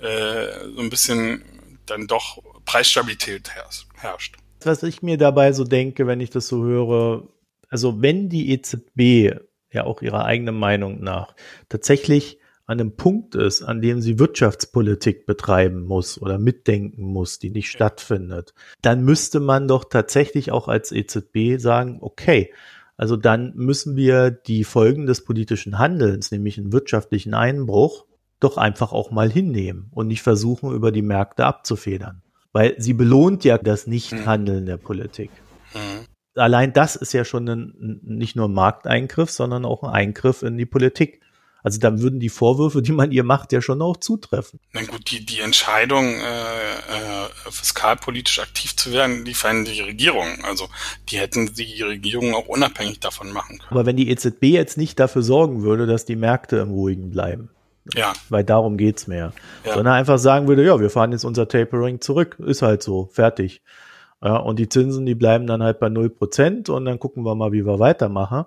äh, 0.03 0.69
so 0.75 0.81
ein 0.81 0.89
bisschen 0.89 1.43
dann 1.85 2.07
doch 2.07 2.41
Preisstabilität 2.65 3.49
herrscht. 3.95 4.37
Was 4.63 4.83
ich 4.83 5.01
mir 5.01 5.17
dabei 5.17 5.51
so 5.53 5.63
denke, 5.63 6.07
wenn 6.07 6.21
ich 6.21 6.29
das 6.29 6.47
so 6.47 6.63
höre, 6.63 7.27
also 7.69 8.01
wenn 8.01 8.29
die 8.29 8.51
EZB 8.51 9.39
ja 9.71 9.83
auch 9.83 10.01
ihrer 10.01 10.25
eigenen 10.25 10.57
Meinung 10.57 11.01
nach 11.01 11.35
tatsächlich 11.69 12.39
an 12.65 12.79
einem 12.79 12.95
Punkt 12.95 13.35
ist, 13.35 13.61
an 13.61 13.81
dem 13.81 14.01
sie 14.01 14.19
Wirtschaftspolitik 14.19 15.25
betreiben 15.25 15.83
muss 15.83 16.21
oder 16.21 16.37
mitdenken 16.37 17.03
muss, 17.03 17.39
die 17.39 17.49
nicht 17.49 17.69
stattfindet, 17.69 18.53
dann 18.81 19.03
müsste 19.03 19.41
man 19.41 19.67
doch 19.67 19.83
tatsächlich 19.83 20.51
auch 20.51 20.69
als 20.69 20.93
EZB 20.93 21.59
sagen, 21.59 21.97
okay, 22.01 22.53
also 22.95 23.17
dann 23.17 23.53
müssen 23.55 23.95
wir 23.97 24.31
die 24.31 24.63
Folgen 24.63 25.07
des 25.07 25.25
politischen 25.25 25.77
Handelns, 25.77 26.31
nämlich 26.31 26.57
einen 26.57 26.71
wirtschaftlichen 26.71 27.33
Einbruch, 27.33 28.05
doch 28.43 28.57
einfach 28.57 28.91
auch 28.91 29.11
mal 29.11 29.31
hinnehmen 29.31 29.89
und 29.91 30.07
nicht 30.07 30.21
versuchen, 30.21 30.73
über 30.73 30.91
die 30.91 31.01
Märkte 31.01 31.45
abzufedern. 31.45 32.21
Weil 32.51 32.75
sie 32.77 32.93
belohnt 32.93 33.43
ja 33.43 33.57
das 33.57 33.87
Nichthandeln 33.87 34.65
der 34.65 34.77
Politik. 34.77 35.31
Mhm. 35.73 36.05
Allein 36.35 36.73
das 36.73 36.95
ist 36.95 37.13
ja 37.13 37.25
schon 37.25 37.47
ein, 37.47 37.99
nicht 38.03 38.35
nur 38.35 38.47
ein 38.47 38.53
Markteingriff, 38.53 39.29
sondern 39.29 39.65
auch 39.65 39.83
ein 39.83 39.89
Eingriff 39.89 40.41
in 40.41 40.57
die 40.57 40.65
Politik. 40.65 41.21
Also 41.63 41.79
dann 41.79 42.01
würden 42.01 42.19
die 42.19 42.29
Vorwürfe, 42.29 42.81
die 42.81 42.91
man 42.91 43.11
ihr 43.11 43.23
macht, 43.23 43.53
ja 43.53 43.61
schon 43.61 43.81
auch 43.81 43.95
zutreffen. 43.97 44.59
Na 44.73 44.83
gut, 44.83 45.09
die, 45.09 45.25
die 45.25 45.39
Entscheidung, 45.39 46.05
äh, 46.05 46.73
äh, 46.73 47.29
fiskalpolitisch 47.49 48.39
aktiv 48.39 48.75
zu 48.75 48.91
werden, 48.91 49.23
die 49.23 49.33
fanden 49.33 49.65
die 49.65 49.79
Regierung. 49.79 50.43
Also 50.43 50.67
die 51.09 51.19
hätten 51.19 51.53
die 51.53 51.81
Regierung 51.81 52.35
auch 52.35 52.47
unabhängig 52.47 52.99
davon 52.99 53.31
machen 53.31 53.59
können. 53.59 53.71
Aber 53.71 53.85
wenn 53.85 53.95
die 53.95 54.09
EZB 54.09 54.43
jetzt 54.43 54.77
nicht 54.77 54.99
dafür 54.99 55.23
sorgen 55.23 55.63
würde, 55.63 55.87
dass 55.87 56.03
die 56.03 56.17
Märkte 56.17 56.57
im 56.57 56.71
Ruhigen 56.71 57.11
bleiben, 57.11 57.49
ja. 57.93 58.13
Weil 58.29 58.43
darum 58.43 58.77
geht's 58.77 59.07
mehr. 59.07 59.33
Ja. 59.65 59.73
Sondern 59.73 59.93
einfach 59.93 60.17
sagen 60.17 60.47
würde, 60.47 60.65
ja, 60.65 60.79
wir 60.79 60.89
fahren 60.89 61.11
jetzt 61.11 61.25
unser 61.25 61.47
Tapering 61.47 62.01
zurück. 62.01 62.37
Ist 62.39 62.61
halt 62.61 62.83
so. 62.83 63.09
Fertig. 63.11 63.61
Ja, 64.23 64.37
und 64.37 64.57
die 64.57 64.69
Zinsen, 64.69 65.05
die 65.05 65.15
bleiben 65.15 65.47
dann 65.47 65.61
halt 65.61 65.79
bei 65.79 65.89
null 65.89 66.09
Prozent 66.09 66.69
und 66.69 66.85
dann 66.85 66.99
gucken 66.99 67.25
wir 67.25 67.35
mal, 67.35 67.51
wie 67.51 67.65
wir 67.65 67.79
weitermachen. 67.79 68.45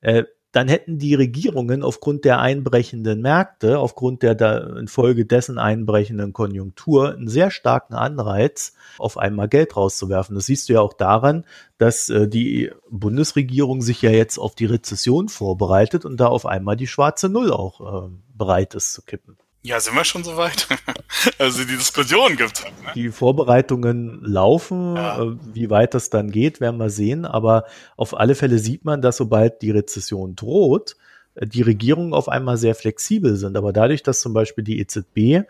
Äh, 0.00 0.24
dann 0.52 0.68
hätten 0.68 0.98
die 0.98 1.14
Regierungen 1.14 1.82
aufgrund 1.82 2.24
der 2.24 2.40
einbrechenden 2.40 3.20
Märkte, 3.20 3.78
aufgrund 3.78 4.22
der 4.22 4.34
da 4.34 4.58
infolgedessen 4.78 5.58
einbrechenden 5.58 6.32
Konjunktur 6.32 7.14
einen 7.14 7.28
sehr 7.28 7.50
starken 7.50 7.94
Anreiz, 7.94 8.72
auf 8.98 9.18
einmal 9.18 9.48
Geld 9.48 9.76
rauszuwerfen. 9.76 10.34
Das 10.34 10.46
siehst 10.46 10.68
du 10.68 10.74
ja 10.74 10.80
auch 10.80 10.94
daran, 10.94 11.44
dass 11.76 12.08
äh, 12.08 12.28
die 12.28 12.70
Bundesregierung 12.90 13.82
sich 13.82 14.00
ja 14.00 14.10
jetzt 14.10 14.38
auf 14.38 14.54
die 14.54 14.66
Rezession 14.66 15.28
vorbereitet 15.28 16.04
und 16.04 16.18
da 16.18 16.28
auf 16.28 16.46
einmal 16.46 16.76
die 16.76 16.86
schwarze 16.86 17.28
Null 17.28 17.52
auch 17.52 18.06
äh, 18.06 18.10
bereit 18.34 18.74
ist 18.74 18.94
zu 18.94 19.02
kippen. 19.02 19.36
Ja, 19.62 19.80
sind 19.80 19.94
wir 19.94 20.04
schon 20.04 20.24
so 20.24 20.36
weit? 20.36 20.68
also 21.38 21.64
die 21.64 21.76
Diskussion 21.76 22.36
gibt's 22.36 22.64
halt. 22.64 22.80
Ne? 22.82 22.92
Die 22.94 23.10
Vorbereitungen 23.10 24.22
laufen. 24.22 24.96
Ja. 24.96 25.22
Äh, 25.22 25.36
wie 25.52 25.68
weit 25.68 25.94
das 25.94 26.10
dann 26.10 26.30
geht, 26.30 26.60
werden 26.60 26.78
wir 26.78 26.90
sehen. 26.90 27.24
Aber 27.24 27.64
auf 27.96 28.16
alle 28.16 28.34
Fälle 28.34 28.58
sieht 28.58 28.84
man, 28.84 29.02
dass 29.02 29.16
sobald 29.16 29.62
die 29.62 29.72
Rezession 29.72 30.36
droht, 30.36 30.96
äh, 31.34 31.46
die 31.46 31.62
Regierungen 31.62 32.14
auf 32.14 32.28
einmal 32.28 32.56
sehr 32.56 32.74
flexibel 32.74 33.36
sind. 33.36 33.56
Aber 33.56 33.72
dadurch, 33.72 34.02
dass 34.02 34.20
zum 34.20 34.32
Beispiel 34.32 34.62
die 34.62 34.78
EZB 34.78 35.16
äh, 35.16 35.44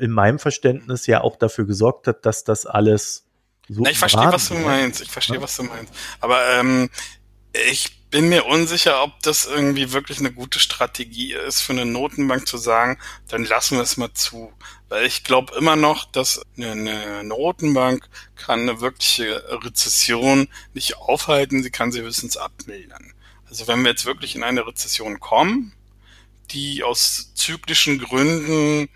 in 0.00 0.10
meinem 0.10 0.38
Verständnis 0.38 1.06
ja 1.06 1.20
auch 1.20 1.36
dafür 1.36 1.66
gesorgt 1.66 2.06
hat, 2.06 2.24
dass 2.24 2.44
das 2.44 2.64
alles 2.64 3.26
so. 3.68 3.82
Na, 3.82 3.90
ich 3.90 3.98
verstehe, 3.98 4.32
was 4.32 4.48
du 4.48 4.54
meinst. 4.54 5.00
Ich 5.02 5.10
verstehe, 5.10 5.36
ja. 5.36 5.42
was 5.42 5.56
du 5.56 5.64
meinst. 5.64 5.92
Aber 6.20 6.38
ähm, 6.58 6.90
ich 7.70 8.03
bin 8.14 8.28
mir 8.28 8.46
unsicher, 8.46 9.02
ob 9.02 9.20
das 9.24 9.44
irgendwie 9.44 9.90
wirklich 9.90 10.20
eine 10.20 10.30
gute 10.30 10.60
Strategie 10.60 11.32
ist, 11.32 11.62
für 11.62 11.72
eine 11.72 11.84
Notenbank 11.84 12.46
zu 12.46 12.58
sagen, 12.58 12.96
dann 13.26 13.44
lassen 13.44 13.76
wir 13.76 13.82
es 13.82 13.96
mal 13.96 14.14
zu. 14.14 14.52
Weil 14.88 15.04
ich 15.04 15.24
glaube 15.24 15.56
immer 15.56 15.74
noch, 15.74 16.04
dass 16.04 16.40
eine 16.56 17.24
Notenbank 17.24 18.08
kann 18.36 18.60
eine 18.60 18.80
wirkliche 18.80 19.42
Rezession 19.64 20.46
nicht 20.74 20.96
aufhalten, 20.96 21.64
sie 21.64 21.72
kann 21.72 21.90
sie 21.90 22.02
höchstens 22.02 22.36
abmildern. 22.36 23.14
Also 23.48 23.66
wenn 23.66 23.82
wir 23.82 23.90
jetzt 23.90 24.06
wirklich 24.06 24.36
in 24.36 24.44
eine 24.44 24.64
Rezession 24.64 25.18
kommen, 25.18 25.72
die 26.52 26.84
aus 26.84 27.34
zyklischen 27.34 27.98
Gründen 27.98 28.88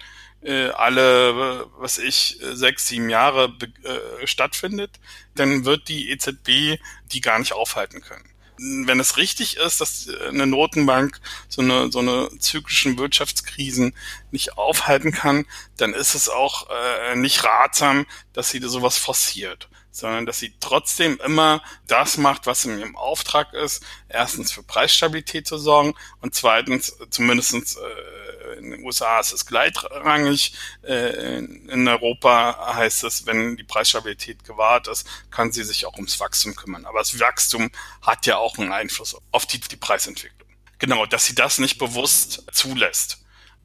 äh, 0.43 0.69
alle, 0.69 1.66
was 1.79 1.99
ich, 1.99 2.39
sechs, 2.53 2.87
sieben 2.87 3.11
Jahre 3.11 3.53
äh, 3.83 4.29
stattfindet, 4.29 4.93
dann 5.35 5.64
wird 5.64 5.89
die 5.89 6.09
EZB 6.12 6.79
die 7.11 7.21
gar 7.21 7.41
nicht 7.41 7.53
aufhalten 7.53 8.01
können 8.01 8.31
wenn 8.59 9.01
es 9.01 9.17
richtig 9.17 9.57
ist, 9.57 9.81
dass 9.81 10.09
eine 10.29 10.47
Notenbank 10.47 11.21
so 11.49 11.63
eine, 11.63 11.91
so 11.91 12.01
eine 12.01 12.29
zyklischen 12.39 12.99
Wirtschaftskrisen 12.99 13.95
nicht 14.31 14.59
aufhalten 14.59 15.13
kann, 15.13 15.47
dann 15.77 15.95
ist 15.95 16.15
es 16.15 16.29
auch 16.29 16.69
äh, 16.71 17.17
nicht 17.17 17.45
ratsam, 17.45 18.07
dass 18.33 18.51
sie 18.51 18.61
sowas 18.61 18.99
forciert, 18.99 19.69
sondern 19.99 20.27
dass 20.27 20.39
sie 20.39 20.55
trotzdem 20.61 21.19
immer 21.25 21.63
das 21.87 22.17
macht, 22.17 22.47
was 22.47 22.65
in 22.65 22.79
ihrem 22.79 22.97
Auftrag 22.97 23.53
ist. 23.53 23.83
Erstens 24.09 24.53
für 24.53 24.63
Preisstabilität 24.63 25.47
zu 25.47 25.59
sorgen 25.59 25.95
und 26.21 26.35
zweitens 26.35 26.97
zumindestens 27.11 27.77
äh, 27.77 28.59
in 28.59 28.71
den 28.71 28.85
USA 28.85 29.21
ist 29.21 29.33
es 29.33 29.47
gleitrangig. 29.47 30.55
Äh, 30.83 31.39
in 31.39 31.87
Europa 31.87 32.75
heißt 32.75 33.05
es, 33.05 33.27
wenn 33.27 33.57
die 33.57 33.65
Preisstabilität 33.65 34.45
gewahrt 34.45 34.89
ist, 34.89 35.07
kann 35.31 35.53
sie 35.53 35.65
sich 35.65 35.87
auch 35.87 35.95
ums 35.95 36.19
Wachstum 36.21 36.55
kümmern. 36.55 36.87
Aber 36.87 36.99
das 36.99 37.19
Wachstum 37.19 37.71
hat 38.03 38.27
ja 38.27 38.39
auch 38.39 38.59
einen 38.59 38.73
Einfluss 38.73 39.17
auf 39.33 39.47
die, 39.47 39.61
die 39.61 39.77
Preisentwicklung. 39.77 40.49
Genau, 40.79 41.07
dass 41.07 41.27
sie 41.27 41.35
das 41.35 41.59
nicht 41.59 41.79
bewusst 41.79 42.45
zulässt 42.53 43.19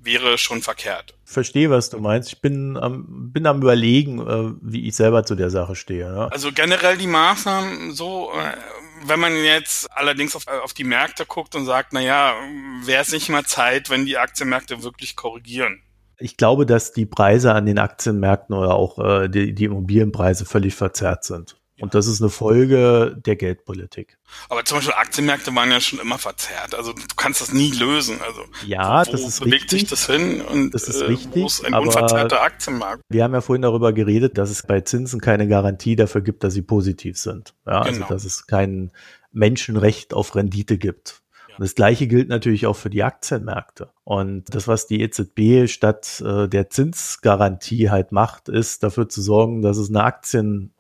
wäre 0.04 0.38
schon 0.38 0.62
verkehrt. 0.62 1.16
Verstehe, 1.24 1.70
was 1.70 1.90
du 1.90 2.00
meinst. 2.00 2.34
Ich 2.34 2.42
bin 2.42 2.78
am, 2.78 3.32
bin 3.32 3.46
am 3.48 3.62
überlegen, 3.62 4.20
äh, 4.20 4.54
wie 4.62 4.88
ich 4.88 4.96
selber 4.96 5.26
zu 5.26 5.36
der 5.36 5.50
Sache 5.50 5.76
stehe. 5.76 6.06
Ja. 6.06 6.28
Also 6.28 6.52
generell 6.52 6.98
die 6.98 7.08
Maßnahmen 7.08 7.94
so, 7.94 8.32
äh, 8.32 8.56
wenn 9.08 9.20
man 9.20 9.36
jetzt 9.44 9.92
allerdings 9.92 10.36
auf, 10.36 10.48
auf 10.48 10.74
die 10.74 10.84
Märkte 10.84 11.26
guckt 11.26 11.56
und 11.56 11.66
sagt, 11.66 11.94
na 11.94 12.02
ja, 12.02 12.36
wäre 12.84 13.02
es 13.02 13.12
nicht 13.12 13.30
mal 13.30 13.46
Zeit, 13.46 13.90
wenn 13.90 14.06
die 14.06 14.18
Aktienmärkte 14.18 14.84
wirklich 14.84 15.16
korrigieren? 15.16 15.82
Ich 16.20 16.38
glaube, 16.38 16.66
dass 16.66 16.94
die 16.94 17.06
Preise 17.06 17.54
an 17.54 17.66
den 17.66 17.80
Aktienmärkten 17.80 18.56
oder 18.56 18.76
auch 18.76 19.00
äh, 19.00 19.28
die, 19.28 19.54
die 19.54 19.66
Immobilienpreise 19.66 20.46
völlig 20.46 20.76
verzerrt 20.76 21.24
sind. 21.24 21.58
Und 21.84 21.96
das 21.96 22.08
ist 22.08 22.22
eine 22.22 22.30
Folge 22.30 23.14
der 23.26 23.36
Geldpolitik. 23.36 24.18
Aber 24.48 24.64
zum 24.64 24.78
Beispiel 24.78 24.94
Aktienmärkte 24.94 25.54
waren 25.54 25.70
ja 25.70 25.82
schon 25.82 26.00
immer 26.00 26.18
verzerrt. 26.18 26.76
Also 26.76 26.94
du 26.94 27.02
kannst 27.18 27.42
das 27.42 27.52
nie 27.52 27.72
lösen. 27.72 28.22
Also 28.26 28.40
ja, 28.66 29.06
wo, 29.06 29.12
das 29.12 29.20
ist 29.22 29.40
bewegt 29.42 29.64
richtig. 29.64 29.82
sich 29.82 29.90
das 29.90 30.06
hin? 30.08 30.40
Und 30.40 30.74
Das 30.74 30.84
ist 30.84 31.02
äh, 31.02 31.08
richtig, 31.08 31.44
ist 31.46 31.66
ein 31.66 31.74
unverzerrter 31.74 32.42
Aktienmarkt? 32.42 33.02
Wir 33.10 33.26
haben 33.26 33.34
ja 33.34 33.42
vorhin 33.42 33.64
darüber 33.64 33.92
geredet, 33.92 34.38
dass 34.38 34.50
es 34.50 34.64
bei 34.66 34.80
Zinsen 34.80 35.20
keine 35.20 35.46
Garantie 35.50 35.98
dafür 35.98 36.22
gibt, 36.22 36.46
dass 36.46 36.54
sie 36.54 36.62
positiv 36.62 37.18
sind. 37.18 37.54
Ja, 37.68 37.82
also 37.82 37.96
Genau. 37.96 38.08
dass 38.08 38.24
es 38.24 38.48
kein 38.48 38.92
Menschenrecht 39.34 40.14
auf 40.14 40.36
Rendite 40.36 40.78
gibt. 40.78 41.22
Ja. 41.50 41.56
Und 41.58 41.64
das 41.64 41.76
Gleiche 41.76 42.08
gilt 42.08 42.30
natürlich 42.30 42.66
auch 42.66 42.78
für 42.78 42.90
die 42.90 43.04
Aktienmärkte. 43.04 43.90
Und 44.06 44.56
das, 44.56 44.68
was 44.68 44.88
die 44.88 45.02
EZB 45.02 45.68
statt 45.70 46.24
äh, 46.26 46.48
der 46.48 46.70
Zinsgarantie 46.70 47.90
halt 47.90 48.12
macht, 48.12 48.48
ist 48.50 48.84
dafür 48.84 49.10
zu 49.10 49.22
sorgen, 49.22 49.62
dass 49.62 49.78
es 49.78 49.90
eine 49.90 50.04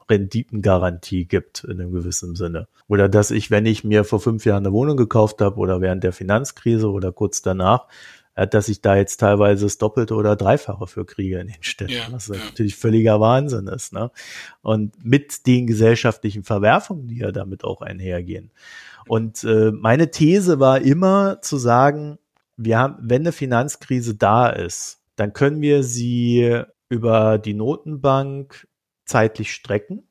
Aktienrenditengarantie 0.03 1.25
gibt 1.25 1.63
in 1.63 1.79
einem 1.79 1.91
gewissen 1.91 2.35
Sinne. 2.35 2.67
Oder 2.87 3.09
dass 3.09 3.31
ich, 3.31 3.51
wenn 3.51 3.65
ich 3.65 3.83
mir 3.83 4.03
vor 4.03 4.19
fünf 4.19 4.45
Jahren 4.45 4.65
eine 4.65 4.73
Wohnung 4.73 4.97
gekauft 4.97 5.41
habe 5.41 5.57
oder 5.57 5.81
während 5.81 6.03
der 6.03 6.13
Finanzkrise 6.13 6.89
oder 6.89 7.11
kurz 7.11 7.41
danach, 7.41 7.87
äh, 8.35 8.47
dass 8.47 8.67
ich 8.67 8.81
da 8.81 8.95
jetzt 8.95 9.19
teilweise 9.19 9.65
das 9.65 9.77
Doppelte 9.77 10.15
oder 10.15 10.35
Dreifache 10.35 10.87
für 10.87 11.05
kriege 11.05 11.39
in 11.39 11.47
den 11.47 11.61
Städten. 11.63 11.93
Ja, 11.93 12.07
was 12.11 12.27
ja. 12.27 12.35
natürlich 12.35 12.75
völliger 12.75 13.19
Wahnsinn 13.19 13.67
ist. 13.67 13.93
Ne? 13.93 14.11
Und 14.61 15.03
mit 15.03 15.47
den 15.47 15.67
gesellschaftlichen 15.67 16.43
Verwerfungen, 16.43 17.07
die 17.07 17.19
ja 17.19 17.31
damit 17.31 17.63
auch 17.63 17.81
einhergehen. 17.81 18.51
Und 19.07 19.43
äh, 19.43 19.71
meine 19.71 20.11
These 20.11 20.59
war 20.59 20.81
immer 20.81 21.41
zu 21.41 21.57
sagen, 21.57 22.19
wir 22.55 22.77
haben, 22.77 22.97
wenn 23.01 23.23
eine 23.23 23.31
Finanzkrise 23.31 24.15
da 24.15 24.47
ist, 24.49 24.99
dann 25.15 25.33
können 25.33 25.61
wir 25.61 25.83
sie 25.83 26.61
über 26.89 27.37
die 27.37 27.53
Notenbank 27.53 28.67
zeitlich 29.05 29.53
strecken. 29.53 30.07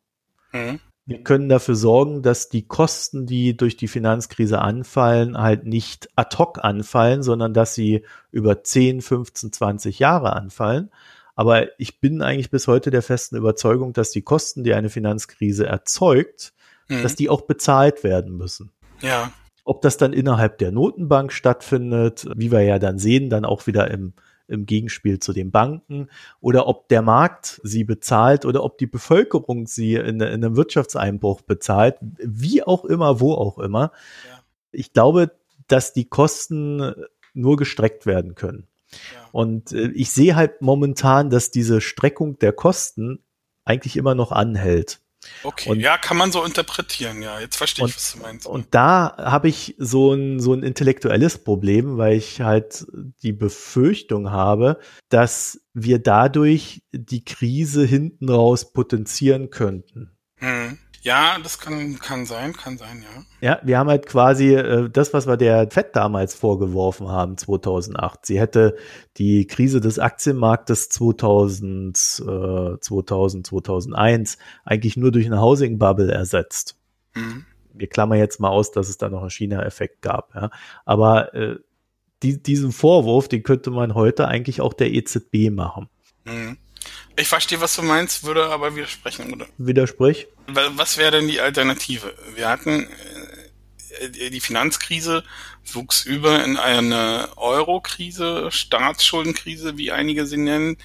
Hm? 0.50 0.80
Wir 1.04 1.24
können 1.24 1.48
dafür 1.48 1.74
sorgen, 1.74 2.22
dass 2.22 2.48
die 2.48 2.66
Kosten, 2.66 3.26
die 3.26 3.56
durch 3.56 3.76
die 3.76 3.88
Finanzkrise 3.88 4.60
anfallen, 4.60 5.36
halt 5.36 5.66
nicht 5.66 6.08
ad 6.14 6.36
hoc 6.38 6.62
anfallen, 6.62 7.22
sondern 7.22 7.54
dass 7.54 7.74
sie 7.74 8.04
über 8.30 8.62
10, 8.62 9.02
15, 9.02 9.52
20 9.52 9.98
Jahre 9.98 10.34
anfallen. 10.34 10.90
Aber 11.34 11.78
ich 11.80 12.00
bin 12.00 12.22
eigentlich 12.22 12.50
bis 12.50 12.68
heute 12.68 12.90
der 12.90 13.02
festen 13.02 13.36
Überzeugung, 13.36 13.92
dass 13.94 14.10
die 14.10 14.22
Kosten, 14.22 14.62
die 14.64 14.74
eine 14.74 14.90
Finanzkrise 14.90 15.66
erzeugt, 15.66 16.52
Hm? 16.88 17.02
dass 17.02 17.14
die 17.16 17.28
auch 17.28 17.42
bezahlt 17.42 18.04
werden 18.04 18.36
müssen. 18.36 18.70
ja, 19.00 19.32
Ob 19.64 19.80
das 19.82 19.96
dann 19.96 20.12
innerhalb 20.12 20.58
der 20.58 20.72
Notenbank 20.72 21.32
stattfindet, 21.32 22.26
wie 22.34 22.50
wir 22.50 22.62
ja 22.62 22.78
dann 22.78 22.98
sehen, 22.98 23.30
dann 23.30 23.44
auch 23.44 23.66
wieder 23.66 23.90
im, 23.90 24.14
im 24.48 24.66
Gegenspiel 24.66 25.18
zu 25.18 25.32
den 25.32 25.50
Banken, 25.50 26.08
oder 26.40 26.66
ob 26.66 26.88
der 26.88 27.02
Markt 27.02 27.60
sie 27.64 27.84
bezahlt 27.84 28.44
oder 28.44 28.64
ob 28.64 28.78
die 28.78 28.86
Bevölkerung 28.86 29.66
sie 29.66 29.94
in, 29.94 30.20
in 30.20 30.22
einem 30.22 30.56
Wirtschaftseinbruch 30.56 31.42
bezahlt, 31.42 31.96
wie 32.00 32.62
auch 32.62 32.84
immer, 32.84 33.20
wo 33.20 33.34
auch 33.34 33.58
immer. 33.58 33.92
Ja. 34.28 34.42
Ich 34.72 34.92
glaube, 34.92 35.32
dass 35.68 35.92
die 35.92 36.06
Kosten 36.06 36.94
nur 37.34 37.56
gestreckt 37.56 38.06
werden 38.06 38.34
können. 38.34 38.66
ja. 38.90 39.28
Und 39.32 39.72
äh, 39.72 39.90
ich 39.92 40.10
sehe 40.10 40.36
halt 40.36 40.60
momentan, 40.62 41.30
dass 41.30 41.50
diese 41.50 41.80
Streckung 41.80 42.38
der 42.38 42.52
Kosten 42.52 43.20
eigentlich 43.64 43.96
immer 43.96 44.14
noch 44.14 44.32
anhält. 44.32 45.01
Okay, 45.42 45.70
Und- 45.70 45.80
ja, 45.80 45.98
kann 45.98 46.16
man 46.16 46.32
so 46.32 46.44
interpretieren, 46.44 47.22
ja. 47.22 47.40
Jetzt 47.40 47.56
verstehe 47.56 47.86
ich, 47.86 47.92
Und- 47.92 47.96
was 47.96 48.12
du 48.12 48.18
meinst. 48.18 48.46
Und 48.46 48.66
da 48.74 49.14
habe 49.18 49.48
ich 49.48 49.74
so 49.78 50.12
ein, 50.12 50.40
so 50.40 50.52
ein 50.52 50.62
intellektuelles 50.62 51.38
Problem, 51.44 51.96
weil 51.98 52.16
ich 52.16 52.40
halt 52.40 52.86
die 53.22 53.32
Befürchtung 53.32 54.30
habe, 54.30 54.78
dass 55.08 55.60
wir 55.74 55.98
dadurch 55.98 56.82
die 56.92 57.24
Krise 57.24 57.84
hinten 57.84 58.28
raus 58.28 58.72
potenzieren 58.72 59.50
könnten. 59.50 60.16
hm. 60.38 60.78
Ja, 61.02 61.36
das 61.42 61.58
kann, 61.58 61.98
kann 61.98 62.26
sein, 62.26 62.52
kann 62.52 62.78
sein, 62.78 63.02
ja. 63.02 63.24
Ja, 63.40 63.60
wir 63.64 63.76
haben 63.76 63.88
halt 63.88 64.06
quasi 64.06 64.54
äh, 64.54 64.88
das, 64.88 65.12
was 65.12 65.26
wir 65.26 65.36
der 65.36 65.68
FED 65.68 65.96
damals 65.96 66.34
vorgeworfen 66.34 67.08
haben, 67.08 67.36
2008. 67.36 68.24
Sie 68.24 68.38
hätte 68.38 68.76
die 69.16 69.48
Krise 69.48 69.80
des 69.80 69.98
Aktienmarktes 69.98 70.90
2000, 70.90 72.22
äh, 72.24 72.78
2000, 72.80 73.46
2001 73.48 74.38
eigentlich 74.64 74.96
nur 74.96 75.10
durch 75.10 75.26
eine 75.26 75.40
Housing 75.40 75.78
Bubble 75.78 76.12
ersetzt. 76.12 76.78
Hm. 77.14 77.44
wir 77.74 77.88
klammern 77.88 78.18
jetzt 78.18 78.40
mal 78.40 78.48
aus, 78.48 78.70
dass 78.70 78.88
es 78.88 78.96
da 78.96 79.10
noch 79.10 79.20
einen 79.20 79.28
China-Effekt 79.30 80.00
gab. 80.00 80.34
Ja. 80.34 80.50
Aber 80.86 81.34
äh, 81.34 81.56
die, 82.22 82.42
diesen 82.42 82.72
Vorwurf, 82.72 83.28
den 83.28 83.42
könnte 83.42 83.70
man 83.70 83.94
heute 83.94 84.28
eigentlich 84.28 84.60
auch 84.60 84.72
der 84.72 84.92
EZB 84.92 85.50
machen. 85.50 85.88
Hm. 86.26 86.56
Ich 87.16 87.28
verstehe, 87.28 87.60
was 87.60 87.76
du 87.76 87.82
meinst, 87.82 88.24
würde 88.24 88.46
aber 88.46 88.74
widersprechen, 88.76 89.32
oder? 89.32 89.46
Widersprich? 89.58 90.26
Wa- 90.46 90.70
Was 90.76 90.96
wäre 90.96 91.10
denn 91.12 91.28
die 91.28 91.40
Alternative? 91.40 92.14
Wir 92.34 92.48
hatten 92.48 92.88
äh, 94.00 94.30
die 94.30 94.40
Finanzkrise 94.40 95.24
wuchs 95.72 96.04
über 96.04 96.44
in 96.44 96.56
eine 96.56 97.28
Euro-Krise, 97.36 98.50
Staatsschuldenkrise, 98.50 99.76
wie 99.76 99.92
einige 99.92 100.26
sie 100.26 100.38
nennen, 100.38 100.76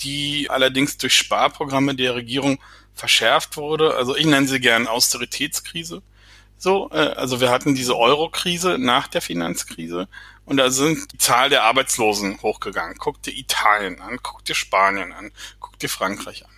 die 0.00 0.48
allerdings 0.50 0.96
durch 0.98 1.14
Sparprogramme 1.14 1.94
der 1.94 2.14
Regierung 2.14 2.58
verschärft 2.94 3.56
wurde. 3.56 3.94
Also 3.94 4.16
ich 4.16 4.26
nenne 4.26 4.48
sie 4.48 4.60
gern 4.60 4.86
Austeritätskrise. 4.86 6.02
So, 6.58 6.90
äh, 6.92 6.96
also 6.96 7.40
wir 7.40 7.50
hatten 7.50 7.74
diese 7.74 7.96
Euro-Krise 7.98 8.78
nach 8.78 9.08
der 9.08 9.20
Finanzkrise 9.22 10.08
und 10.44 10.56
da 10.56 10.70
sind 10.70 11.12
die 11.12 11.18
Zahl 11.18 11.50
der 11.50 11.62
Arbeitslosen 11.64 12.40
hochgegangen. 12.42 12.96
Guck 12.98 13.22
dir 13.22 13.32
Italien 13.32 14.00
an, 14.00 14.18
guck 14.22 14.44
dir 14.44 14.54
Spanien 14.54 15.12
an, 15.12 15.32
guck 15.60 15.78
dir 15.78 15.88
Frankreich 15.88 16.44
an. 16.44 16.52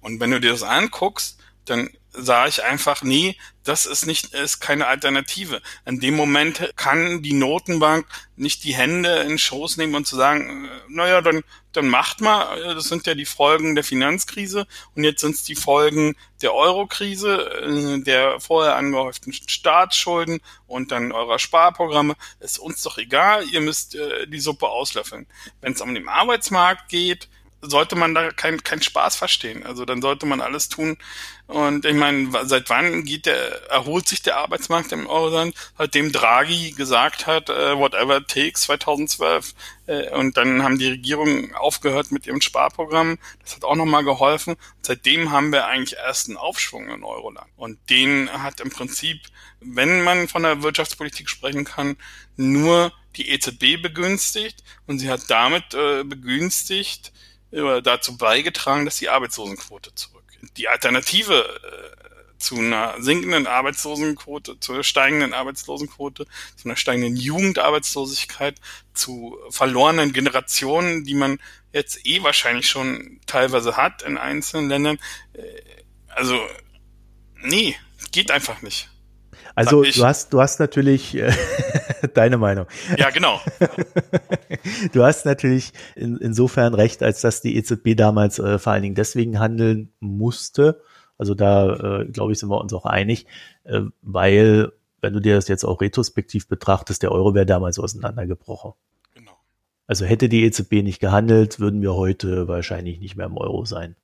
Und 0.00 0.20
wenn 0.20 0.30
du 0.30 0.40
dir 0.40 0.50
das 0.50 0.62
anguckst, 0.62 1.38
dann 1.64 1.90
sah 2.12 2.46
ich 2.46 2.64
einfach, 2.64 3.02
nee, 3.02 3.36
das 3.64 3.84
ist 3.84 4.06
nicht, 4.06 4.32
ist 4.32 4.60
keine 4.60 4.86
Alternative. 4.86 5.60
In 5.84 6.00
dem 6.00 6.16
Moment 6.16 6.72
kann 6.76 7.22
die 7.22 7.34
Notenbank 7.34 8.06
nicht 8.36 8.64
die 8.64 8.74
Hände 8.74 9.16
in 9.16 9.28
den 9.28 9.38
Schoß 9.38 9.76
nehmen 9.76 9.94
und 9.94 10.06
zu 10.06 10.16
sagen, 10.16 10.64
äh, 10.64 10.68
naja, 10.88 11.20
dann, 11.20 11.42
dann 11.72 11.86
macht 11.88 12.20
mal, 12.20 12.58
äh, 12.58 12.74
das 12.74 12.84
sind 12.84 13.06
ja 13.06 13.14
die 13.14 13.26
Folgen 13.26 13.74
der 13.74 13.84
Finanzkrise 13.84 14.66
und 14.94 15.04
jetzt 15.04 15.20
sind 15.20 15.34
es 15.34 15.44
die 15.44 15.54
Folgen 15.54 16.16
der 16.40 16.54
Eurokrise, 16.54 17.50
äh, 17.60 18.02
der 18.02 18.40
vorher 18.40 18.76
angehäuften 18.76 19.32
Staatsschulden 19.32 20.40
und 20.66 20.90
dann 20.90 21.12
eurer 21.12 21.38
Sparprogramme. 21.38 22.16
Ist 22.40 22.58
uns 22.58 22.82
doch 22.82 22.96
egal, 22.96 23.44
ihr 23.52 23.60
müsst 23.60 23.96
äh, 23.96 24.26
die 24.26 24.40
Suppe 24.40 24.68
auslöffeln. 24.68 25.26
Wenn 25.60 25.74
es 25.74 25.82
um 25.82 25.94
den 25.94 26.08
Arbeitsmarkt 26.08 26.88
geht, 26.88 27.28
sollte 27.60 27.96
man 27.96 28.14
da 28.14 28.30
keinen 28.30 28.62
kein 28.62 28.82
Spaß 28.82 29.16
verstehen. 29.16 29.64
Also 29.64 29.84
dann 29.84 30.00
sollte 30.00 30.26
man 30.26 30.40
alles 30.40 30.68
tun. 30.68 30.96
Und 31.46 31.84
ich 31.86 31.94
meine, 31.94 32.30
seit 32.46 32.68
wann 32.70 33.04
geht 33.04 33.26
der, 33.26 33.70
erholt 33.70 34.06
sich 34.06 34.22
der 34.22 34.36
Arbeitsmarkt 34.36 34.92
im 34.92 35.06
Euroland? 35.06 35.54
Seitdem 35.76 36.12
Draghi 36.12 36.72
gesagt 36.72 37.26
hat, 37.26 37.48
äh, 37.48 37.76
whatever 37.76 38.24
takes 38.24 38.62
2012. 38.62 39.54
Äh, 39.86 40.10
und 40.10 40.36
dann 40.36 40.62
haben 40.62 40.78
die 40.78 40.88
Regierungen 40.88 41.54
aufgehört 41.54 42.12
mit 42.12 42.26
ihrem 42.26 42.42
Sparprogramm. 42.42 43.18
Das 43.42 43.56
hat 43.56 43.64
auch 43.64 43.76
nochmal 43.76 44.04
geholfen. 44.04 44.56
Seitdem 44.82 45.32
haben 45.32 45.50
wir 45.50 45.66
eigentlich 45.66 45.98
erst 45.98 46.28
einen 46.28 46.36
Aufschwung 46.36 46.88
in 46.88 47.02
Euroland. 47.02 47.50
Und 47.56 47.78
den 47.90 48.30
hat 48.30 48.60
im 48.60 48.70
Prinzip, 48.70 49.20
wenn 49.60 50.02
man 50.02 50.28
von 50.28 50.44
der 50.44 50.62
Wirtschaftspolitik 50.62 51.28
sprechen 51.28 51.64
kann, 51.64 51.96
nur 52.36 52.92
die 53.16 53.30
EZB 53.30 53.82
begünstigt. 53.82 54.62
Und 54.86 54.98
sie 55.00 55.10
hat 55.10 55.22
damit 55.28 55.74
äh, 55.74 56.04
begünstigt, 56.04 57.12
dazu 57.50 58.16
beigetragen, 58.16 58.84
dass 58.84 58.98
die 58.98 59.08
Arbeitslosenquote 59.08 59.94
zurückgeht. 59.94 60.50
Die 60.56 60.68
Alternative 60.68 61.34
äh, 61.34 62.38
zu 62.38 62.56
einer 62.56 62.94
sinkenden 63.00 63.46
Arbeitslosenquote, 63.46 64.60
zu 64.60 64.72
einer 64.72 64.84
steigenden 64.84 65.34
Arbeitslosenquote, 65.34 66.26
zu 66.56 66.68
einer 66.68 66.76
steigenden 66.76 67.16
Jugendarbeitslosigkeit, 67.16 68.56
zu 68.94 69.36
verlorenen 69.50 70.12
Generationen, 70.12 71.04
die 71.04 71.14
man 71.14 71.38
jetzt 71.72 72.06
eh 72.06 72.22
wahrscheinlich 72.22 72.68
schon 72.68 73.20
teilweise 73.26 73.76
hat 73.76 74.02
in 74.02 74.18
einzelnen 74.18 74.68
Ländern. 74.68 74.98
Äh, 75.32 75.42
also, 76.08 76.38
nee, 77.42 77.76
geht 78.12 78.30
einfach 78.30 78.62
nicht. 78.62 78.88
Also 79.54 79.82
du 79.82 80.04
hast, 80.04 80.32
du 80.32 80.40
hast 80.40 80.60
natürlich 80.60 81.16
äh, 81.16 81.32
deine 82.16 82.38
Meinung. 82.38 82.66
Ja, 82.96 83.10
genau. 83.10 83.40
Du 84.92 85.04
hast 85.04 85.24
natürlich 85.24 85.72
in, 85.94 86.16
insofern 86.18 86.74
recht, 86.74 87.02
als 87.02 87.20
dass 87.20 87.40
die 87.40 87.56
EZB 87.56 87.96
damals 87.96 88.38
äh, 88.38 88.58
vor 88.58 88.72
allen 88.72 88.82
Dingen 88.82 88.94
deswegen 88.94 89.38
handeln 89.38 89.92
musste. 90.00 90.82
Also 91.16 91.34
da, 91.34 92.00
äh, 92.00 92.04
glaube 92.06 92.32
ich, 92.32 92.38
sind 92.38 92.48
wir 92.48 92.60
uns 92.60 92.72
auch 92.72 92.84
einig, 92.84 93.26
äh, 93.64 93.82
weil, 94.02 94.72
wenn 95.00 95.12
du 95.12 95.20
dir 95.20 95.34
das 95.36 95.48
jetzt 95.48 95.64
auch 95.64 95.80
retrospektiv 95.80 96.48
betrachtest, 96.48 97.02
der 97.02 97.12
Euro 97.12 97.34
wäre 97.34 97.46
damals 97.46 97.78
auseinandergebrochen. 97.78 98.72
genau. 99.14 99.32
Also 99.86 100.04
hätte 100.04 100.28
die 100.28 100.44
EZB 100.44 100.82
nicht 100.82 101.00
gehandelt, 101.00 101.60
würden 101.60 101.80
wir 101.82 101.94
heute 101.94 102.48
wahrscheinlich 102.48 103.00
nicht 103.00 103.16
mehr 103.16 103.26
im 103.26 103.36
Euro 103.36 103.64
sein. 103.64 103.96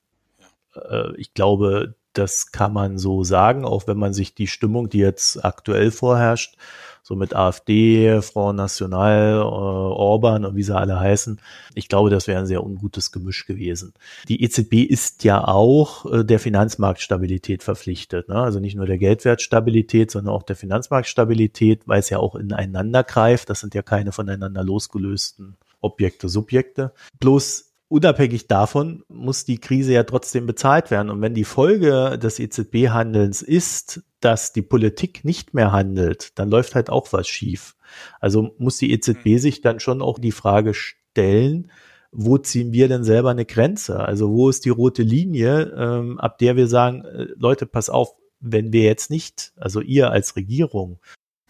Äh, 0.74 1.14
ich 1.16 1.34
glaube, 1.34 1.94
Das 2.12 2.52
kann 2.52 2.72
man 2.72 2.96
so 2.96 3.24
sagen, 3.24 3.64
auch 3.64 3.88
wenn 3.88 3.98
man 3.98 4.14
sich 4.14 4.34
die 4.36 4.46
Stimmung, 4.46 4.88
die 4.88 4.98
jetzt 4.98 5.44
aktuell 5.44 5.90
vorherrscht, 5.90 6.56
so 7.04 7.14
mit 7.16 7.36
AfD, 7.36 8.22
Front 8.22 8.56
National, 8.56 9.34
äh, 9.34 9.42
Orban 9.42 10.46
und 10.46 10.56
wie 10.56 10.62
sie 10.62 10.74
alle 10.74 10.98
heißen. 10.98 11.38
Ich 11.74 11.88
glaube, 11.88 12.08
das 12.08 12.26
wäre 12.26 12.40
ein 12.40 12.46
sehr 12.46 12.64
ungutes 12.64 13.12
Gemisch 13.12 13.44
gewesen. 13.44 13.92
Die 14.26 14.42
EZB 14.42 14.84
ist 14.84 15.22
ja 15.22 15.46
auch 15.46 16.10
äh, 16.10 16.24
der 16.24 16.40
Finanzmarktstabilität 16.40 17.62
verpflichtet. 17.62 18.30
Ne? 18.30 18.36
Also 18.36 18.58
nicht 18.58 18.74
nur 18.74 18.86
der 18.86 18.96
Geldwertstabilität, 18.96 20.10
sondern 20.10 20.34
auch 20.34 20.42
der 20.44 20.56
Finanzmarktstabilität, 20.56 21.86
weil 21.86 22.00
es 22.00 22.08
ja 22.08 22.18
auch 22.18 22.36
ineinander 22.36 23.04
greift. 23.04 23.50
Das 23.50 23.60
sind 23.60 23.74
ja 23.74 23.82
keine 23.82 24.12
voneinander 24.12 24.64
losgelösten 24.64 25.58
Objekte, 25.82 26.30
Subjekte. 26.30 26.92
Bloß 27.20 27.70
unabhängig 27.88 28.48
davon 28.48 29.04
muss 29.08 29.44
die 29.44 29.58
Krise 29.58 29.92
ja 29.92 30.04
trotzdem 30.04 30.46
bezahlt 30.46 30.90
werden. 30.90 31.10
Und 31.10 31.20
wenn 31.20 31.34
die 31.34 31.44
Folge 31.44 32.18
des 32.18 32.38
EZB-Handelns 32.38 33.42
ist, 33.42 34.02
dass 34.24 34.52
die 34.52 34.62
Politik 34.62 35.24
nicht 35.24 35.54
mehr 35.54 35.72
handelt, 35.72 36.38
dann 36.38 36.50
läuft 36.50 36.74
halt 36.74 36.90
auch 36.90 37.12
was 37.12 37.28
schief. 37.28 37.76
Also 38.20 38.54
muss 38.58 38.78
die 38.78 38.92
EZB 38.92 39.26
mhm. 39.26 39.38
sich 39.38 39.60
dann 39.60 39.80
schon 39.80 40.02
auch 40.02 40.18
die 40.18 40.32
Frage 40.32 40.74
stellen, 40.74 41.70
wo 42.10 42.38
ziehen 42.38 42.72
wir 42.72 42.88
denn 42.88 43.04
selber 43.04 43.30
eine 43.30 43.44
Grenze? 43.44 44.00
Also 44.00 44.30
wo 44.30 44.48
ist 44.48 44.64
die 44.64 44.70
rote 44.70 45.02
Linie, 45.02 45.74
ähm, 45.76 46.18
ab 46.18 46.38
der 46.38 46.56
wir 46.56 46.68
sagen, 46.68 47.04
äh, 47.04 47.26
Leute, 47.36 47.66
pass 47.66 47.90
auf, 47.90 48.14
wenn 48.40 48.72
wir 48.72 48.82
jetzt 48.82 49.10
nicht, 49.10 49.52
also 49.56 49.80
ihr 49.80 50.10
als 50.10 50.36
Regierung, 50.36 51.00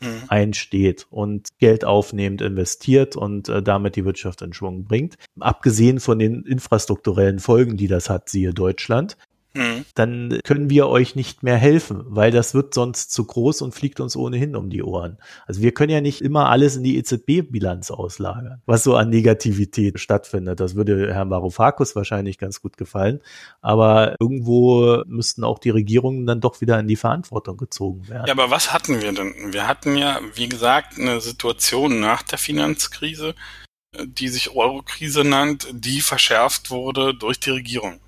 mhm. 0.01 0.23
einsteht 0.29 1.07
und 1.11 1.59
Geld 1.59 1.85
aufnehmend 1.85 2.41
investiert 2.41 3.15
und 3.15 3.49
äh, 3.49 3.63
damit 3.63 3.97
die 3.97 4.05
Wirtschaft 4.05 4.43
in 4.43 4.53
Schwung 4.53 4.85
bringt. 4.85 5.17
Abgesehen 5.39 6.01
von 6.01 6.19
den 6.19 6.45
infrastrukturellen 6.45 7.39
Folgen, 7.39 7.77
die 7.77 7.89
das 7.89 8.11
hat, 8.11 8.29
siehe 8.29 8.55
Deutschland, 8.55 9.17
Mhm. 9.55 9.85
dann 9.95 10.41
können 10.43 10.69
wir 10.69 10.89
euch 10.89 11.15
nicht 11.15 11.45
mehr 11.45 11.57
helfen, 11.57 12.03
weil 12.07 12.33
das 12.33 12.55
wird 12.55 12.75
sonst 12.75 13.13
zu 13.13 13.25
groß 13.25 13.63
und 13.63 13.73
fliegt 13.73 14.01
uns 14.01 14.17
ohnehin 14.17 14.57
um 14.57 14.69
die 14.69 14.83
Ohren. 14.83 15.19
Also 15.47 15.63
wir 15.63 15.73
können 15.73 15.93
ja 15.93 16.01
nicht 16.01 16.23
immer 16.23 16.49
alles 16.49 16.75
in 16.75 16.83
die 16.83 16.97
EZB-Bilanz 16.99 17.93
auslagern, 17.93 18.63
was 18.67 18.83
so 18.83 18.97
an 18.97 19.11
Negativität 19.11 20.01
stattfindet. 20.01 20.59
Das 20.59 20.75
würde 20.75 21.15
Herrn 21.15 21.31
Varoufakis 21.31 21.95
wahrscheinlich 21.95 22.39
ganz 22.39 22.61
gut 22.63 22.77
gefallen. 22.77 23.21
Aber 23.61 24.17
irgendwo 24.19 25.05
müssten 25.07 25.45
auch 25.45 25.61
die 25.61 25.71
Regierungen 25.71 26.27
dann 26.27 26.41
doch 26.41 26.61
wieder 26.61 26.79
in 26.81 26.89
die 26.89 26.97
Verantwortung 26.97 27.57
gezogen 27.57 28.09
werden. 28.09 28.27
Ja, 28.27 28.33
aber 28.33 28.51
was 28.51 28.73
hatten 28.73 29.01
wir 29.01 29.13
denn? 29.13 29.53
Wir 29.53 29.69
hatten 29.69 29.97
ja, 29.97 30.19
wie 30.35 30.49
gesagt, 30.49 30.99
eine 30.99 31.21
Situation 31.21 32.01
nach 32.01 32.25
der 32.25 32.39
Finanzkrise, 32.39 33.37
die 34.05 34.29
sich 34.29 34.51
Eurokrise 34.51 35.23
nannt, 35.23 35.69
die 35.73 36.01
verschärft 36.01 36.73
wurde 36.73 37.15
durch 37.15 37.39
die 37.39 37.51
Regierung 37.51 38.01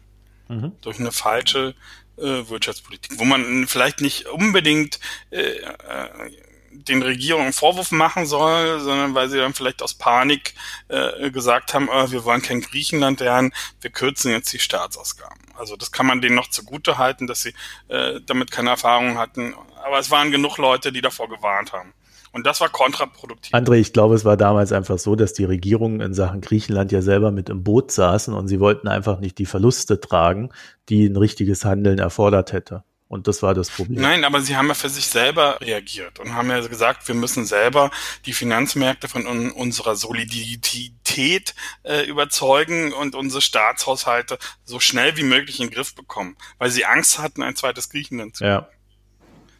mhm. 0.49 0.73
durch 0.81 0.99
eine 0.99 1.13
falsche 1.13 1.75
äh, 2.17 2.49
Wirtschaftspolitik, 2.49 3.19
wo 3.19 3.25
man 3.25 3.67
vielleicht 3.67 4.01
nicht 4.01 4.27
unbedingt 4.27 5.01
äh, 5.31 5.41
äh, 5.41 5.71
den 6.71 7.03
Regierungen 7.03 7.53
Vorwurf 7.53 7.91
machen 7.91 8.27
soll, 8.27 8.81
sondern 8.81 9.15
weil 9.15 9.29
sie 9.29 9.39
dann 9.39 9.55
vielleicht 9.55 9.83
aus 9.83 9.95
Panik 9.95 10.55
äh, 10.89 11.31
gesagt 11.31 11.75
haben, 11.75 11.89
oh, 11.91 12.11
wir 12.11 12.25
wollen 12.25 12.43
kein 12.43 12.61
Griechenland 12.61 13.21
werden, 13.21 13.53
wir 13.81 13.91
kürzen 13.91 14.31
jetzt 14.31 14.53
die 14.53 14.59
Staatsausgaben. 14.59 15.41
Also 15.55 15.77
das 15.77 15.91
kann 15.91 16.07
man 16.07 16.21
denen 16.21 16.37
noch 16.37 16.51
zugute 16.51 16.99
halten, 16.99 17.27
dass 17.27 17.43
sie 17.43 17.55
äh, 17.89 18.21
damit 18.25 18.51
keine 18.51 18.71
Erfahrung 18.71 19.19
hatten. 19.19 19.55
Aber 19.85 19.99
es 19.99 20.11
waren 20.11 20.31
genug 20.31 20.59
Leute, 20.59 20.93
die 20.93 21.01
davor 21.01 21.29
gewarnt 21.29 21.73
haben. 21.73 21.93
Und 22.37 22.47
das 22.47 22.61
war 22.61 22.69
kontraproduktiv. 22.69 23.55
André, 23.55 23.77
ich 23.77 23.95
glaube, 23.95 24.15
es 24.15 24.27
war 24.27 24.37
damals 24.37 24.71
einfach 24.71 24.99
so, 24.99 25.17
dass 25.17 25.33
die 25.33 25.45
Regierungen 25.45 26.03
in 26.03 26.13
Sachen 26.13 26.43
Griechenland 26.43 26.93
ja 26.93 27.01
selber 27.01 27.31
mit 27.31 27.49
im 27.49 27.65
Boot 27.65 27.91
saßen 27.91 28.35
und 28.35 28.47
sie 28.47 28.61
wollten 28.61 28.89
einfach 28.89 29.21
nicht 29.21 29.39
die 29.39 29.47
Verluste 29.47 29.99
tragen, 30.03 30.51
die 30.91 31.07
ein 31.07 31.17
richtiges 31.17 31.65
Handeln 31.65 31.99
erfordert 31.99 32.53
hätte. 32.53 32.85
Und 33.09 33.27
das 33.27 33.43
war 33.43 33.55
das 33.55 33.71
Problem. 33.71 34.03
Nein, 34.03 34.25
aber 34.25 34.43
sie 34.43 34.55
haben 34.55 34.69
ja 34.69 34.75
für 34.75 34.91
sich 34.91 35.07
selber 35.07 35.59
reagiert 35.63 36.21
und 36.21 36.35
haben 36.35 36.51
ja 36.51 36.61
gesagt, 36.61 37.09
wir 37.09 37.15
müssen 37.15 37.47
selber 37.47 37.91
die 38.27 38.35
Finanzmärkte 38.35 39.09
von 39.09 39.27
un 39.27 39.51
unserer 39.53 39.97
Solidität 39.97 41.55
äh, 41.85 42.03
überzeugen 42.03 42.93
und 42.93 43.15
unsere 43.15 43.41
Staatshaushalte 43.41 44.39
so 44.65 44.79
schnell 44.79 45.17
wie 45.17 45.23
möglich 45.23 45.59
in 45.59 45.69
den 45.69 45.75
Griff 45.75 45.95
bekommen, 45.95 46.37
weil 46.59 46.71
sie 46.71 46.85
Angst 46.85 47.19
hatten, 47.19 47.43
ein 47.43 47.57
zweites 47.57 47.89
Griechenland 47.89 48.37
zu 48.37 48.45
ja. 48.45 48.69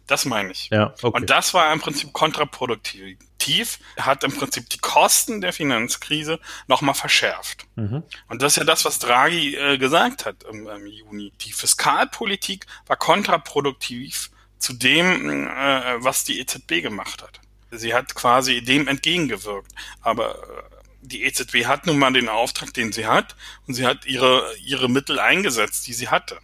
Das 0.07 0.23
meine 0.23 0.51
ich. 0.51 0.69
Ja, 0.71 0.93
okay. 1.01 1.15
Und 1.15 1.29
das 1.29 1.53
war 1.53 1.71
im 1.71 1.81
Prinzip 1.81 2.13
kontraproduktiv. 2.13 3.79
Hat 3.97 4.23
im 4.25 4.33
Prinzip 4.33 4.69
die 4.69 4.79
Kosten 4.79 5.39
der 5.39 5.53
Finanzkrise 5.53 6.39
nochmal 6.67 6.95
verschärft. 6.95 7.65
Mhm. 7.75 8.03
Und 8.27 8.41
das 8.41 8.53
ist 8.53 8.57
ja 8.57 8.63
das, 8.63 8.83
was 8.83 8.99
Draghi 8.99 9.55
äh, 9.55 9.77
gesagt 9.77 10.25
hat 10.25 10.43
im, 10.43 10.67
im, 10.67 10.87
Juni. 10.87 11.31
Die 11.41 11.53
Fiskalpolitik 11.53 12.65
war 12.87 12.97
kontraproduktiv 12.97 14.31
zu 14.57 14.73
dem, 14.73 15.47
äh, 15.47 16.03
was 16.03 16.23
die 16.25 16.39
EZB 16.39 16.81
gemacht 16.81 17.21
hat. 17.21 17.39
Sie 17.71 17.93
hat 17.93 18.15
quasi 18.15 18.61
dem 18.61 18.87
entgegengewirkt. 18.87 19.71
Aber 20.01 20.35
äh, 20.35 20.77
die 21.01 21.23
EZB 21.23 21.65
hat 21.65 21.85
nun 21.85 21.99
mal 21.99 22.11
den 22.11 22.29
Auftrag, 22.29 22.73
den 22.73 22.91
sie 22.91 23.05
hat, 23.07 23.35
und 23.65 23.73
sie 23.73 23.85
hat 23.85 24.05
ihre, 24.05 24.53
ihre 24.57 24.89
Mittel 24.89 25.19
eingesetzt, 25.19 25.87
die 25.87 25.93
sie 25.93 26.09
hatte. 26.09 26.39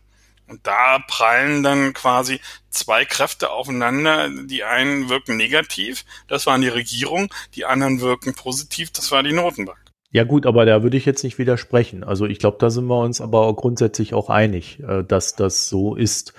Und 0.47 0.65
da 0.67 0.99
prallen 1.07 1.63
dann 1.63 1.93
quasi 1.93 2.39
zwei 2.69 3.05
Kräfte 3.05 3.49
aufeinander. 3.49 4.29
Die 4.45 4.63
einen 4.63 5.09
wirken 5.09 5.37
negativ, 5.37 6.05
das 6.27 6.45
waren 6.45 6.61
die 6.61 6.67
Regierung, 6.67 7.29
die 7.55 7.65
anderen 7.65 8.01
wirken 8.01 8.33
positiv, 8.33 8.91
das 8.91 9.11
war 9.11 9.23
die 9.23 9.33
Notenbank. 9.33 9.77
Ja 10.11 10.25
gut, 10.25 10.45
aber 10.45 10.65
da 10.65 10.83
würde 10.83 10.95
ich 10.95 11.05
jetzt 11.05 11.23
nicht 11.23 11.39
widersprechen. 11.39 12.03
Also 12.03 12.27
ich 12.27 12.37
glaube, 12.37 12.57
da 12.59 12.69
sind 12.69 12.85
wir 12.85 12.99
uns 12.99 13.19
aber 13.19 13.51
grundsätzlich 13.55 14.13
auch 14.13 14.29
einig, 14.29 14.79
äh, 14.87 15.03
dass 15.03 15.35
das 15.35 15.69
so 15.69 15.95
ist. 15.95 16.33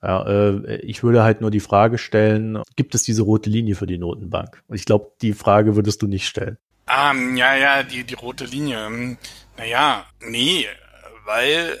Äh, 0.00 0.76
ich 0.76 1.02
würde 1.02 1.24
halt 1.24 1.40
nur 1.40 1.50
die 1.50 1.60
Frage 1.60 1.98
stellen, 1.98 2.62
gibt 2.76 2.94
es 2.94 3.02
diese 3.02 3.22
rote 3.22 3.50
Linie 3.50 3.74
für 3.74 3.88
die 3.88 3.98
Notenbank? 3.98 4.62
Und 4.68 4.76
ich 4.76 4.84
glaube, 4.84 5.10
die 5.22 5.32
Frage 5.32 5.74
würdest 5.74 6.02
du 6.02 6.06
nicht 6.06 6.28
stellen. 6.28 6.56
Ah, 6.86 7.12
ja, 7.34 7.56
ja, 7.56 7.82
die, 7.82 8.04
die 8.04 8.14
rote 8.14 8.44
Linie. 8.44 8.86
Hm, 8.86 9.18
naja, 9.58 10.06
nee, 10.20 10.66
weil 11.24 11.76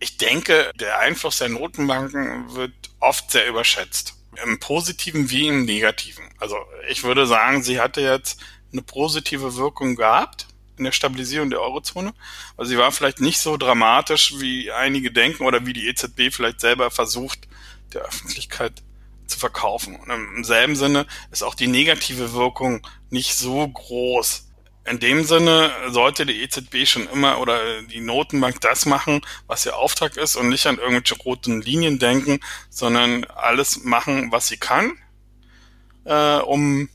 ich 0.00 0.16
denke, 0.16 0.70
der 0.76 0.98
Einfluss 0.98 1.38
der 1.38 1.48
Notenbanken 1.48 2.54
wird 2.54 2.72
oft 3.00 3.30
sehr 3.30 3.48
überschätzt. 3.48 4.14
Im 4.44 4.58
Positiven 4.58 5.30
wie 5.30 5.48
im 5.48 5.64
Negativen. 5.64 6.24
Also 6.38 6.56
ich 6.88 7.04
würde 7.04 7.26
sagen, 7.26 7.62
sie 7.62 7.80
hatte 7.80 8.00
jetzt 8.00 8.40
eine 8.72 8.82
positive 8.82 9.56
Wirkung 9.56 9.94
gehabt 9.96 10.48
in 10.76 10.84
der 10.84 10.92
Stabilisierung 10.92 11.50
der 11.50 11.60
Eurozone. 11.60 12.12
Also 12.56 12.70
sie 12.70 12.78
war 12.78 12.90
vielleicht 12.90 13.20
nicht 13.20 13.38
so 13.38 13.56
dramatisch, 13.56 14.34
wie 14.38 14.72
einige 14.72 15.12
denken 15.12 15.44
oder 15.44 15.64
wie 15.66 15.72
die 15.72 15.86
EZB 15.88 16.32
vielleicht 16.32 16.60
selber 16.60 16.90
versucht, 16.90 17.46
der 17.92 18.02
Öffentlichkeit 18.02 18.82
zu 19.26 19.38
verkaufen. 19.38 19.96
Und 19.96 20.10
im 20.10 20.44
selben 20.44 20.76
Sinne 20.76 21.06
ist 21.30 21.44
auch 21.44 21.54
die 21.54 21.68
negative 21.68 22.32
Wirkung 22.32 22.86
nicht 23.10 23.36
so 23.36 23.66
groß. 23.66 24.48
In 24.86 25.00
dem 25.00 25.24
Sinne 25.24 25.70
sollte 25.88 26.26
die 26.26 26.42
EZB 26.42 26.86
schon 26.86 27.08
immer 27.08 27.40
oder 27.40 27.82
die 27.82 28.00
Notenbank 28.00 28.60
das 28.60 28.84
machen, 28.84 29.22
was 29.46 29.64
ihr 29.64 29.76
Auftrag 29.76 30.16
ist 30.18 30.36
und 30.36 30.50
nicht 30.50 30.66
an 30.66 30.76
irgendwelche 30.76 31.16
roten 31.22 31.62
Linien 31.62 31.98
denken, 31.98 32.40
sondern 32.68 33.24
alles 33.24 33.82
machen, 33.84 34.30
was 34.30 34.48
sie 34.48 34.58
kann, 34.58 34.92
äh, 36.04 36.36
um 36.36 36.90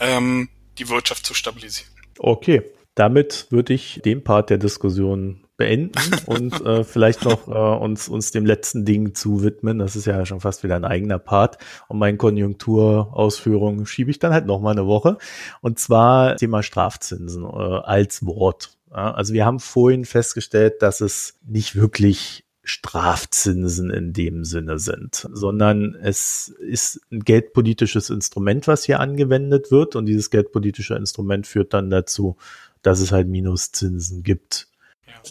ähm, 0.00 0.48
die 0.78 0.88
Wirtschaft 0.88 1.26
zu 1.26 1.34
stabilisieren. 1.34 1.92
Okay, 2.18 2.62
damit 2.94 3.46
würde 3.50 3.74
ich 3.74 4.00
den 4.02 4.24
Part 4.24 4.48
der 4.48 4.58
Diskussion 4.58 5.43
beenden 5.56 6.00
und 6.26 6.60
äh, 6.66 6.82
vielleicht 6.84 7.24
noch 7.24 7.46
äh, 7.48 7.84
uns, 7.84 8.08
uns 8.08 8.32
dem 8.32 8.44
letzten 8.44 8.84
Ding 8.84 9.14
zu 9.14 9.42
widmen. 9.42 9.78
Das 9.78 9.94
ist 9.94 10.06
ja 10.06 10.26
schon 10.26 10.40
fast 10.40 10.64
wieder 10.64 10.76
ein 10.76 10.84
eigener 10.84 11.18
Part. 11.18 11.58
Und 11.88 11.98
meine 11.98 12.16
Konjunkturausführungen 12.16 13.86
schiebe 13.86 14.10
ich 14.10 14.18
dann 14.18 14.32
halt 14.32 14.46
noch 14.46 14.60
mal 14.60 14.72
eine 14.72 14.86
Woche. 14.86 15.18
Und 15.60 15.78
zwar 15.78 16.36
Thema 16.36 16.62
Strafzinsen 16.62 17.44
äh, 17.44 17.46
als 17.46 18.26
Wort. 18.26 18.76
Ja, 18.90 19.12
also 19.12 19.32
wir 19.32 19.44
haben 19.44 19.60
vorhin 19.60 20.04
festgestellt, 20.04 20.82
dass 20.82 21.00
es 21.00 21.38
nicht 21.46 21.76
wirklich 21.76 22.44
Strafzinsen 22.64 23.90
in 23.90 24.12
dem 24.12 24.44
Sinne 24.44 24.78
sind, 24.78 25.28
sondern 25.32 25.94
es 25.94 26.48
ist 26.48 27.00
ein 27.12 27.20
geldpolitisches 27.20 28.08
Instrument, 28.08 28.66
was 28.66 28.84
hier 28.84 29.00
angewendet 29.00 29.70
wird. 29.70 29.94
Und 29.94 30.06
dieses 30.06 30.30
geldpolitische 30.30 30.94
Instrument 30.94 31.46
führt 31.46 31.74
dann 31.74 31.90
dazu, 31.90 32.36
dass 32.82 33.00
es 33.00 33.12
halt 33.12 33.28
Minuszinsen 33.28 34.22
gibt 34.22 34.68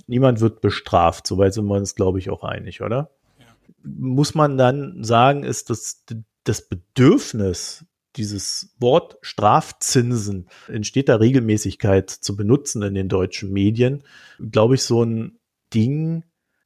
Niemand 0.07 0.41
wird 0.41 0.61
bestraft. 0.61 1.27
Soweit 1.27 1.53
sind 1.53 1.65
wir 1.65 1.75
uns, 1.75 1.95
glaube 1.95 2.19
ich, 2.19 2.29
auch 2.29 2.43
einig, 2.43 2.81
oder? 2.81 3.11
Ja. 3.39 3.45
Muss 3.83 4.35
man 4.35 4.57
dann 4.57 5.03
sagen, 5.03 5.43
ist 5.43 5.69
das, 5.69 6.05
das 6.43 6.67
Bedürfnis, 6.67 7.85
dieses 8.15 8.75
Wort 8.79 9.17
Strafzinsen 9.21 10.47
in 10.67 10.83
steter 10.83 11.19
Regelmäßigkeit 11.19 12.09
zu 12.09 12.35
benutzen 12.35 12.83
in 12.83 12.93
den 12.93 13.09
deutschen 13.09 13.51
Medien, 13.51 14.03
glaube 14.51 14.75
ich, 14.75 14.83
so 14.83 15.03
ein 15.03 15.39
Ding, 15.73 16.23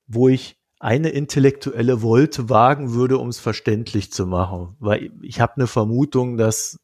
wo 0.08 0.28
ich 0.28 0.58
eine 0.80 1.10
intellektuelle 1.10 2.02
Wolte 2.02 2.50
wagen 2.50 2.94
würde, 2.94 3.18
um 3.18 3.30
es 3.30 3.40
verständlich 3.40 4.12
zu 4.12 4.28
machen. 4.28 4.76
Weil 4.80 5.12
ich 5.22 5.40
habe 5.40 5.54
eine 5.56 5.68
Vermutung, 5.68 6.38
dass 6.38 6.80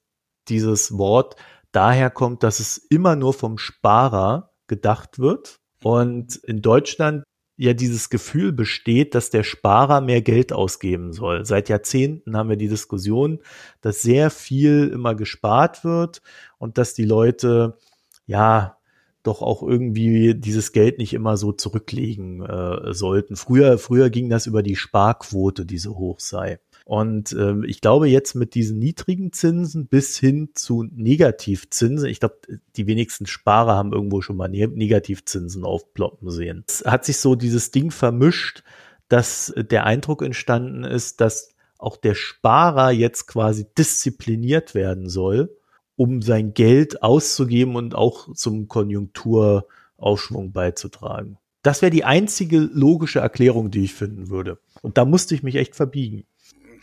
dieses 0.48 0.98
Wort 0.98 1.36
daher 1.72 2.10
kommt, 2.10 2.44
dass 2.44 2.60
es 2.60 2.78
immer 2.78 3.16
nur 3.16 3.34
vom 3.34 3.58
Sparer 3.58 4.52
gedacht 4.68 5.20
wird 5.20 5.60
und 5.84 6.36
in 6.38 6.62
Deutschland 6.62 7.24
ja 7.56 7.74
dieses 7.74 8.10
Gefühl 8.10 8.52
besteht, 8.52 9.16
dass 9.16 9.30
der 9.30 9.44
Sparer 9.44 10.02
mehr 10.02 10.22
Geld 10.22 10.52
ausgeben 10.52 11.14
soll. 11.14 11.46
Seit 11.46 11.70
Jahrzehnten 11.70 12.36
haben 12.36 12.50
wir 12.50 12.58
die 12.58 12.68
Diskussion, 12.68 13.40
dass 13.82 14.02
sehr 14.02 14.30
viel 14.30 14.90
immer 14.94 15.14
gespart 15.16 15.84
wird 15.84 16.22
und 16.58 16.78
dass 16.78 16.94
die 16.94 17.06
Leute 17.06 17.78
ja 18.26 18.78
doch 19.22 19.42
auch 19.42 19.64
irgendwie 19.64 20.36
dieses 20.36 20.74
Geld 20.74 20.98
nicht 20.98 21.14
immer 21.14 21.38
so 21.38 21.54
zurücklegen 21.54 22.44
äh, 22.44 22.94
sollten. 22.94 23.36
Früher, 23.36 23.78
früher 23.78 24.10
ging 24.10 24.30
das 24.30 24.48
über 24.48 24.64
die 24.64 24.76
Sparquote, 24.76 25.66
die 25.66 25.78
so 25.78 25.98
hoch 25.98 26.20
sei. 26.20 26.60
Und 26.86 27.32
äh, 27.32 27.66
ich 27.66 27.82
glaube 27.82 28.10
jetzt 28.10 28.36
mit 28.36 28.56
diesen 28.56 28.78
niedrigen 28.80 29.32
Zinsen 29.32 29.88
bis 29.88 30.18
hin 30.18 30.50
zu 30.54 30.84
Negativzinsen, 30.84 32.10
ich 32.10 32.20
glaube, 32.20 32.38
die 32.76 32.88
wenigsten 32.88 33.26
Sparer 33.26 33.76
haben 33.76 33.94
irgendwo 33.94 34.22
schon 34.22 34.36
mal 34.36 34.50
ne 34.50 34.68
Negativzinsen 34.68 35.64
aufploppen 35.64 36.30
sehen. 36.30 36.66
Es 36.68 36.84
hat 36.86 37.06
sich 37.06 37.18
so 37.18 37.36
dieses 37.36 37.72
Ding 37.72 37.92
vermischt, 37.92 38.64
dass 39.08 39.54
der 39.56 39.86
Eindruck 39.86 40.24
entstanden 40.24 40.84
ist, 40.84 41.22
dass 41.22 41.54
auch 41.78 41.98
der 41.98 42.16
Sparer 42.16 42.92
jetzt 42.92 43.28
quasi 43.28 43.66
diszipliniert 43.78 44.74
werden 44.74 45.10
soll, 45.10 45.56
um 45.96 46.22
sein 46.22 46.54
Geld 46.54 47.04
auszugeben 47.04 47.76
und 47.76 47.96
auch 47.96 48.34
zum 48.34 48.68
Konjunkturaufschwung 48.68 50.52
beizutragen. 50.52 51.38
Das 51.62 51.82
wäre 51.82 51.92
die 51.92 52.04
einzige 52.04 52.60
logische 52.60 53.20
Erklärung, 53.20 53.72
die 53.72 53.86
ich 53.86 53.94
finden 53.94 54.30
würde. 54.30 54.60
Und 54.82 54.98
da 54.98 55.06
musste 55.06 55.34
ich 55.36 55.44
mich 55.44 55.56
echt 55.56 55.76
verbiegen 55.76 56.26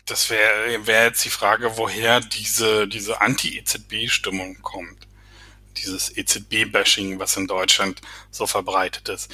das 0.05 0.29
wäre 0.29 0.85
wär 0.87 1.05
jetzt 1.05 1.23
die 1.25 1.29
Frage, 1.29 1.77
woher 1.77 2.19
diese, 2.19 2.87
diese 2.87 3.21
Anti-EZB-Stimmung 3.21 4.61
kommt. 4.61 5.07
Dieses 5.77 6.15
EZB-Bashing, 6.15 7.19
was 7.19 7.37
in 7.37 7.47
Deutschland 7.47 8.01
so 8.29 8.45
verbreitet 8.45 9.09
ist. 9.09 9.31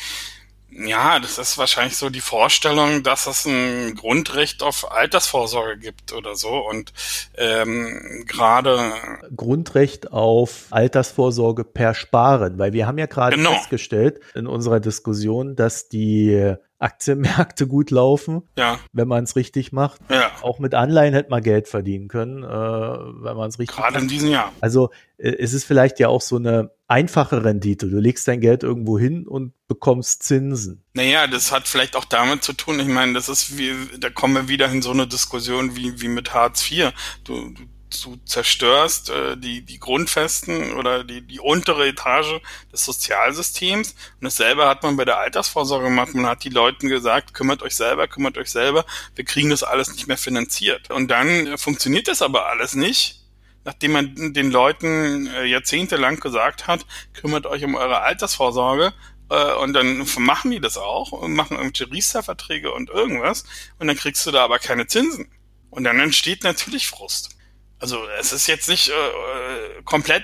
Ja, 0.70 1.20
das 1.20 1.38
ist 1.38 1.58
wahrscheinlich 1.58 1.96
so 1.96 2.10
die 2.10 2.22
Vorstellung, 2.22 3.02
dass 3.02 3.26
es 3.26 3.46
ein 3.46 3.96
Grundrecht 3.96 4.62
auf 4.62 4.92
Altersvorsorge 4.92 5.78
gibt 5.78 6.12
oder 6.12 6.36
so 6.36 6.50
und 6.50 6.92
ähm, 7.36 8.26
gerade 8.28 8.94
Grundrecht 9.36 10.12
auf 10.12 10.68
Altersvorsorge 10.70 11.64
per 11.64 11.96
Sparen, 11.96 12.60
weil 12.60 12.74
wir 12.74 12.86
haben 12.86 12.98
ja 12.98 13.06
gerade 13.06 13.38
genau. 13.38 13.54
festgestellt 13.54 14.20
in 14.36 14.46
unserer 14.46 14.82
Diskussion, 14.82 15.56
dass 15.56 15.88
die 15.88 16.56
Aktienmärkte 16.80 17.68
gut 17.68 17.92
laufen, 17.92 18.44
ja. 18.58 18.80
wenn 18.94 19.08
man 19.08 19.24
es 19.24 19.36
richtig 19.36 19.72
macht. 19.72 20.00
Ja. 20.10 20.32
Auch 20.42 20.60
mit 20.60 20.74
Anleihen 20.74 21.14
hätte 21.14 21.30
man 21.30 21.42
Geld 21.42 21.68
verdienen 21.68 22.08
können, 22.08 22.44
äh, 22.44 22.48
wenn 22.48 23.36
man 23.36 23.50
es 23.50 23.60
richtig 23.60 23.76
Gerade 23.76 23.94
macht. 23.94 24.04
in 24.04 24.08
diesem 24.10 24.30
Jahr. 24.30 24.52
Also 24.62 24.92
äh, 25.18 25.36
es 25.40 25.54
ist 25.54 25.66
vielleicht 25.66 26.00
ja 26.00 26.08
auch 26.08 26.22
so 26.22 26.36
eine 26.36 26.72
einfache 26.88 27.44
Rendite. 27.44 27.88
Du 27.88 28.00
legst 28.00 28.28
dein 28.28 28.42
Geld 28.42 28.64
irgendwo 28.64 28.98
hin 28.98 29.28
und 29.28 29.54
bekommst 29.68 30.24
Zinsen. 30.24 30.84
Naja, 30.94 31.28
das 31.28 31.52
hat 31.52 31.68
vielleicht 31.68 31.96
auch 31.96 32.06
damit 32.06 32.44
zu 32.44 32.54
tun. 32.54 32.80
Ich 32.80 32.88
meine, 32.88 33.14
das 33.14 33.30
ist 33.30 33.58
wie, 33.58 33.74
da 34.00 34.10
kommen 34.10 34.36
wir 34.36 34.48
wieder 34.48 34.70
in 34.70 34.82
so 34.82 34.92
eine 34.92 35.08
Diskussion 35.08 35.76
wie, 35.76 36.02
wie 36.02 36.08
mit 36.08 36.34
Hartz 36.34 36.72
IV. 36.72 36.94
Du, 37.24 37.50
du 37.50 37.64
du 37.90 38.18
zerstörst 38.26 39.10
äh, 39.10 39.38
die, 39.38 39.62
die 39.62 39.80
Grundfesten 39.80 40.74
oder 40.74 41.04
die, 41.04 41.22
die 41.22 41.40
untere 41.40 41.88
Etage 41.88 42.42
des 42.72 42.86
Sozialsystems. 42.86 43.92
Und 43.92 44.24
dasselbe 44.26 44.68
hat 44.68 44.84
man 44.84 44.98
bei 44.98 45.06
der 45.06 45.20
Altersvorsorge 45.20 45.86
gemacht. 45.86 46.14
Man 46.14 46.26
hat 46.26 46.44
die 46.44 46.50
Leuten 46.50 46.90
gesagt, 46.90 47.34
kümmert 47.34 47.64
euch 47.64 47.76
selber, 47.76 48.08
kümmert 48.08 48.38
euch 48.38 48.52
selber. 48.52 48.86
Wir 49.16 49.26
kriegen 49.26 49.50
das 49.50 49.64
alles 49.64 49.92
nicht 49.92 50.08
mehr 50.08 50.18
finanziert. 50.18 50.92
Und 50.92 51.10
dann 51.10 51.48
äh, 51.48 51.58
funktioniert 51.58 52.08
das 52.08 52.22
aber 52.22 52.48
alles 52.48 52.76
nicht. 52.76 53.22
Nachdem 53.64 53.92
man 53.92 54.34
den 54.34 54.50
Leuten 54.52 55.28
äh, 55.28 55.46
jahrzehntelang 55.46 56.20
gesagt 56.20 56.68
hat, 56.68 56.86
kümmert 57.14 57.46
euch 57.46 57.64
um 57.66 57.76
eure 57.76 58.00
Altersvorsorge, 58.02 58.94
äh, 59.30 59.54
und 59.56 59.74
dann 59.74 60.08
machen 60.20 60.52
die 60.52 60.60
das 60.60 60.78
auch 60.78 61.12
und 61.12 61.34
machen 61.34 61.58
irgendwelche 61.58 61.92
Riester-Verträge 61.92 62.72
und 62.72 62.90
irgendwas 62.90 63.44
und 63.80 63.88
dann 63.88 63.98
kriegst 63.98 64.26
du 64.26 64.32
da 64.32 64.44
aber 64.44 64.60
keine 64.60 64.88
Zinsen. 64.88 65.30
Und 65.70 65.84
dann 65.84 66.00
entsteht 66.00 66.44
natürlich 66.44 66.88
Frust. 66.88 67.37
Also 67.80 68.00
es 68.20 68.34
ist 68.34 68.48
jetzt 68.48 68.68
nicht 68.70 68.90
äh, 68.90 68.94
äh, 68.94 69.82
komplett 69.84 70.24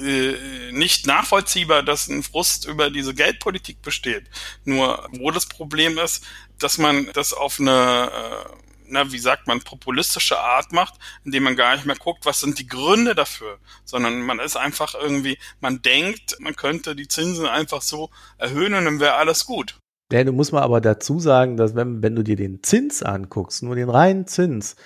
äh, 0.00 0.72
nicht 0.72 1.06
nachvollziehbar, 1.06 1.82
dass 1.82 2.08
ein 2.08 2.22
Frust 2.22 2.66
über 2.66 2.90
diese 2.90 3.14
Geldpolitik 3.14 3.80
besteht. 3.80 4.24
Nur 4.64 5.08
wo 5.12 5.30
das 5.30 5.46
Problem 5.46 5.98
ist, 5.98 6.24
dass 6.58 6.76
man 6.76 7.10
das 7.14 7.32
auf 7.32 7.58
eine 7.58 8.10
äh, 8.12 8.56
na, 8.88 9.10
wie 9.10 9.18
sagt 9.18 9.46
man, 9.46 9.60
populistische 9.60 10.38
Art 10.38 10.72
macht, 10.72 10.94
indem 11.24 11.44
man 11.44 11.56
gar 11.56 11.74
nicht 11.74 11.86
mehr 11.86 11.96
guckt, 11.96 12.24
was 12.24 12.40
sind 12.40 12.58
die 12.58 12.68
Gründe 12.68 13.14
dafür, 13.14 13.58
sondern 13.84 14.22
man 14.22 14.38
ist 14.38 14.56
einfach 14.56 14.94
irgendwie, 14.94 15.38
man 15.60 15.82
denkt, 15.82 16.36
man 16.40 16.56
könnte 16.56 16.94
die 16.94 17.08
Zinsen 17.08 17.46
einfach 17.46 17.82
so 17.82 18.10
erhöhen 18.38 18.74
und 18.74 18.84
dann 18.84 19.00
wäre 19.00 19.14
alles 19.14 19.46
gut. 19.46 19.78
Ja, 20.12 20.22
du 20.22 20.32
musst 20.32 20.52
mal 20.52 20.62
aber 20.62 20.80
dazu 20.80 21.18
sagen, 21.18 21.56
dass 21.56 21.74
wenn, 21.74 22.02
wenn 22.02 22.14
du 22.14 22.22
dir 22.22 22.36
den 22.36 22.62
Zins 22.62 23.02
anguckst, 23.02 23.62
nur 23.64 23.74
den 23.74 23.90
reinen 23.90 24.26
Zins, 24.28 24.76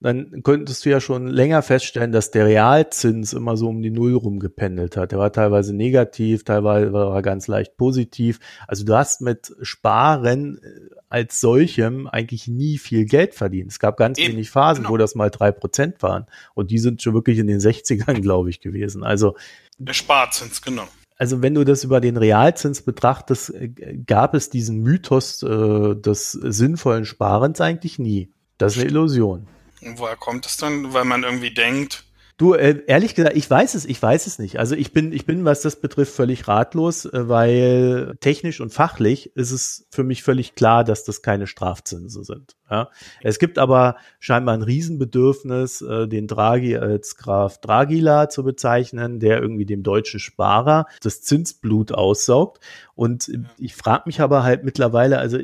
dann 0.00 0.42
könntest 0.42 0.84
du 0.84 0.90
ja 0.90 1.00
schon 1.00 1.26
länger 1.26 1.62
feststellen, 1.62 2.12
dass 2.12 2.30
der 2.30 2.46
Realzins 2.46 3.32
immer 3.32 3.56
so 3.56 3.68
um 3.68 3.80
die 3.80 3.90
Null 3.90 4.14
rumgependelt 4.14 4.96
hat. 4.96 5.12
Der 5.12 5.18
war 5.18 5.32
teilweise 5.32 5.74
negativ, 5.74 6.44
teilweise 6.44 6.92
war 6.92 7.14
er 7.14 7.22
ganz 7.22 7.48
leicht 7.48 7.78
positiv. 7.78 8.38
Also 8.68 8.84
du 8.84 8.94
hast 8.94 9.22
mit 9.22 9.52
Sparen 9.62 10.58
äh, 10.58 10.94
als 11.08 11.40
solchem 11.40 12.06
eigentlich 12.08 12.46
nie 12.46 12.76
viel 12.76 13.06
Geld 13.06 13.34
verdient. 13.34 13.72
Es 13.72 13.78
gab 13.78 13.96
ganz 13.96 14.18
Eben, 14.18 14.34
wenig 14.34 14.50
Phasen, 14.50 14.82
genau. 14.82 14.92
wo 14.92 14.96
das 14.98 15.14
mal 15.14 15.30
drei 15.30 15.50
Prozent 15.50 16.02
waren. 16.02 16.26
Und 16.54 16.70
die 16.70 16.78
sind 16.78 17.00
schon 17.00 17.14
wirklich 17.14 17.38
in 17.38 17.46
den 17.46 17.60
60ern, 17.60 18.20
glaube 18.20 18.50
ich, 18.50 18.60
gewesen. 18.60 19.02
Also 19.02 19.34
der 19.78 19.94
Sparzins, 19.94 20.60
genau. 20.60 20.86
Also 21.18 21.40
wenn 21.40 21.54
du 21.54 21.64
das 21.64 21.84
über 21.84 22.02
den 22.02 22.18
Realzins 22.18 22.82
betrachtest, 22.82 23.54
äh, 23.54 23.68
gab 24.06 24.34
es 24.34 24.50
diesen 24.50 24.82
Mythos 24.82 25.42
äh, 25.42 25.94
des 25.96 26.32
sinnvollen 26.32 27.06
Sparens 27.06 27.62
eigentlich 27.62 27.98
nie. 27.98 28.30
Das 28.58 28.76
ist 28.76 28.82
eine 28.82 28.90
Illusion. 28.90 29.46
Und 29.82 29.98
woher 29.98 30.16
kommt 30.16 30.46
es 30.46 30.56
dann? 30.56 30.92
Weil 30.92 31.04
man 31.04 31.22
irgendwie 31.22 31.52
denkt, 31.52 32.06
Du, 32.38 32.52
äh, 32.52 32.82
ehrlich 32.86 33.14
gesagt, 33.14 33.34
ich 33.34 33.48
weiß 33.48 33.74
es, 33.74 33.86
ich 33.86 34.02
weiß 34.02 34.26
es 34.26 34.38
nicht. 34.38 34.58
Also 34.58 34.74
ich 34.74 34.92
bin, 34.92 35.10
ich 35.10 35.24
bin, 35.24 35.46
was 35.46 35.62
das 35.62 35.80
betrifft, 35.80 36.14
völlig 36.14 36.46
ratlos, 36.48 37.06
äh, 37.06 37.28
weil 37.28 38.18
technisch 38.20 38.60
und 38.60 38.74
fachlich 38.74 39.34
ist 39.36 39.52
es 39.52 39.86
für 39.90 40.04
mich 40.04 40.22
völlig 40.22 40.54
klar, 40.54 40.84
dass 40.84 41.04
das 41.04 41.22
keine 41.22 41.46
Strafzinsen 41.46 42.24
sind. 42.24 42.54
Ja? 42.70 42.90
Es 43.22 43.38
gibt 43.38 43.58
aber 43.58 43.96
scheinbar 44.18 44.54
ein 44.54 44.62
Riesenbedürfnis, 44.62 45.82
äh, 45.82 46.08
den 46.08 46.26
Draghi 46.26 46.76
als 46.76 47.16
Graf 47.16 47.60
Dragila 47.60 48.28
zu 48.28 48.44
bezeichnen, 48.44 49.20
der 49.20 49.40
irgendwie 49.40 49.66
dem 49.66 49.82
deutschen 49.82 50.20
Sparer 50.20 50.86
das 51.02 51.22
Zinsblut 51.22 51.92
aussaugt. 51.92 52.60
Und 52.94 53.30
ich 53.58 53.74
frage 53.74 54.04
mich 54.06 54.20
aber 54.20 54.42
halt 54.42 54.64
mittlerweile, 54.64 55.18
also 55.18 55.38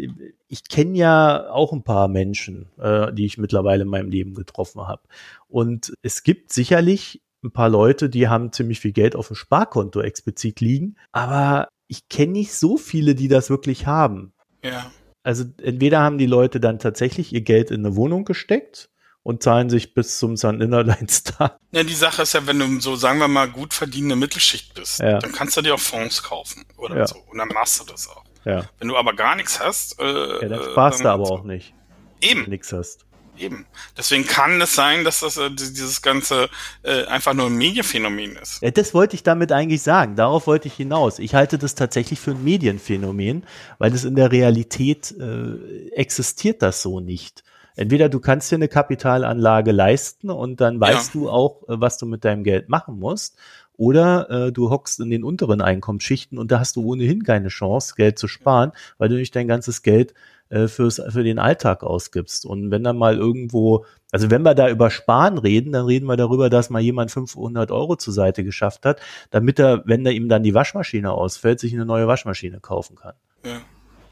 ich 0.49 0.69
kenne 0.69 0.99
ja 0.99 1.51
auch 1.51 1.73
ein 1.73 1.83
paar 1.83 2.09
Menschen, 2.09 2.69
äh, 2.79 3.13
die 3.13 3.27
ich 3.27 3.39
mittlerweile 3.39 3.83
in 3.83 3.89
meinem 3.89 4.11
Leben 4.11 4.35
getroffen 4.35 4.87
habe. 4.87 5.03
Und 5.49 5.95
es 6.03 6.23
gibt 6.23 6.53
sicherlich 6.53 7.23
ein 7.45 7.53
paar 7.53 7.69
Leute, 7.69 8.09
die 8.09 8.29
haben 8.29 8.53
ziemlich 8.53 8.81
viel 8.81 8.93
Geld 8.93 9.17
auf 9.17 9.29
dem 9.29 9.37
Sparkonto 9.37 10.01
explizit 10.01 10.61
liegen, 10.61 10.97
aber 11.11 11.69
ich 11.89 12.09
kenne 12.09 12.33
nicht 12.33 12.55
so 12.55 12.77
viele, 12.77 13.15
die 13.15 13.29
das 13.29 13.51
wirklich 13.51 13.87
haben. 13.87 14.33
Ja. 14.63 14.91
Also 15.23 15.45
entweder 15.63 16.01
haben 16.01 16.19
die 16.19 16.27
Leute 16.27 16.61
dann 16.61 16.79
tatsächlich 16.79 17.33
ihr 17.33 17.43
Geld 17.43 17.71
in 17.71 17.87
eine 17.87 17.97
Wohnung 17.97 18.25
gesteckt 18.25 18.91
und 19.23 19.43
zahlen 19.43 19.71
sich 19.71 19.95
bis 19.95 20.19
zum 20.19 20.37
Sun 20.37 20.61
Innerline 20.61 21.09
Star. 21.09 21.59
Ja, 21.75 21.83
die 21.83 21.95
Sache 21.95 22.23
ist 22.23 22.35
ja, 22.35 22.47
wenn 22.47 22.59
du 22.59 22.81
so, 22.81 22.97
sagen 22.97 23.19
wir 23.19 23.29
mal, 23.29 23.49
gut 23.49 23.73
verdienende 23.73 24.17
Mittelschicht 24.17 24.75
bist, 24.75 24.99
ja. 24.99 25.19
dann 25.21 25.33
kannst 25.33 25.57
du 25.57 25.63
dir 25.63 25.75
auch 25.75 25.81
Fonds 25.81 26.23
kaufen 26.23 26.67
oder 26.77 26.99
ja. 26.99 27.07
so. 27.07 27.17
Und 27.31 27.39
dann 27.39 27.49
machst 27.49 27.81
du 27.81 27.91
das 27.91 28.09
auch. 28.09 28.25
Ja. 28.45 28.69
Wenn 28.79 28.89
du 28.89 28.97
aber 28.97 29.15
gar 29.15 29.37
nichts 29.37 29.59
hast, 29.59 29.99
äh, 29.99 30.43
ja, 30.43 30.49
dann 30.49 30.63
sparst 30.73 31.01
dann 31.01 31.05
du 31.05 31.11
aber 31.11 31.31
auch 31.31 31.45
nicht. 31.45 31.73
Eben. 32.21 32.41
Wenn 32.41 32.45
du 32.45 32.51
nichts 32.51 32.73
hast. 32.73 33.07
Eben. 33.39 33.67
Deswegen 33.97 34.27
kann 34.27 34.61
es 34.61 34.75
sein, 34.75 35.05
dass 35.05 35.21
das 35.21 35.37
äh, 35.37 35.51
dieses 35.51 36.03
ganze 36.03 36.49
äh, 36.83 37.05
einfach 37.07 37.33
nur 37.33 37.47
ein 37.47 37.57
Medienphänomen 37.57 38.37
ist. 38.37 38.63
Ja, 38.63 38.71
das 38.71 38.93
wollte 38.93 39.17
ich 39.17 39.23
damit 39.23 39.53
eigentlich 39.53 39.83
sagen. 39.83 40.17
Darauf 40.17 40.47
wollte 40.47 40.69
ich 40.69 40.75
hinaus. 40.75 41.19
Ich 41.19 41.35
halte 41.35 41.57
das 41.57 41.75
tatsächlich 41.75 42.21
für 42.21 42.33
ein 42.33 42.45
Medienphänomen, 42.45 43.45
weil 43.79 43.95
es 43.95 44.05
in 44.05 44.17
der 44.17 44.33
Realität 44.33 45.15
äh, 45.19 45.89
existiert 45.93 46.63
das 46.63 46.83
so 46.83 47.01
nicht. 47.01 47.43
Entweder 47.75 48.09
du 48.09 48.21
kannst 48.21 48.51
dir 48.51 48.57
eine 48.57 48.69
Kapitalanlage 48.69 49.73
leisten 49.73 50.31
und 50.31 50.61
dann 50.61 50.79
weißt 50.79 51.15
ja. 51.15 51.21
du 51.21 51.31
auch, 51.31 51.63
äh, 51.69 51.81
was 51.81 51.99
du 51.99 52.07
mit 52.07 52.25
deinem 52.25 52.45
Geld 52.45 52.69
machen 52.69 52.99
musst. 52.99 53.37
Oder 53.79 54.31
äh, 54.31 54.53
du 54.53 54.71
hockst 54.71 55.01
in 55.01 55.11
den 55.11 55.25
unteren 55.25 55.63
Einkommensschichten 55.63 56.39
und 56.39 56.53
da 56.53 56.61
hast 56.61 56.77
du 56.77 56.85
ohnehin 56.85 57.25
keine 57.25 57.49
Chance, 57.49 57.95
Geld 57.97 58.19
zu 58.19 58.29
sparen, 58.29 58.73
weil 58.99 59.09
du 59.09 59.17
nicht 59.17 59.35
dein 59.35 59.49
ganzes 59.49 59.83
Geld 59.83 60.13
äh, 60.53 60.69
fürs, 60.69 61.01
für 61.09 61.25
den 61.25 61.39
Alltag 61.39 61.83
ausgibst. 61.83 62.45
Und 62.45 62.71
wenn 62.71 62.85
dann 62.85 62.99
mal 62.99 63.17
irgendwo, 63.17 63.87
also 64.11 64.31
wenn 64.31 64.43
wir 64.43 64.55
da 64.55 64.69
über 64.69 64.91
Sparen 64.91 65.39
reden, 65.39 65.73
dann 65.73 65.87
reden 65.87 66.05
wir 66.05 66.19
darüber, 66.19 66.51
dass 66.51 66.69
mal 66.69 66.83
jemand 66.83 67.11
500 67.11 67.71
Euro 67.71 67.97
zur 67.97 68.13
Seite 68.13 68.45
geschafft 68.45 68.85
hat, 68.85 69.01
damit 69.31 69.59
er, 69.59 69.83
wenn 69.87 70.05
er 70.05 70.13
ihm 70.13 70.29
dann 70.29 70.43
die 70.43 70.53
Waschmaschine 70.53 71.11
ausfällt, 71.11 71.59
sich 71.59 71.73
eine 71.73 71.87
neue 71.87 72.07
Waschmaschine 72.07 72.61
kaufen 72.61 72.97
kann. 72.97 73.15
Ja. 73.45 73.63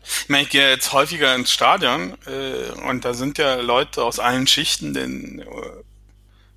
Ich 0.02 0.30
meine, 0.30 0.44
ich 0.44 0.48
gehe 0.48 0.70
jetzt 0.70 0.94
häufiger 0.94 1.34
ins 1.34 1.52
Stadion 1.52 2.14
äh, 2.24 2.88
und 2.88 3.04
da 3.04 3.12
sind 3.12 3.36
ja 3.36 3.56
Leute 3.56 4.02
aus 4.02 4.18
allen 4.18 4.46
Schichten, 4.46 4.94
denn 4.94 5.40
äh, 5.40 5.44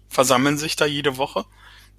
versammeln 0.07 0.57
sich 0.57 0.77
da 0.77 0.86
jede 0.86 1.17
Woche. 1.17 1.43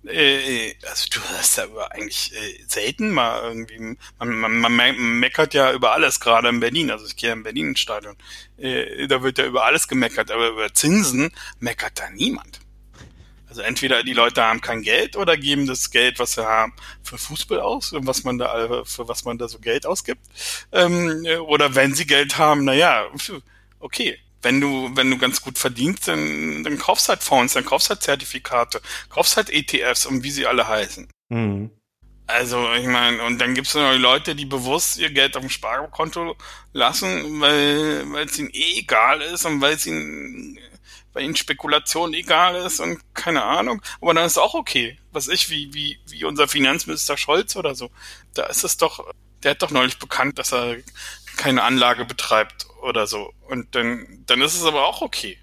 Äh, 0.07 0.75
also 0.89 1.07
du 1.11 1.21
hast 1.37 1.57
ja 1.57 1.67
eigentlich 1.91 2.33
äh, 2.35 2.63
selten 2.67 3.11
mal 3.11 3.43
irgendwie, 3.43 3.97
man, 4.19 4.29
man, 4.29 4.61
man 4.61 5.19
meckert 5.19 5.55
ja 5.55 5.73
über 5.73 5.93
alles, 5.93 6.21
gerade 6.21 6.49
in 6.49 6.61
Berlin, 6.61 6.91
also 6.91 7.07
ich 7.07 7.17
gehe 7.17 7.33
in 7.33 7.43
Berlin 7.43 7.69
ins 7.69 7.81
Stadion, 7.81 8.17
äh, 8.59 9.07
da 9.07 9.23
wird 9.23 9.39
ja 9.39 9.47
über 9.47 9.65
alles 9.65 9.89
gemeckert, 9.89 10.31
aber 10.31 10.49
über 10.49 10.73
Zinsen 10.73 11.31
meckert 11.59 11.99
da 11.99 12.11
niemand. 12.11 12.61
Also 13.49 13.63
entweder 13.63 14.03
die 14.03 14.15
Leute 14.15 14.43
haben 14.43 14.61
kein 14.61 14.83
Geld 14.83 15.17
oder 15.17 15.37
geben 15.37 15.69
das 15.69 15.93
Geld, 15.93 16.19
was 16.19 16.33
sie 16.33 16.45
haben, 16.45 16.75
für 17.05 17.19
Fußball 17.19 17.61
aus, 17.61 17.93
was 17.97 18.25
man 18.25 18.37
da, 18.37 18.83
für 18.85 19.07
was 19.07 19.25
man 19.25 19.39
da 19.39 19.47
so 19.47 19.61
Geld 19.61 19.87
ausgibt. 19.87 20.21
Ähm, 20.73 21.25
oder 21.47 21.77
wenn 21.77 21.95
sie 21.95 22.05
Geld 22.05 22.37
haben, 22.37 22.65
naja, 22.65 23.07
okay, 23.79 24.19
wenn 24.45 24.61
du, 24.61 24.91
wenn 24.95 25.11
du 25.11 25.19
ganz 25.19 25.41
gut 25.41 25.59
verdienst, 25.59 26.09
dann, 26.09 26.63
dann 26.63 26.79
kaufst 26.79 27.09
halt 27.09 27.23
Fonds, 27.23 27.55
dann 27.55 27.65
kaufst 27.65 27.91
halt 27.91 28.03
Zertifikate, 28.03 28.81
kaufst 29.09 29.37
halt 29.37 29.51
ETFs 29.51 30.07
und 30.07 30.23
wie 30.23 30.31
sie 30.31 30.47
alle 30.47 30.69
heißen. 30.69 31.09
Mhm. 31.31 31.71
Also, 32.27 32.73
ich 32.73 32.87
meine, 32.87 33.23
und 33.25 33.39
dann 33.39 33.55
gibt 33.55 33.67
es 33.67 33.75
noch 33.75 33.95
Leute, 33.97 34.35
die 34.35 34.47
bewusst 34.47 34.97
ihr 34.99 35.11
Geld 35.11 35.37
auf 35.37 35.43
dem 35.43 35.51
Sparkonto 35.51 36.37
lassen, 36.73 37.41
weil 37.41 38.05
weil 38.13 38.27
es 38.27 38.39
ihnen 38.39 38.51
eh 38.51 38.79
egal 38.79 39.21
ist 39.21 39.45
und 39.45 39.61
weil 39.61 39.75
es 39.75 39.87
ihnen 39.87 40.59
bei 41.13 41.21
ihnen 41.21 41.37
Spekulation 41.37 42.13
egal 42.15 42.57
ist 42.57 42.81
und 42.81 42.99
keine 43.15 43.45
Ahnung. 43.45 43.83
Aber 44.01 44.15
dann 44.15 44.27
ist 44.27 44.33
es 44.33 44.39
auch 44.39 44.55
okay. 44.55 44.99
Was 45.13 45.29
ich, 45.29 45.49
wie, 45.51 45.73
wie, 45.73 45.99
wie 46.09 46.25
unser 46.25 46.49
Finanzminister 46.49 47.17
Scholz 47.17 47.57
oder 47.57 47.75
so. 47.75 47.91
Da 48.35 48.47
ist 48.47 48.65
es 48.65 48.77
doch, 48.79 49.13
der 49.43 49.53
hat 49.53 49.63
doch 49.63 49.71
neulich 49.71 49.99
bekannt, 49.99 50.39
dass 50.39 50.53
er 50.53 50.77
keine 51.37 51.63
Anlage 51.63 52.05
betreibt 52.05 52.67
oder 52.85 53.07
so. 53.07 53.33
Und 53.49 53.75
dann, 53.75 54.23
dann 54.27 54.41
ist 54.41 54.55
es 54.55 54.65
aber 54.65 54.87
auch 54.87 55.03
okay. 55.03 55.39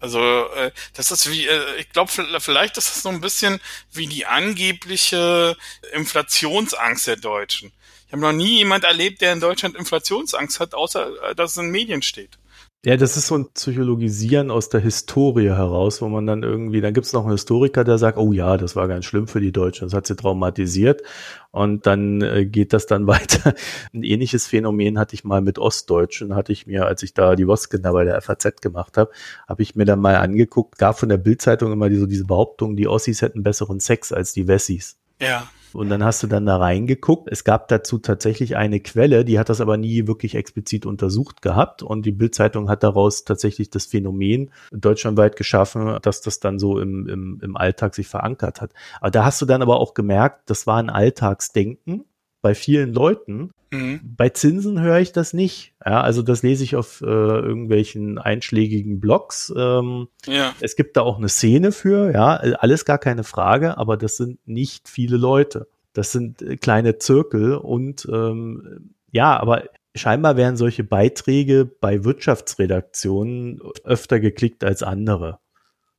Also 0.00 0.20
äh, 0.20 0.70
das 0.94 1.10
ist 1.10 1.30
wie, 1.30 1.46
äh, 1.46 1.76
ich 1.78 1.90
glaube, 1.90 2.10
vielleicht 2.40 2.76
ist 2.76 2.88
das 2.88 3.02
so 3.02 3.08
ein 3.08 3.20
bisschen 3.20 3.60
wie 3.92 4.06
die 4.06 4.26
angebliche 4.26 5.56
Inflationsangst 5.92 7.06
der 7.06 7.16
Deutschen. 7.16 7.72
Ich 8.06 8.12
habe 8.12 8.22
noch 8.22 8.32
nie 8.32 8.58
jemand 8.58 8.84
erlebt, 8.84 9.20
der 9.20 9.32
in 9.32 9.40
Deutschland 9.40 9.76
Inflationsangst 9.76 10.60
hat, 10.60 10.74
außer 10.74 11.30
äh, 11.30 11.34
dass 11.34 11.52
es 11.52 11.56
in 11.58 11.70
Medien 11.70 12.02
steht. 12.02 12.38
Ja, 12.84 12.96
das 12.96 13.16
ist 13.16 13.26
so 13.26 13.36
ein 13.36 13.50
Psychologisieren 13.54 14.52
aus 14.52 14.68
der 14.68 14.80
Historie 14.80 15.48
heraus, 15.48 16.00
wo 16.00 16.08
man 16.08 16.26
dann 16.26 16.44
irgendwie, 16.44 16.80
dann 16.80 16.94
gibt 16.94 17.06
es 17.08 17.12
noch 17.12 17.22
einen 17.22 17.32
Historiker, 17.32 17.82
der 17.82 17.98
sagt, 17.98 18.18
oh 18.18 18.32
ja, 18.32 18.56
das 18.56 18.76
war 18.76 18.86
ganz 18.86 19.04
schlimm 19.04 19.26
für 19.26 19.40
die 19.40 19.50
Deutschen, 19.50 19.86
das 19.86 19.94
hat 19.94 20.06
sie 20.06 20.14
traumatisiert. 20.14 21.02
Und 21.50 21.86
dann 21.86 22.22
äh, 22.22 22.46
geht 22.46 22.72
das 22.72 22.86
dann 22.86 23.06
weiter. 23.08 23.54
Ein 23.92 24.04
ähnliches 24.04 24.46
Phänomen 24.46 24.96
hatte 24.96 25.14
ich 25.14 25.24
mal 25.24 25.40
mit 25.40 25.58
Ostdeutschen, 25.58 26.36
hatte 26.36 26.52
ich 26.52 26.68
mir, 26.68 26.86
als 26.86 27.02
ich 27.02 27.14
da 27.14 27.34
die 27.34 27.48
Woskinder 27.48 27.92
bei 27.92 28.04
der 28.04 28.20
FAZ 28.22 28.60
gemacht 28.60 28.96
habe, 28.96 29.10
habe 29.48 29.62
ich 29.62 29.74
mir 29.74 29.84
dann 29.84 29.98
mal 29.98 30.14
angeguckt, 30.14 30.78
gab 30.78 31.00
von 31.00 31.08
der 31.08 31.16
Bildzeitung 31.16 31.72
immer 31.72 31.88
die, 31.88 31.96
so 31.96 32.06
diese 32.06 32.26
Behauptung, 32.26 32.76
die 32.76 32.86
Ossis 32.86 33.22
hätten 33.22 33.42
besseren 33.42 33.80
Sex 33.80 34.12
als 34.12 34.32
die 34.32 34.46
Wessis. 34.46 34.96
Ja. 35.20 35.48
Und 35.72 35.88
dann 35.88 36.04
hast 36.04 36.22
du 36.22 36.26
dann 36.26 36.46
da 36.46 36.56
reingeguckt. 36.56 37.28
Es 37.30 37.44
gab 37.44 37.68
dazu 37.68 37.98
tatsächlich 37.98 38.56
eine 38.56 38.80
Quelle, 38.80 39.24
die 39.24 39.38
hat 39.38 39.48
das 39.48 39.60
aber 39.60 39.76
nie 39.76 40.06
wirklich 40.06 40.34
explizit 40.34 40.86
untersucht 40.86 41.42
gehabt. 41.42 41.82
Und 41.82 42.06
die 42.06 42.12
Bildzeitung 42.12 42.68
hat 42.68 42.82
daraus 42.82 43.24
tatsächlich 43.24 43.70
das 43.70 43.86
Phänomen 43.86 44.50
deutschlandweit 44.70 45.36
geschaffen, 45.36 45.98
dass 46.02 46.20
das 46.20 46.40
dann 46.40 46.58
so 46.58 46.78
im, 46.78 47.06
im, 47.08 47.40
im 47.42 47.56
Alltag 47.56 47.94
sich 47.94 48.08
verankert 48.08 48.60
hat. 48.60 48.72
Aber 49.00 49.10
da 49.10 49.24
hast 49.24 49.40
du 49.40 49.46
dann 49.46 49.62
aber 49.62 49.80
auch 49.80 49.94
gemerkt, 49.94 50.50
das 50.50 50.66
war 50.66 50.78
ein 50.78 50.90
Alltagsdenken 50.90 52.04
bei 52.48 52.54
vielen 52.54 52.94
Leuten. 52.94 53.50
Mhm. 53.70 54.00
Bei 54.16 54.30
Zinsen 54.30 54.80
höre 54.80 55.00
ich 55.00 55.12
das 55.12 55.34
nicht. 55.34 55.74
Ja, 55.84 56.00
also 56.00 56.22
das 56.22 56.42
lese 56.42 56.64
ich 56.64 56.76
auf 56.76 57.02
äh, 57.02 57.04
irgendwelchen 57.04 58.16
einschlägigen 58.16 59.00
Blogs. 59.00 59.52
Ähm, 59.54 60.08
ja. 60.24 60.54
Es 60.60 60.74
gibt 60.74 60.96
da 60.96 61.02
auch 61.02 61.18
eine 61.18 61.28
Szene 61.28 61.72
für, 61.72 62.10
ja, 62.10 62.36
alles 62.36 62.86
gar 62.86 62.96
keine 62.96 63.22
Frage, 63.22 63.76
aber 63.76 63.98
das 63.98 64.16
sind 64.16 64.38
nicht 64.48 64.88
viele 64.88 65.18
Leute. 65.18 65.68
Das 65.92 66.10
sind 66.10 66.40
äh, 66.40 66.56
kleine 66.56 66.96
Zirkel 66.96 67.54
und 67.54 68.08
ähm, 68.10 68.94
ja, 69.12 69.38
aber 69.38 69.64
scheinbar 69.94 70.38
werden 70.38 70.56
solche 70.56 70.84
Beiträge 70.84 71.66
bei 71.66 72.02
Wirtschaftsredaktionen 72.02 73.60
öfter 73.84 74.20
geklickt 74.20 74.64
als 74.64 74.82
andere. 74.82 75.38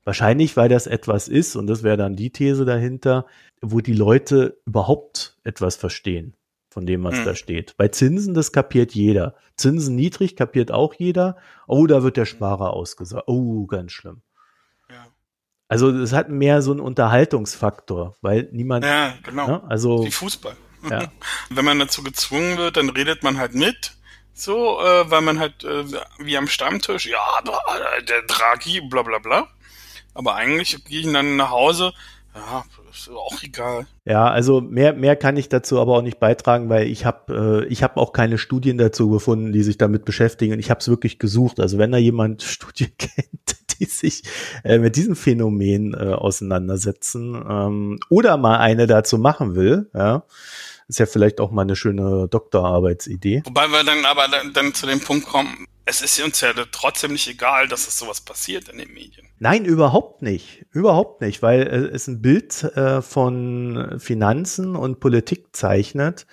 Wahrscheinlich, 0.04 0.58
weil 0.58 0.70
das 0.70 0.88
etwas 0.88 1.28
ist, 1.28 1.56
und 1.56 1.68
das 1.68 1.84
wäre 1.84 1.98
dann 1.98 2.16
die 2.16 2.32
These 2.32 2.66
dahinter, 2.66 3.28
wo 3.62 3.82
die 3.82 3.94
Leute 3.94 4.58
überhaupt 4.66 5.38
etwas 5.44 5.76
verstehen 5.76 6.34
von 6.70 6.86
dem, 6.86 7.04
was 7.04 7.18
hm. 7.18 7.26
da 7.26 7.36
steht. 7.36 7.76
Bei 7.78 7.88
Zinsen, 7.88 8.34
das 8.34 8.52
kapiert 8.52 8.94
jeder. 8.94 9.36
Zinsen 9.58 9.96
niedrig 9.96 10.36
kapiert 10.36 10.72
auch 10.72 10.94
jeder. 10.94 11.38
Oh, 11.68 11.88
da 11.88 12.04
wird 12.04 12.18
der 12.18 12.26
hm. 12.26 12.32
Sparer 12.32 12.74
ausgesagt. 12.74 13.24
Oh, 13.28 13.66
ganz 13.66 13.92
schlimm. 13.92 14.22
Ja. 14.90 15.08
Also 15.68 15.90
es 15.90 16.14
hat 16.14 16.30
mehr 16.30 16.62
so 16.62 16.72
einen 16.72 16.80
Unterhaltungsfaktor, 16.80 18.16
weil 18.22 18.50
niemand. 18.52 18.86
Ja, 18.86 19.16
genau. 19.24 19.48
Ne? 19.48 19.64
Also 19.68 20.06
wie 20.06 20.12
Fußball. 20.12 20.56
Ja. 20.90 21.12
Wenn 21.50 21.66
man 21.66 21.80
dazu 21.80 22.04
gezwungen 22.04 22.58
wird, 22.58 22.78
dann 22.78 22.90
redet 22.90 23.24
man 23.24 23.38
halt 23.38 23.56
mit. 23.56 23.94
So, 24.34 24.80
äh, 24.80 25.12
weil 25.12 25.22
man 25.22 25.38
halt 25.38 25.66
äh, 25.66 25.84
wie 26.20 26.38
am 26.38 26.48
Stammtisch, 26.48 27.08
ja, 27.08 27.20
der 28.08 28.22
Draghi, 28.22 28.80
bla 28.80 29.02
bla 29.02 29.20
bla. 29.20 29.50
Aber 30.14 30.36
eigentlich 30.36 30.86
gehe 30.86 31.02
ich 31.02 31.12
dann 31.12 31.36
nach 31.36 31.50
Hause, 31.50 31.94
ja, 32.40 32.64
ist 32.92 33.10
auch 33.10 33.44
egal. 33.44 33.86
Ja, 34.06 34.30
also 34.30 34.62
mehr, 34.62 34.94
mehr 34.94 35.16
kann 35.16 35.38
ich 35.38 35.50
dazu 35.50 35.80
aber 35.80 35.98
auch 35.98 36.02
nicht 36.02 36.20
beitragen, 36.20 36.70
weil 36.70 36.88
ich 36.88 37.06
habe 37.06 37.66
äh, 37.66 37.72
ich 37.72 37.84
habe 37.84 37.98
auch 37.98 38.14
keine 38.14 38.38
Studien 38.38 38.78
dazu 38.78 39.10
gefunden, 39.10 39.52
die 39.52 39.64
sich 39.64 39.78
damit 39.78 40.06
beschäftigen. 40.06 40.54
Und 40.54 40.60
ich 40.60 40.70
habe 40.70 40.80
es 40.80 40.88
wirklich 40.88 41.20
gesucht. 41.20 41.60
Also 41.60 41.78
wenn 41.78 41.92
da 41.92 41.98
jemand 41.98 42.42
Studien 42.44 42.92
kennt, 42.98 43.58
die 43.80 43.86
sich 43.86 44.24
äh, 44.64 44.80
mit 44.80 44.96
diesem 44.96 45.16
Phänomen 45.16 45.94
äh, 45.94 46.14
auseinandersetzen 46.14 47.36
ähm, 47.48 48.00
oder 48.10 48.38
mal 48.38 48.58
eine 48.58 48.88
dazu 48.88 49.18
machen 49.18 49.56
will, 49.56 49.90
ja, 49.94 50.24
ist 50.90 51.00
ja 51.00 51.06
vielleicht 51.06 51.40
auch 51.40 51.52
mal 51.52 51.62
eine 51.62 51.76
schöne 51.76 52.28
Doktorarbeitsidee. 52.28 53.44
Wobei 53.46 53.68
wir 53.68 53.84
dann 53.84 54.04
aber 54.06 54.28
dann, 54.28 54.54
dann 54.54 54.74
zu 54.74 54.88
dem 54.88 55.00
Punkt 55.00 55.28
kommen, 55.28 55.66
es 55.86 56.02
ist 56.02 56.22
uns 56.22 56.42
ja 56.42 56.52
trotzdem 56.72 57.14
nicht 57.14 57.28
egal, 57.28 57.68
dass 57.68 57.88
es 57.88 57.98
sowas 57.98 58.22
passiert 58.22 58.70
in 58.70 58.80
den 58.80 58.94
Medien. 58.94 59.28
Nein, 59.40 59.66
überhaupt 59.66 60.22
nicht. 60.22 60.66
Überhaupt 60.72 61.22
nicht, 61.22 61.42
weil 61.42 61.62
es 61.62 62.08
ein 62.08 62.22
Bild 62.22 62.64
äh, 62.64 63.02
von 63.02 63.96
Finanzen 64.00 64.76
und 64.76 65.00
Politik 65.00 65.56
zeichnet. 65.56 66.28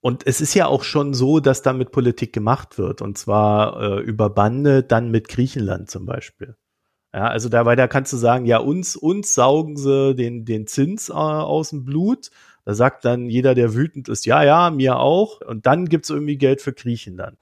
Und 0.00 0.26
es 0.26 0.40
ist 0.40 0.54
ja 0.54 0.66
auch 0.66 0.84
schon 0.84 1.12
so, 1.12 1.40
dass 1.40 1.62
damit 1.62 1.90
Politik 1.90 2.32
gemacht 2.32 2.78
wird. 2.78 3.02
Und 3.02 3.18
zwar 3.18 3.80
äh, 3.80 4.00
über 4.00 4.30
Bande, 4.30 4.82
dann 4.82 5.10
mit 5.10 5.28
Griechenland 5.28 5.90
zum 5.90 6.06
Beispiel. 6.06 6.56
Ja, 7.14 7.28
also 7.28 7.48
dabei, 7.48 7.74
da 7.74 7.88
kannst 7.88 8.12
du 8.12 8.16
sagen, 8.16 8.44
ja, 8.44 8.58
uns, 8.58 8.94
uns 8.94 9.34
saugen 9.34 9.76
sie 9.76 10.14
den, 10.14 10.44
den 10.44 10.66
Zins 10.66 11.08
äh, 11.08 11.12
aus 11.12 11.70
dem 11.70 11.84
Blut. 11.84 12.30
Da 12.68 12.74
sagt 12.74 13.06
dann 13.06 13.30
jeder, 13.30 13.54
der 13.54 13.72
wütend 13.72 14.10
ist, 14.10 14.26
ja, 14.26 14.44
ja, 14.44 14.68
mir 14.68 14.98
auch. 14.98 15.40
Und 15.40 15.64
dann 15.64 15.88
gibt's 15.88 16.10
irgendwie 16.10 16.36
Geld 16.36 16.60
für 16.60 16.74
Griechenland. 16.74 17.38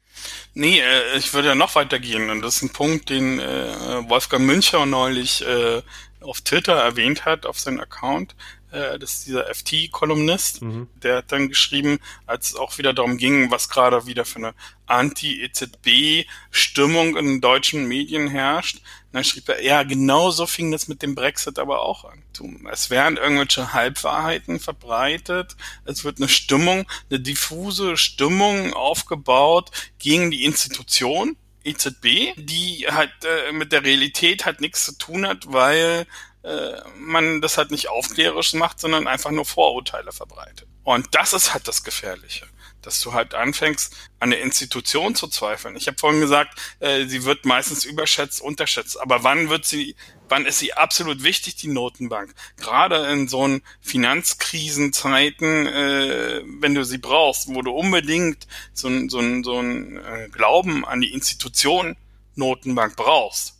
Nee, 0.54 0.78
äh, 0.78 1.18
ich 1.18 1.34
würde 1.34 1.48
ja 1.48 1.56
noch 1.56 1.74
weitergehen. 1.74 2.30
Und 2.30 2.42
das 2.42 2.58
ist 2.58 2.62
ein 2.62 2.72
Punkt, 2.72 3.10
den 3.10 3.40
äh, 3.40 4.08
Wolfgang 4.08 4.46
Müncher 4.46 4.86
neulich 4.86 5.44
äh, 5.44 5.82
auf 6.20 6.42
Twitter 6.42 6.74
erwähnt 6.74 7.24
hat, 7.24 7.44
auf 7.44 7.58
seinem 7.58 7.80
Account. 7.80 8.36
Äh, 8.70 9.00
das 9.00 9.14
ist 9.14 9.26
dieser 9.26 9.52
FT-Kolumnist. 9.52 10.62
Mhm. 10.62 10.86
Der 11.02 11.16
hat 11.16 11.32
dann 11.32 11.48
geschrieben, 11.48 11.98
als 12.26 12.50
es 12.50 12.54
auch 12.54 12.78
wieder 12.78 12.92
darum 12.92 13.16
ging, 13.16 13.50
was 13.50 13.68
gerade 13.68 14.06
wieder 14.06 14.24
für 14.24 14.38
eine 14.38 14.54
Anti-EZB-Stimmung 14.86 17.16
in 17.16 17.40
deutschen 17.40 17.88
Medien 17.88 18.28
herrscht. 18.28 18.80
Dann 19.16 19.24
schrieb 19.24 19.48
er, 19.48 19.62
ja, 19.62 19.82
genau 19.82 20.30
so 20.30 20.46
fing 20.46 20.70
das 20.70 20.88
mit 20.88 21.00
dem 21.00 21.14
Brexit 21.14 21.58
aber 21.58 21.80
auch 21.80 22.04
an. 22.04 22.22
Es 22.70 22.90
werden 22.90 23.16
irgendwelche 23.16 23.72
Halbwahrheiten 23.72 24.60
verbreitet. 24.60 25.56
Es 25.86 26.04
wird 26.04 26.18
eine 26.18 26.28
Stimmung, 26.28 26.84
eine 27.08 27.20
diffuse 27.20 27.96
Stimmung 27.96 28.74
aufgebaut 28.74 29.70
gegen 29.98 30.30
die 30.30 30.44
Institution. 30.44 31.38
EZB, 31.64 32.34
die 32.36 32.88
halt 32.90 33.10
äh, 33.24 33.52
mit 33.52 33.72
der 33.72 33.84
Realität 33.84 34.44
halt 34.44 34.60
nichts 34.60 34.84
zu 34.84 34.98
tun 34.98 35.26
hat, 35.26 35.50
weil 35.50 36.06
äh, 36.42 36.72
man 36.98 37.40
das 37.40 37.56
halt 37.56 37.70
nicht 37.70 37.88
aufklärerisch 37.88 38.52
macht, 38.52 38.80
sondern 38.80 39.08
einfach 39.08 39.30
nur 39.30 39.46
Vorurteile 39.46 40.12
verbreitet. 40.12 40.68
Und 40.84 41.06
das 41.12 41.32
ist 41.32 41.54
halt 41.54 41.66
das 41.68 41.84
Gefährliche 41.84 42.46
dass 42.86 43.00
du 43.00 43.12
halt 43.12 43.34
anfängst, 43.34 43.94
an 44.20 44.30
der 44.30 44.40
Institution 44.40 45.14
zu 45.14 45.28
zweifeln. 45.28 45.76
Ich 45.76 45.86
habe 45.86 45.98
vorhin 45.98 46.20
gesagt, 46.20 46.58
äh, 46.80 47.06
sie 47.06 47.24
wird 47.24 47.44
meistens 47.44 47.84
überschätzt, 47.84 48.40
unterschätzt. 48.40 49.00
Aber 49.00 49.24
wann 49.24 49.48
wird 49.50 49.64
sie, 49.64 49.96
wann 50.28 50.46
ist 50.46 50.58
sie 50.58 50.72
absolut 50.72 51.22
wichtig, 51.22 51.56
die 51.56 51.68
Notenbank? 51.68 52.34
Gerade 52.56 53.06
in 53.12 53.28
so 53.28 53.42
einen 53.42 53.62
Finanzkrisenzeiten, 53.80 55.66
äh, 55.66 56.42
wenn 56.60 56.74
du 56.74 56.84
sie 56.84 56.98
brauchst, 56.98 57.54
wo 57.54 57.62
du 57.62 57.72
unbedingt 57.72 58.46
so, 58.72 58.88
so, 59.08 59.20
so 59.42 59.58
ein 59.60 59.96
äh, 59.96 60.28
Glauben 60.30 60.84
an 60.84 61.00
die 61.00 61.12
Institution 61.12 61.96
Notenbank 62.34 62.96
brauchst 62.96 63.56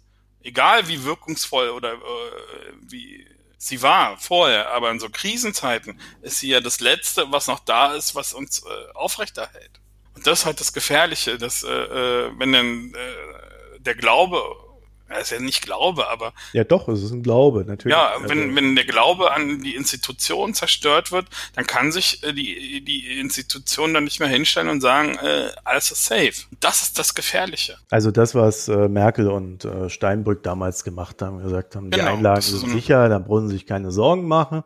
egal 0.47 0.87
wie 0.89 1.05
wirkungsvoll 1.05 1.71
oder 1.71 1.95
äh, 1.95 1.97
wie 2.81 3.27
sie 3.59 3.83
war 3.83 4.17
vorher, 4.19 4.73
aber 4.73 4.91
in 4.91 5.01
so 5.01 5.09
Krisenzeiten 5.09 6.01
ist 6.23 6.41
sie 6.41 6.49
ja 6.49 6.61
das 6.61 6.81
Letzte, 6.81 7.31
was 7.31 7.47
noch 7.47 7.61
da 7.61 7.95
ist, 7.95 8.15
was 8.15 8.33
uns 8.33 8.65
äh, 8.65 8.93
aufrechterhält. 8.95 9.81
Und 10.15 10.27
das 10.27 10.41
ist 10.41 10.47
halt 10.47 10.61
das 10.61 10.73
Gefährliche, 10.73 11.39
dass 11.39 11.63
äh, 11.63 11.69
äh 11.69 12.31
wenn 12.39 12.53
dann 12.53 12.95
äh, 12.95 13.81
der 13.81 13.95
Glaube 13.95 14.66
Das 15.09 15.23
ist 15.23 15.31
ja 15.31 15.41
nicht 15.41 15.63
Glaube, 15.63 16.09
aber. 16.09 16.33
Ja, 16.53 16.65
doch, 16.65 16.89
es 16.89 17.03
ist 17.03 17.13
ein 17.13 17.23
Glaube, 17.23 17.65
natürlich. 17.65 17.97
Ja, 17.97 18.15
wenn, 18.21 18.43
also, 18.43 18.57
wenn 18.57 18.77
der 18.77 18.85
Glaube 18.85 19.33
an 19.33 19.63
die 19.63 19.75
Institution 19.75 20.55
zerstört 20.55 21.13
wird, 21.13 21.27
dann 21.55 21.67
kann 21.67 21.93
sich 21.93 22.23
äh, 22.25 22.33
die, 22.33 22.85
die 22.85 23.19
Institution 23.21 23.95
dann 23.95 24.05
nicht 24.05 24.21
mehr 24.21 24.29
hinstellen 24.29 24.69
und 24.69 24.81
sagen, 24.81 25.17
äh, 25.23 25.51
alles 25.65 25.91
ist 25.91 26.05
safe. 26.05 26.35
Das 26.61 26.83
ist 26.83 26.99
das 26.99 27.15
Gefährliche. 27.15 27.79
Also 27.91 28.11
das, 28.11 28.35
was 28.35 28.69
äh, 28.69 28.89
Merkel 28.89 29.29
und 29.29 29.65
äh, 29.65 29.89
Steinbrück 29.89 30.43
damals 30.43 30.85
gemacht 30.85 31.23
haben, 31.23 31.43
gesagt 31.43 31.77
haben, 31.77 31.91
die 31.91 31.99
genau, 31.99 32.15
Einlagen 32.15 32.43
sind 32.43 32.71
sicher, 32.71 33.09
dann 33.09 33.25
brauchen 33.25 33.49
sie 33.49 33.55
sich 33.55 33.67
keine 33.67 33.91
Sorgen 33.91 34.27
machen. 34.27 34.65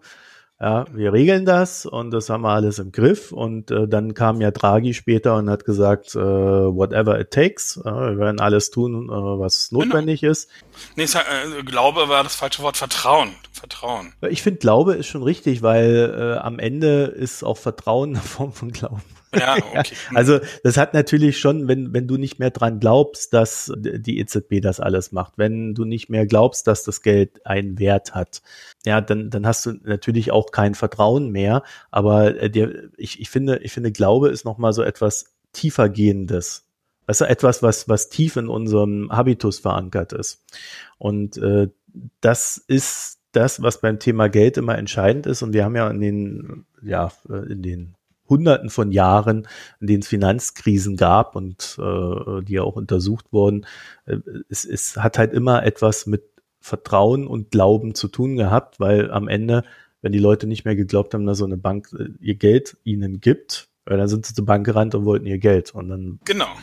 Ja, 0.63 0.85
wir 0.93 1.15
regeln 1.15 1.47
das 1.47 1.87
und 1.87 2.11
das 2.11 2.29
haben 2.29 2.43
wir 2.43 2.51
alles 2.51 2.79
im 2.79 2.93
Griff. 2.93 3.33
Und 3.33 3.71
äh, 3.71 3.89
dann 3.89 4.13
kam 4.13 4.43
ja 4.43 4.51
Draghi 4.51 4.93
später 4.93 5.37
und 5.37 5.49
hat 5.49 5.65
gesagt, 5.65 6.15
äh, 6.15 6.19
whatever 6.21 7.19
it 7.19 7.31
takes, 7.31 7.79
äh, 7.79 7.85
wir 7.85 8.19
werden 8.19 8.41
alles 8.41 8.71
tun, 8.71 9.09
äh, 9.09 9.11
was 9.11 9.71
genau. 9.71 9.85
notwendig 9.85 10.21
genau. 10.21 10.33
ist. 10.33 10.51
Nee, 10.97 11.07
sag, 11.07 11.25
äh, 11.25 11.63
Glaube 11.63 12.11
war 12.11 12.23
das 12.25 12.37
falsche 12.37 12.63
Wort, 12.63 12.77
Vertrauen. 12.77 13.31
Vertrauen. 13.53 14.13
Ich 14.29 14.43
finde, 14.43 14.59
Glaube 14.59 14.95
ist 14.95 15.07
schon 15.07 15.23
richtig, 15.23 15.63
weil 15.63 16.15
äh, 16.15 16.39
am 16.39 16.59
Ende 16.59 17.05
ist 17.05 17.43
auch 17.43 17.57
Vertrauen 17.57 18.11
eine 18.11 18.21
Form 18.23 18.53
von 18.53 18.71
Glauben. 18.71 19.03
Ja, 19.39 19.57
okay. 19.57 19.95
also 20.15 20.41
das 20.65 20.77
hat 20.77 20.93
natürlich 20.93 21.39
schon, 21.39 21.69
wenn, 21.69 21.93
wenn 21.93 22.09
du 22.09 22.17
nicht 22.17 22.41
mehr 22.41 22.51
dran 22.51 22.81
glaubst, 22.81 23.33
dass 23.33 23.73
die 23.77 24.19
EZB 24.19 24.61
das 24.61 24.81
alles 24.81 25.13
macht, 25.13 25.35
wenn 25.37 25.75
du 25.75 25.85
nicht 25.85 26.09
mehr 26.09 26.27
glaubst, 26.27 26.67
dass 26.67 26.83
das 26.83 27.01
Geld 27.03 27.47
einen 27.47 27.79
Wert 27.79 28.15
hat, 28.15 28.43
ja, 28.85 29.01
dann, 29.01 29.31
dann 29.31 29.47
hast 29.47 29.67
du 29.67 29.75
natürlich 29.85 30.33
auch 30.33 30.51
kein 30.51 30.75
Vertrauen 30.75 31.31
mehr. 31.31 31.63
Aber 31.91 32.37
äh, 32.41 32.51
der, 32.51 32.73
ich, 32.97 33.21
ich 33.21 33.31
finde, 33.31 33.59
ich 33.59 33.73
finde, 33.73 33.93
Glaube 33.93 34.31
ist 34.31 34.45
nochmal 34.45 34.73
so 34.73 34.83
etwas 34.83 35.27
tiefergehendes. 35.53 36.67
Also 37.07 37.25
etwas, 37.25 37.63
was, 37.63 37.89
was 37.89 38.09
tief 38.09 38.37
in 38.37 38.49
unserem 38.49 39.11
Habitus 39.11 39.59
verankert 39.59 40.13
ist. 40.13 40.45
Und 40.99 41.37
äh, 41.39 41.69
das 42.21 42.57
ist 42.57 43.19
das, 43.33 43.63
was 43.63 43.81
beim 43.81 43.99
Thema 43.99 44.29
Geld 44.29 44.57
immer 44.57 44.77
entscheidend 44.79 45.27
ist. 45.27 45.43
Und 45.43 45.53
wir 45.53 45.65
haben 45.65 45.77
ja 45.77 45.89
in 45.89 46.01
den, 46.01 46.67
ja, 46.83 47.13
äh, 47.29 47.53
in 47.53 47.63
den 47.63 47.95
Hunderten 48.31 48.71
von 48.71 48.93
Jahren, 48.93 49.47
in 49.81 49.87
denen 49.89 50.03
es 50.03 50.09
Finanzkrisen 50.09 50.97
gab 50.97 51.37
und 51.37 51.77
äh, 51.79 52.43
die 52.43 52.55
ja 52.55 52.63
auch 52.63 52.77
untersucht 52.77 53.27
wurden, 53.33 53.67
äh, 54.07 54.17
es, 54.49 54.65
es 54.65 54.97
hat 54.97 55.19
halt 55.19 55.35
immer 55.35 55.65
etwas 55.65 56.07
mit 56.07 56.23
Vertrauen 56.61 57.27
und 57.27 57.51
Glauben 57.51 57.95
zu 57.95 58.09
tun 58.09 58.37
gehabt, 58.37 58.81
weil 58.81 59.11
am 59.11 59.29
Ende, 59.29 59.65
wenn 60.03 60.13
die 60.13 60.19
Leute 60.19 60.47
nicht 60.47 60.65
mehr 60.65 60.77
geglaubt 60.77 61.15
haben, 61.15 61.27
dass 61.27 61.39
so 61.39 61.45
eine 61.45 61.57
Bank 61.57 61.89
äh, 61.99 62.09
ihr 62.21 62.35
Geld 62.37 62.77
ihnen 62.85 63.21
gibt, 63.21 63.69
äh, 63.87 63.97
dann 63.97 64.09
sind 64.09 64.27
sie 64.27 64.35
zur 64.35 64.47
Bank 64.47 64.65
gerannt 64.65 64.95
und 64.95 65.05
wollten 65.05 65.27
ihr 65.27 65.39
Geld. 65.39 65.75
Und 65.75 65.89
dann 65.89 66.21
genau. 66.25 66.55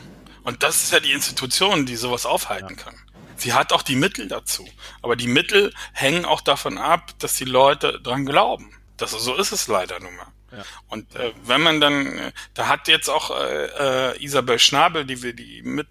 Und 0.43 0.63
das 0.63 0.83
ist 0.83 0.93
ja 0.93 0.99
die 0.99 1.11
Institution, 1.11 1.85
die 1.85 1.97
sowas 1.97 2.25
aufhalten 2.25 2.75
ja. 2.77 2.83
kann. 2.83 2.95
Sie 3.35 3.53
hat 3.53 3.73
auch 3.73 3.83
die 3.83 3.95
Mittel 3.95 4.27
dazu. 4.27 4.65
Aber 5.01 5.15
die 5.15 5.27
Mittel 5.27 5.73
hängen 5.93 6.25
auch 6.25 6.41
davon 6.41 6.77
ab, 6.77 7.11
dass 7.19 7.35
die 7.35 7.45
Leute 7.45 7.99
dran 8.01 8.25
glauben. 8.25 8.71
Das, 8.97 9.11
so 9.11 9.35
ist 9.35 9.51
es 9.51 9.67
leider 9.67 9.99
nun 9.99 10.15
mal. 10.15 10.27
Ja. 10.57 10.63
Und 10.87 11.15
äh, 11.15 11.33
wenn 11.43 11.61
man 11.61 11.79
dann, 11.79 12.17
äh, 12.17 12.31
da 12.55 12.67
hat 12.67 12.87
jetzt 12.87 13.09
auch 13.09 13.29
äh, 13.29 14.13
äh, 14.13 14.23
Isabel 14.23 14.57
Schnabel, 14.57 15.05
die 15.05 15.21
wir 15.21 15.33
die 15.33 15.61
mit, 15.61 15.87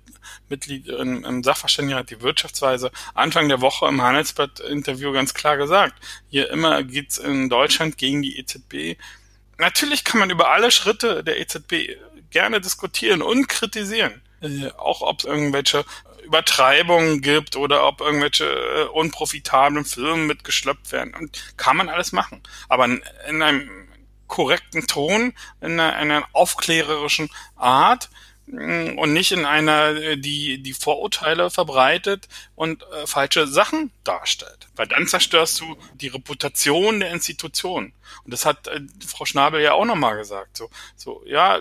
Mitglied 0.49 0.89
im, 0.89 1.25
im 1.25 1.45
Sachverständigenrat 1.45 2.11
die 2.11 2.21
Wirtschaftsweise 2.21 2.91
Anfang 3.15 3.49
der 3.49 3.61
Woche 3.61 3.87
im 3.87 4.03
Handelsblatt-Interview 4.03 5.13
ganz 5.13 5.35
klar 5.35 5.57
gesagt. 5.57 5.95
Hier 6.29 6.51
immer 6.51 6.83
geht's 6.83 7.19
in 7.19 7.49
Deutschland 7.49 7.97
gegen 7.97 8.23
die 8.23 8.39
EZB. 8.39 8.99
Natürlich 9.59 10.05
kann 10.05 10.19
man 10.19 10.31
über 10.31 10.51
alle 10.51 10.73
Schritte 10.73 11.23
der 11.23 11.39
EZB 11.41 11.97
gerne 12.31 12.61
diskutieren 12.61 13.23
und 13.23 13.49
kritisieren. 13.49 14.21
Äh, 14.41 14.71
auch 14.77 15.01
ob 15.01 15.21
es 15.21 15.25
irgendwelche 15.25 15.85
Übertreibungen 16.25 17.23
gibt 17.23 17.55
oder 17.55 17.87
ob 17.87 18.01
irgendwelche 18.01 18.45
äh, 18.45 18.85
unprofitablen 18.89 19.85
Firmen 19.85 20.27
mitgeschleppt 20.27 20.91
werden. 20.91 21.15
Und 21.15 21.57
kann 21.57 21.77
man 21.77 21.89
alles 21.89 22.11
machen. 22.11 22.43
Aber 22.69 22.85
in, 22.87 23.03
in 23.29 23.43
einem 23.43 23.86
korrekten 24.27 24.87
Ton, 24.87 25.33
in 25.61 25.79
einer, 25.81 25.95
einer 25.95 26.25
aufklärerischen 26.33 27.31
Art 27.57 28.11
mm, 28.47 28.99
und 28.99 29.13
nicht 29.13 29.33
in 29.33 29.45
einer, 29.45 29.89
äh, 29.97 30.17
die 30.17 30.63
die 30.63 30.73
Vorurteile 30.73 31.51
verbreitet 31.51 32.29
und 32.55 32.83
äh, 32.83 33.07
falsche 33.07 33.47
Sachen 33.47 33.91
darstellt. 34.05 34.69
Weil 34.77 34.87
dann 34.87 35.07
zerstörst 35.07 35.61
du 35.61 35.77
die 35.95 36.09
Reputation 36.09 37.01
der 37.01 37.11
Institution. 37.11 37.93
Und 38.25 38.33
das 38.33 38.47
hat 38.47 38.69
äh, 38.69 38.81
Frau 39.07 39.25
Schnabel 39.25 39.61
ja 39.61 39.73
auch 39.73 39.85
nochmal 39.85 40.17
gesagt. 40.17 40.57
So, 40.57 40.71
so 40.97 41.23
ja, 41.27 41.61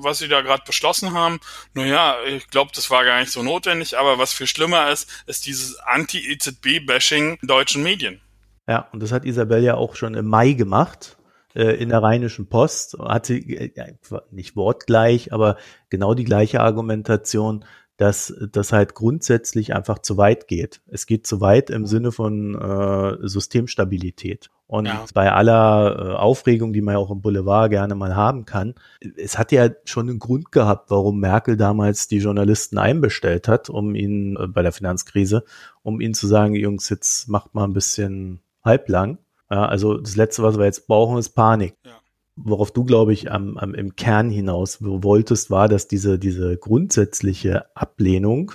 was 0.00 0.18
sie 0.18 0.28
da 0.28 0.40
gerade 0.40 0.64
beschlossen 0.66 1.12
haben, 1.12 1.40
naja, 1.74 2.16
ich 2.26 2.48
glaube, 2.48 2.72
das 2.74 2.90
war 2.90 3.04
gar 3.04 3.20
nicht 3.20 3.32
so 3.32 3.42
notwendig, 3.42 3.98
aber 3.98 4.18
was 4.18 4.32
viel 4.32 4.46
schlimmer 4.46 4.90
ist, 4.90 5.08
ist 5.26 5.46
dieses 5.46 5.78
Anti-EZB-Bashing 5.80 7.38
in 7.40 7.48
deutschen 7.48 7.82
Medien. 7.82 8.20
Ja, 8.68 8.88
und 8.92 9.00
das 9.00 9.12
hat 9.12 9.24
Isabel 9.24 9.62
ja 9.62 9.74
auch 9.74 9.96
schon 9.96 10.14
im 10.14 10.26
Mai 10.26 10.52
gemacht 10.52 11.16
äh, 11.54 11.76
in 11.76 11.88
der 11.88 12.02
Rheinischen 12.02 12.48
Post, 12.48 12.96
hat 12.98 13.26
sie 13.26 13.56
äh, 13.56 13.94
nicht 14.30 14.56
wortgleich, 14.56 15.32
aber 15.32 15.56
genau 15.90 16.14
die 16.14 16.24
gleiche 16.24 16.60
Argumentation, 16.60 17.64
dass 17.96 18.34
das 18.50 18.72
halt 18.72 18.94
grundsätzlich 18.94 19.74
einfach 19.74 19.98
zu 19.98 20.16
weit 20.16 20.48
geht. 20.48 20.80
Es 20.88 21.06
geht 21.06 21.26
zu 21.26 21.40
weit 21.40 21.70
im 21.70 21.86
Sinne 21.86 22.10
von 22.10 22.54
äh, 22.54 23.28
Systemstabilität. 23.28 24.50
Und 24.66 24.86
ja. 24.86 25.04
bei 25.12 25.30
aller 25.30 25.96
äh, 25.98 26.14
Aufregung, 26.14 26.72
die 26.72 26.80
man 26.80 26.94
ja 26.94 26.98
auch 26.98 27.10
im 27.10 27.20
Boulevard 27.20 27.70
gerne 27.70 27.94
mal 27.94 28.16
haben 28.16 28.46
kann, 28.46 28.74
es 29.16 29.36
hat 29.36 29.52
ja 29.52 29.68
schon 29.84 30.08
einen 30.08 30.18
Grund 30.18 30.50
gehabt, 30.50 30.90
warum 30.90 31.20
Merkel 31.20 31.58
damals 31.58 32.08
die 32.08 32.18
Journalisten 32.18 32.78
einbestellt 32.78 33.48
hat, 33.48 33.68
um 33.68 33.94
ihnen 33.94 34.36
äh, 34.36 34.46
bei 34.46 34.62
der 34.62 34.72
Finanzkrise, 34.72 35.44
um 35.82 36.00
ihnen 36.00 36.14
zu 36.14 36.26
sagen, 36.26 36.54
Jungs, 36.54 36.88
jetzt 36.88 37.28
macht 37.28 37.54
mal 37.54 37.64
ein 37.64 37.74
bisschen 37.74 38.40
halblang. 38.64 39.18
Ja, 39.52 39.66
also 39.66 39.98
das 39.98 40.16
Letzte, 40.16 40.42
was 40.42 40.56
wir 40.56 40.64
jetzt 40.64 40.86
brauchen, 40.86 41.18
ist 41.18 41.34
Panik. 41.34 41.76
Ja. 41.84 42.00
Worauf 42.36 42.70
du, 42.70 42.84
glaube 42.84 43.12
ich, 43.12 43.30
am, 43.30 43.58
am, 43.58 43.74
im 43.74 43.96
Kern 43.96 44.30
hinaus 44.30 44.78
wolltest, 44.80 45.50
war, 45.50 45.68
dass 45.68 45.88
diese, 45.88 46.18
diese 46.18 46.56
grundsätzliche 46.56 47.66
Ablehnung 47.76 48.52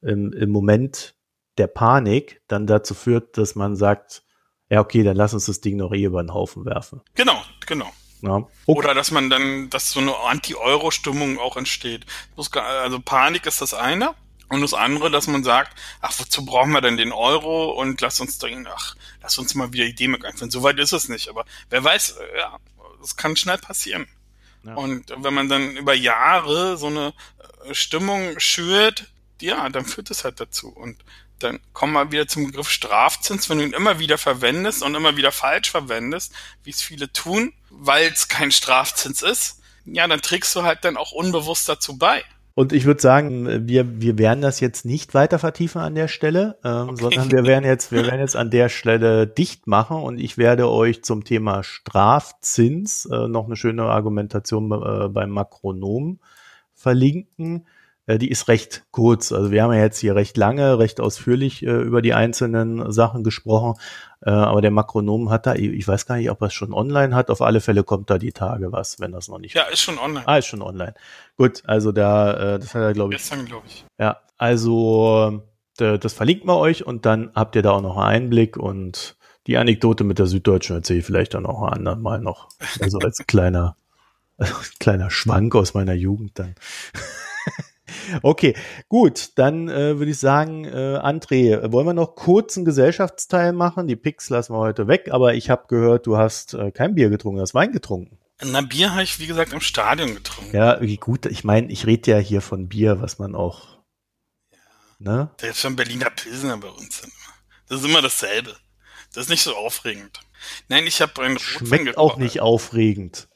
im, 0.00 0.32
im 0.32 0.48
Moment 0.48 1.14
der 1.58 1.66
Panik 1.66 2.40
dann 2.48 2.66
dazu 2.66 2.94
führt, 2.94 3.36
dass 3.36 3.54
man 3.54 3.76
sagt, 3.76 4.22
ja, 4.70 4.80
okay, 4.80 5.02
dann 5.02 5.14
lass 5.16 5.34
uns 5.34 5.44
das 5.44 5.60
Ding 5.60 5.76
noch 5.76 5.92
eh 5.92 6.04
über 6.04 6.22
den 6.22 6.32
Haufen 6.32 6.64
werfen. 6.64 7.02
Genau, 7.14 7.42
genau. 7.66 7.90
Ja. 8.22 8.36
Okay. 8.36 8.48
Oder 8.64 8.94
dass 8.94 9.10
man 9.10 9.28
dann, 9.28 9.68
dass 9.68 9.90
so 9.90 10.00
eine 10.00 10.16
Anti-Euro-Stimmung 10.16 11.38
auch 11.38 11.58
entsteht. 11.58 12.06
Also 12.34 13.00
Panik 13.00 13.44
ist 13.44 13.60
das 13.60 13.74
eine. 13.74 14.14
Und 14.50 14.62
das 14.62 14.74
andere, 14.74 15.12
dass 15.12 15.28
man 15.28 15.44
sagt, 15.44 15.78
ach, 16.00 16.12
wozu 16.18 16.44
brauchen 16.44 16.72
wir 16.72 16.80
denn 16.80 16.96
den 16.96 17.12
Euro 17.12 17.70
und 17.70 18.00
lass 18.00 18.20
uns 18.20 18.38
dann, 18.38 18.66
ach, 18.66 18.96
lass 19.22 19.38
uns 19.38 19.54
mal 19.54 19.72
wieder 19.72 19.84
die 19.84 19.94
D-Mark 19.94 20.24
einführen. 20.24 20.50
So 20.50 20.64
weit 20.64 20.78
ist 20.80 20.92
es 20.92 21.08
nicht, 21.08 21.28
aber 21.28 21.44
wer 21.70 21.84
weiß, 21.84 22.16
äh, 22.16 22.38
ja, 22.38 22.58
das 23.00 23.16
kann 23.16 23.36
schnell 23.36 23.58
passieren. 23.58 24.08
Ja. 24.64 24.74
Und 24.74 25.14
wenn 25.16 25.34
man 25.34 25.48
dann 25.48 25.76
über 25.76 25.94
Jahre 25.94 26.76
so 26.76 26.88
eine 26.88 27.14
äh, 27.64 27.74
Stimmung 27.74 28.40
schürt, 28.40 29.06
ja, 29.40 29.68
dann 29.68 29.84
führt 29.84 30.10
es 30.10 30.24
halt 30.24 30.40
dazu. 30.40 30.68
Und 30.68 31.02
dann 31.38 31.60
kommen 31.72 31.92
wir 31.92 32.10
wieder 32.10 32.26
zum 32.26 32.46
Begriff 32.46 32.68
Strafzins, 32.68 33.48
wenn 33.48 33.58
du 33.58 33.64
ihn 33.64 33.72
immer 33.72 34.00
wieder 34.00 34.18
verwendest 34.18 34.82
und 34.82 34.96
immer 34.96 35.16
wieder 35.16 35.30
falsch 35.30 35.70
verwendest, 35.70 36.32
wie 36.64 36.70
es 36.70 36.82
viele 36.82 37.12
tun, 37.12 37.54
weil 37.70 38.08
es 38.08 38.26
kein 38.26 38.50
Strafzins 38.50 39.22
ist, 39.22 39.60
ja, 39.84 40.08
dann 40.08 40.20
trägst 40.20 40.54
du 40.56 40.64
halt 40.64 40.84
dann 40.84 40.96
auch 40.96 41.12
unbewusst 41.12 41.68
dazu 41.68 41.96
bei. 41.96 42.24
Und 42.60 42.74
ich 42.74 42.84
würde 42.84 43.00
sagen, 43.00 43.66
wir, 43.66 44.02
wir 44.02 44.18
werden 44.18 44.42
das 44.42 44.60
jetzt 44.60 44.84
nicht 44.84 45.14
weiter 45.14 45.38
vertiefen 45.38 45.80
an 45.80 45.94
der 45.94 46.08
Stelle, 46.08 46.58
ähm, 46.62 46.90
okay. 46.90 47.00
sondern 47.00 47.32
wir 47.32 47.46
werden 47.46 47.64
jetzt, 47.64 47.90
wir 47.90 48.04
werden 48.04 48.20
jetzt 48.20 48.36
an 48.36 48.50
der 48.50 48.68
Stelle 48.68 49.26
dicht 49.26 49.66
machen 49.66 49.96
und 49.96 50.20
ich 50.20 50.36
werde 50.36 50.68
euch 50.68 51.02
zum 51.02 51.24
Thema 51.24 51.62
Strafzins 51.62 53.06
äh, 53.06 53.28
noch 53.28 53.46
eine 53.46 53.56
schöne 53.56 53.84
Argumentation 53.84 54.70
äh, 54.72 55.08
beim 55.08 55.30
Makronom 55.30 56.18
verlinken. 56.74 57.66
Äh, 58.10 58.18
die 58.18 58.30
ist 58.30 58.48
recht 58.48 58.84
kurz. 58.90 59.32
Also 59.32 59.50
wir 59.50 59.62
haben 59.62 59.72
ja 59.72 59.80
jetzt 59.80 59.98
hier 59.98 60.14
recht 60.14 60.36
lange, 60.36 60.78
recht 60.78 61.00
ausführlich 61.00 61.62
äh, 61.62 61.70
über 61.70 62.02
die 62.02 62.14
einzelnen 62.14 62.90
Sachen 62.90 63.22
gesprochen. 63.22 63.80
Äh, 64.20 64.30
aber 64.30 64.60
der 64.60 64.72
Makronom 64.72 65.30
hat 65.30 65.46
da, 65.46 65.54
ich 65.54 65.86
weiß 65.86 66.06
gar 66.06 66.16
nicht, 66.16 66.30
ob 66.30 66.40
er 66.42 66.48
es 66.48 66.54
schon 66.54 66.72
online 66.72 67.14
hat. 67.14 67.30
Auf 67.30 67.40
alle 67.40 67.60
Fälle 67.60 67.84
kommt 67.84 68.10
da 68.10 68.18
die 68.18 68.32
Tage 68.32 68.72
was, 68.72 68.98
wenn 68.98 69.12
das 69.12 69.28
noch 69.28 69.38
nicht. 69.38 69.54
Ja, 69.54 69.62
ist 69.64 69.80
schon 69.80 69.98
online. 69.98 70.26
Ah, 70.26 70.38
ist 70.38 70.46
schon 70.46 70.62
online. 70.62 70.94
Gut, 71.36 71.62
also 71.66 71.92
da, 71.92 72.54
äh, 72.54 72.58
das 72.58 72.74
hat 72.74 72.82
er, 72.82 72.92
glaube 72.92 73.14
ich. 73.14 73.20
Gestern, 73.20 73.44
glaube 73.46 73.66
ich. 73.66 73.84
Ja, 73.98 74.20
also 74.36 75.42
das 75.76 76.12
verlinkt 76.12 76.44
man 76.44 76.56
euch 76.56 76.84
und 76.84 77.06
dann 77.06 77.30
habt 77.34 77.56
ihr 77.56 77.62
da 77.62 77.70
auch 77.70 77.80
noch 77.80 77.96
einen 77.96 78.24
Einblick 78.24 78.58
und 78.58 79.16
die 79.46 79.56
Anekdote 79.56 80.04
mit 80.04 80.18
der 80.18 80.26
Süddeutschen 80.26 80.76
erzähle 80.76 80.98
ich 80.98 81.06
vielleicht 81.06 81.32
dann 81.32 81.46
auch 81.46 81.62
ein 81.62 81.72
anderen 81.72 82.02
Mal 82.02 82.20
noch. 82.20 82.50
Also 82.80 82.98
als 82.98 83.24
kleiner, 83.26 83.76
kleiner 84.78 85.10
Schwank 85.10 85.54
aus 85.54 85.72
meiner 85.72 85.94
Jugend 85.94 86.38
dann. 86.38 86.54
Okay, 88.22 88.54
gut, 88.88 89.30
dann 89.36 89.68
äh, 89.68 89.98
würde 89.98 90.10
ich 90.10 90.18
sagen, 90.18 90.64
äh, 90.64 90.98
André, 91.02 91.72
wollen 91.72 91.86
wir 91.86 91.94
noch 91.94 92.14
kurz 92.14 92.56
einen 92.56 92.64
Gesellschaftsteil 92.64 93.52
machen? 93.52 93.86
Die 93.86 93.96
Picks 93.96 94.30
lassen 94.30 94.54
wir 94.54 94.58
heute 94.58 94.88
weg, 94.88 95.08
aber 95.10 95.34
ich 95.34 95.50
habe 95.50 95.64
gehört, 95.68 96.06
du 96.06 96.16
hast 96.16 96.54
äh, 96.54 96.70
kein 96.70 96.94
Bier 96.94 97.10
getrunken, 97.10 97.36
du 97.36 97.42
hast 97.42 97.54
Wein 97.54 97.72
getrunken. 97.72 98.18
Na, 98.42 98.62
Bier 98.62 98.92
habe 98.92 99.02
ich, 99.02 99.18
wie 99.18 99.26
gesagt, 99.26 99.52
im 99.52 99.60
Stadion 99.60 100.14
getrunken. 100.14 100.56
Ja, 100.56 100.78
gut, 100.96 101.26
ich 101.26 101.44
meine, 101.44 101.70
ich 101.70 101.86
rede 101.86 102.10
ja 102.10 102.18
hier 102.18 102.40
von 102.40 102.68
Bier, 102.68 103.02
was 103.02 103.18
man 103.18 103.34
auch 103.34 103.80
Ne? 105.00 105.30
Der 105.40 105.50
ist 105.50 105.60
schon 105.60 105.76
Berliner 105.76 106.10
Pilsner 106.10 106.58
bei 106.58 106.68
uns. 106.68 107.02
Das 107.68 107.80
ist 107.80 107.86
immer 107.86 108.02
dasselbe. 108.02 108.54
Das 109.14 109.24
ist 109.24 109.30
nicht 109.30 109.42
so 109.42 109.56
aufregend. 109.56 110.20
Nein, 110.68 110.86
ich 110.86 111.00
habe 111.00 111.22
einen 111.22 111.38
Rotwein 111.38 111.66
Schmeckt 111.66 111.96
auch 111.98 112.18
nicht 112.18 112.40
aufregend. 112.40 113.28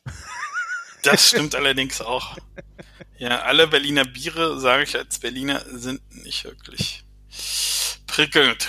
Das 1.04 1.28
stimmt 1.28 1.54
allerdings 1.54 2.00
auch. 2.00 2.36
Ja, 3.18 3.42
alle 3.42 3.68
Berliner 3.68 4.04
Biere, 4.04 4.58
sage 4.60 4.82
ich 4.82 4.96
als 4.96 5.18
Berliner, 5.18 5.62
sind 5.66 6.00
nicht 6.24 6.44
wirklich 6.44 7.04
prickelnd. 8.06 8.68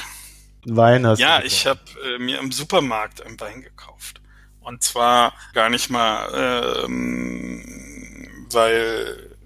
Wein 0.66 1.06
hast 1.06 1.20
Ja, 1.20 1.42
ich 1.44 1.66
habe 1.66 1.82
äh, 2.04 2.18
mir 2.20 2.40
im 2.40 2.52
Supermarkt 2.52 3.22
einen 3.22 3.40
Wein 3.40 3.62
gekauft. 3.62 4.22
Und 4.62 4.82
zwar 4.82 5.34
gar 5.54 5.70
nicht 5.70 5.90
mal, 5.90 6.86
ähm, 6.86 8.48
weil 8.52 9.38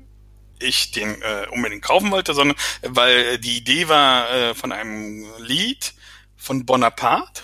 ich 0.59 0.91
den 0.91 1.21
äh, 1.21 1.47
unbedingt 1.51 1.83
kaufen 1.83 2.11
wollte, 2.11 2.33
sondern 2.33 2.57
weil 2.81 3.37
die 3.37 3.57
Idee 3.57 3.87
war 3.87 4.29
äh, 4.31 4.55
von 4.55 4.71
einem 4.71 5.25
Lied 5.39 5.93
von 6.37 6.65
Bonaparte. 6.65 7.43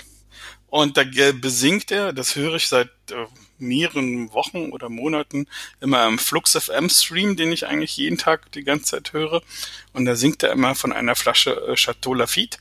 Und 0.67 0.97
da 0.97 1.03
besingt 1.33 1.91
er, 1.91 2.13
das 2.13 2.35
höre 2.35 2.55
ich 2.55 2.67
seit 2.67 2.89
äh, 3.11 3.25
mehreren 3.57 4.31
Wochen 4.33 4.71
oder 4.71 4.89
Monaten 4.89 5.47
immer 5.79 6.07
im 6.07 6.17
Flux 6.17 6.57
FM 6.57 6.89
Stream, 6.89 7.35
den 7.35 7.51
ich 7.51 7.67
eigentlich 7.67 7.97
jeden 7.97 8.17
Tag 8.17 8.51
die 8.51 8.63
ganze 8.63 8.85
Zeit 8.85 9.13
höre. 9.13 9.41
Und 9.93 10.05
da 10.05 10.15
singt 10.15 10.43
er 10.43 10.51
immer 10.51 10.75
von 10.75 10.93
einer 10.93 11.15
Flasche 11.15 11.51
äh, 11.67 11.75
Chateau 11.75 12.13
Lafitte. 12.13 12.57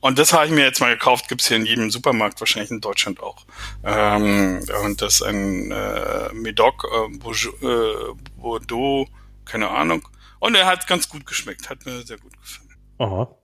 Und 0.00 0.18
das 0.18 0.32
habe 0.32 0.46
ich 0.46 0.50
mir 0.50 0.64
jetzt 0.64 0.80
mal 0.80 0.92
gekauft, 0.92 1.28
gibt's 1.28 1.46
hier 1.46 1.56
in 1.56 1.64
jedem 1.64 1.88
Supermarkt, 1.90 2.40
wahrscheinlich 2.40 2.72
in 2.72 2.80
Deutschland 2.80 3.20
auch. 3.20 3.46
Ähm, 3.84 4.60
und 4.84 5.00
das 5.00 5.14
ist 5.14 5.22
ein 5.22 5.70
äh, 5.70 6.32
Medoc 6.32 6.84
äh, 6.92 7.66
äh, 7.66 8.14
Bordeaux, 8.36 9.08
keine 9.44 9.70
Ahnung. 9.70 10.08
Und 10.40 10.56
er 10.56 10.66
hat 10.66 10.88
ganz 10.88 11.08
gut 11.08 11.24
geschmeckt, 11.24 11.70
hat 11.70 11.86
mir 11.86 12.02
sehr 12.02 12.18
gut 12.18 12.32
gefallen. 12.36 12.74
Aha. 12.98 13.36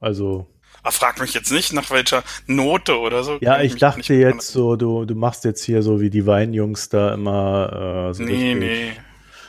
Also 0.00 0.51
aber 0.82 0.88
ah, 0.88 0.90
frag 0.90 1.20
mich 1.20 1.32
jetzt 1.32 1.52
nicht 1.52 1.72
nach 1.72 1.90
welcher 1.92 2.24
Note 2.48 2.98
oder 2.98 3.22
so. 3.22 3.38
Ja, 3.40 3.60
ich, 3.60 3.74
ich 3.74 3.78
dachte 3.78 4.14
jetzt 4.14 4.50
so, 4.50 4.74
du, 4.74 5.04
du 5.04 5.14
machst 5.14 5.44
jetzt 5.44 5.62
hier 5.62 5.80
so 5.80 6.00
wie 6.00 6.10
die 6.10 6.26
Weinjungs 6.26 6.88
da 6.88 7.14
immer 7.14 8.08
äh, 8.10 8.14
so 8.14 8.24
Nee, 8.24 8.54
nee. 8.56 8.92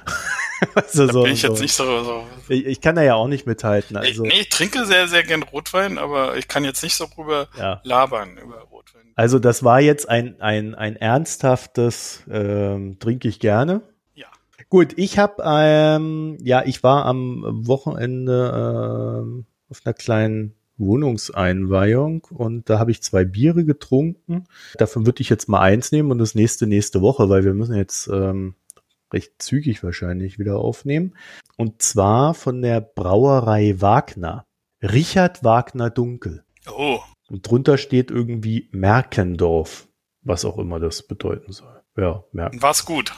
also 0.75 1.07
da 1.07 1.13
so, 1.13 1.23
bin 1.23 1.33
ich 1.33 1.41
so. 1.41 1.47
jetzt 1.47 1.61
nicht 1.61 1.73
so. 1.73 2.03
so. 2.03 2.27
Ich, 2.49 2.67
ich, 2.67 2.81
kann 2.81 2.95
da 2.95 3.01
ja 3.01 3.15
auch 3.15 3.27
nicht 3.27 3.47
mithalten. 3.47 3.97
Also. 3.97 4.25
Ich, 4.25 4.31
nee, 4.31 4.41
ich 4.41 4.49
trinke 4.49 4.85
sehr, 4.85 5.07
sehr 5.07 5.23
gern 5.23 5.41
Rotwein, 5.41 5.97
aber 5.97 6.37
ich 6.37 6.47
kann 6.47 6.63
jetzt 6.65 6.83
nicht 6.83 6.95
so 6.95 7.07
drüber 7.07 7.47
ja. 7.57 7.81
labern 7.83 8.37
über 8.37 8.59
Rotwein. 8.71 9.01
Also 9.15 9.39
das 9.39 9.63
war 9.63 9.81
jetzt 9.81 10.07
ein, 10.07 10.39
ein, 10.39 10.75
ein 10.75 10.95
ernsthaftes 10.95 12.23
ähm, 12.29 12.99
trinke 12.99 13.27
ich 13.27 13.39
gerne. 13.39 13.81
Ja. 14.13 14.27
Gut, 14.69 14.93
ich 14.97 15.17
habe, 15.17 15.41
ähm, 15.43 16.37
ja, 16.43 16.61
ich 16.63 16.83
war 16.83 17.05
am 17.05 17.43
Wochenende 17.65 19.21
ähm, 19.23 19.45
auf 19.69 19.79
einer 19.83 19.93
kleinen 19.95 20.55
Wohnungseinweihung 20.85 22.25
und 22.29 22.69
da 22.69 22.79
habe 22.79 22.91
ich 22.91 23.01
zwei 23.01 23.25
Biere 23.25 23.65
getrunken. 23.65 24.45
Davon 24.75 25.05
würde 25.05 25.21
ich 25.21 25.29
jetzt 25.29 25.49
mal 25.49 25.61
eins 25.61 25.91
nehmen 25.91 26.11
und 26.11 26.17
das 26.17 26.35
nächste 26.35 26.67
nächste 26.67 27.01
Woche, 27.01 27.29
weil 27.29 27.43
wir 27.43 27.53
müssen 27.53 27.75
jetzt 27.75 28.07
ähm, 28.07 28.55
recht 29.13 29.41
zügig 29.41 29.83
wahrscheinlich 29.83 30.39
wieder 30.39 30.57
aufnehmen. 30.57 31.15
Und 31.57 31.81
zwar 31.81 32.33
von 32.33 32.61
der 32.61 32.81
Brauerei 32.81 33.79
Wagner. 33.79 34.45
Richard 34.81 35.43
Wagner 35.43 35.89
Dunkel. 35.89 36.43
Oh. 36.69 36.99
Und 37.29 37.49
drunter 37.49 37.77
steht 37.77 38.11
irgendwie 38.11 38.69
Merkendorf, 38.71 39.87
was 40.21 40.43
auch 40.45 40.57
immer 40.57 40.79
das 40.79 41.03
bedeuten 41.03 41.51
soll. 41.51 41.82
Ja, 41.97 42.23
Merkendorf. 42.31 42.63
War's 42.63 42.85
gut. 42.85 43.13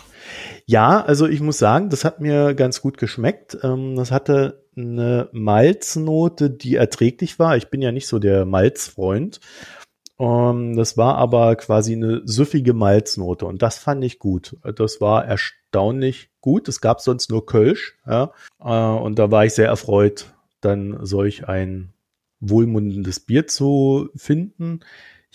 Ja, 0.65 1.01
also 1.01 1.27
ich 1.27 1.41
muss 1.41 1.57
sagen, 1.57 1.89
das 1.89 2.03
hat 2.03 2.19
mir 2.19 2.53
ganz 2.55 2.81
gut 2.81 2.97
geschmeckt. 2.97 3.57
Ähm, 3.63 3.95
das 3.95 4.11
hatte 4.11 4.65
eine 4.75 5.29
Malznote, 5.31 6.49
die 6.49 6.75
erträglich 6.75 7.39
war. 7.39 7.55
Ich 7.55 7.69
bin 7.69 7.81
ja 7.81 7.91
nicht 7.91 8.07
so 8.07 8.19
der 8.19 8.45
Malzfreund. 8.45 9.39
Ähm, 10.19 10.75
das 10.75 10.97
war 10.97 11.15
aber 11.15 11.55
quasi 11.55 11.93
eine 11.93 12.21
süffige 12.25 12.73
Malznote 12.73 13.45
und 13.45 13.61
das 13.61 13.77
fand 13.77 14.03
ich 14.03 14.19
gut. 14.19 14.57
Das 14.75 15.01
war 15.01 15.25
erstaunlich 15.25 16.29
gut. 16.41 16.67
Es 16.67 16.81
gab 16.81 17.01
sonst 17.01 17.29
nur 17.29 17.45
Kölsch, 17.45 17.97
ja, 18.05 18.31
uh, 18.63 19.03
und 19.03 19.19
da 19.19 19.31
war 19.31 19.45
ich 19.45 19.53
sehr 19.53 19.67
erfreut, 19.67 20.33
dann 20.61 20.97
solch 21.05 21.47
ein 21.47 21.93
wohlmundendes 22.39 23.19
Bier 23.19 23.47
zu 23.47 24.09
finden. 24.15 24.81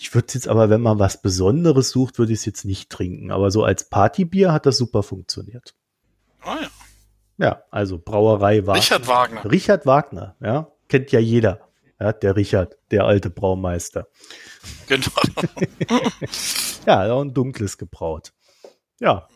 Ich 0.01 0.15
würde 0.15 0.25
es 0.29 0.33
jetzt 0.33 0.47
aber, 0.47 0.71
wenn 0.71 0.81
man 0.81 0.97
was 0.97 1.21
Besonderes 1.21 1.91
sucht, 1.91 2.17
würde 2.17 2.33
ich 2.33 2.39
es 2.39 2.45
jetzt 2.45 2.65
nicht 2.65 2.89
trinken. 2.89 3.29
Aber 3.29 3.51
so 3.51 3.63
als 3.63 3.87
Partybier 3.87 4.51
hat 4.51 4.65
das 4.65 4.77
super 4.77 5.03
funktioniert. 5.03 5.75
Oh 6.43 6.55
ja. 6.59 6.69
Ja, 7.37 7.63
also 7.69 7.99
Brauerei 7.99 8.65
Wagner. 8.65 8.81
Richard 8.81 9.07
Wagner. 9.07 9.51
Richard 9.51 9.85
Wagner, 9.85 10.35
ja. 10.41 10.71
Kennt 10.89 11.11
ja 11.11 11.19
jeder. 11.19 11.69
Ja, 11.99 12.13
der 12.13 12.35
Richard, 12.35 12.77
der 12.89 13.05
alte 13.05 13.29
Braumeister. 13.29 14.07
Genau. 14.87 15.05
ja, 16.87 17.11
auch 17.13 17.21
ein 17.21 17.35
dunkles 17.35 17.77
gebraut. 17.77 18.33
Ja. 18.99 19.27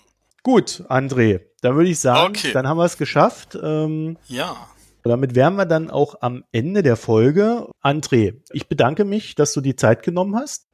Gut, 0.41 0.84
André, 0.89 1.41
dann 1.61 1.76
würde 1.76 1.91
ich 1.91 1.99
sagen, 1.99 2.30
okay. 2.30 2.53
dann 2.53 2.68
haben 2.68 2.78
wir 2.78 2.86
es 2.86 2.97
geschafft. 2.97 3.55
Ähm, 3.61 4.18
ja. 4.26 4.68
Damit 5.06 5.36
wären 5.36 5.56
wir 5.56 5.68
dann 5.68 5.91
auch 5.91 6.16
am 6.22 6.43
Ende 6.51 6.82
der 6.82 6.95
Folge. 6.95 7.70
André, 7.84 8.41
ich 8.51 8.68
bedanke 8.68 9.06
mich, 9.06 9.36
dass 9.36 9.53
du 9.53 9.62
die 9.62 9.76
Zeit 9.76 10.01
genommen 10.01 10.36
hast. 10.36 10.66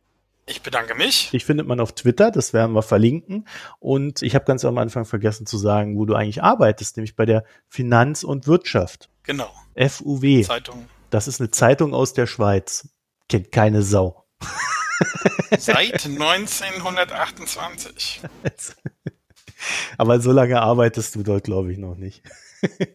Ich 0.46 0.62
bedanke 0.62 0.96
mich. 0.96 1.28
Ich 1.34 1.44
findet 1.44 1.68
man 1.68 1.82
auf 1.82 1.92
Twitter, 1.92 2.32
das 2.32 2.54
werden 2.54 2.74
wir 2.74 2.82
verlinken. 2.82 3.46
Und 3.80 4.22
ich 4.22 4.34
habe 4.34 4.46
ganz 4.46 4.64
am 4.64 4.78
Anfang 4.78 5.04
vergessen 5.04 5.46
zu 5.46 5.58
sagen, 5.58 5.98
wo 5.98 6.06
du 6.06 6.16
eigentlich 6.16 6.42
arbeitest, 6.42 6.96
nämlich 6.96 7.18
bei 7.18 7.26
der 7.26 7.44
Finanz 7.68 8.24
und 8.24 8.48
Wirtschaft. 8.48 9.10
Genau. 9.24 9.52
FUW. 9.76 10.44
Zeitung. 10.44 10.88
Das 11.10 11.28
ist 11.28 11.42
eine 11.42 11.52
Zeitung 11.52 11.94
aus 11.94 12.14
der 12.14 12.26
Schweiz. 12.26 12.88
Kennt 13.28 13.52
keine 13.52 13.82
Sau. 13.82 14.24
Seit 15.60 16.06
1928. 16.06 18.22
Aber 19.98 20.22
so 20.22 20.32
lange 20.32 20.62
arbeitest 20.62 21.16
du 21.16 21.24
dort, 21.24 21.44
glaube 21.44 21.74
ich, 21.74 21.78
noch 21.78 21.96
nicht. 21.96 22.24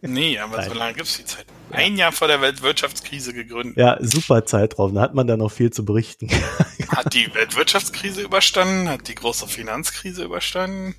Nee, 0.02 0.38
aber 0.38 0.58
Nein. 0.58 0.68
so 0.68 0.74
lange 0.74 0.94
gibt 0.94 1.08
es 1.08 1.16
die 1.16 1.24
Zeit. 1.24 1.46
Ein 1.70 1.96
Jahr 1.96 2.12
vor 2.12 2.28
der 2.28 2.40
Weltwirtschaftskrise 2.40 3.32
gegründet. 3.32 3.76
Ja, 3.76 3.98
super 4.00 4.44
Zeitraum. 4.46 4.94
Da 4.94 5.00
hat 5.00 5.14
man 5.14 5.26
dann 5.26 5.40
noch 5.40 5.50
viel 5.50 5.70
zu 5.70 5.84
berichten. 5.84 6.28
Hat 6.88 7.12
die 7.14 7.34
Weltwirtschaftskrise 7.34 8.22
überstanden, 8.22 8.88
hat 8.88 9.08
die 9.08 9.16
große 9.16 9.48
Finanzkrise 9.48 10.22
überstanden. 10.22 10.94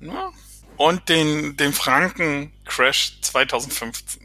Ja. 0.00 0.30
Und 0.76 1.08
den, 1.08 1.56
den 1.56 1.72
Franken-Crash 1.72 3.20
2015. 3.22 4.22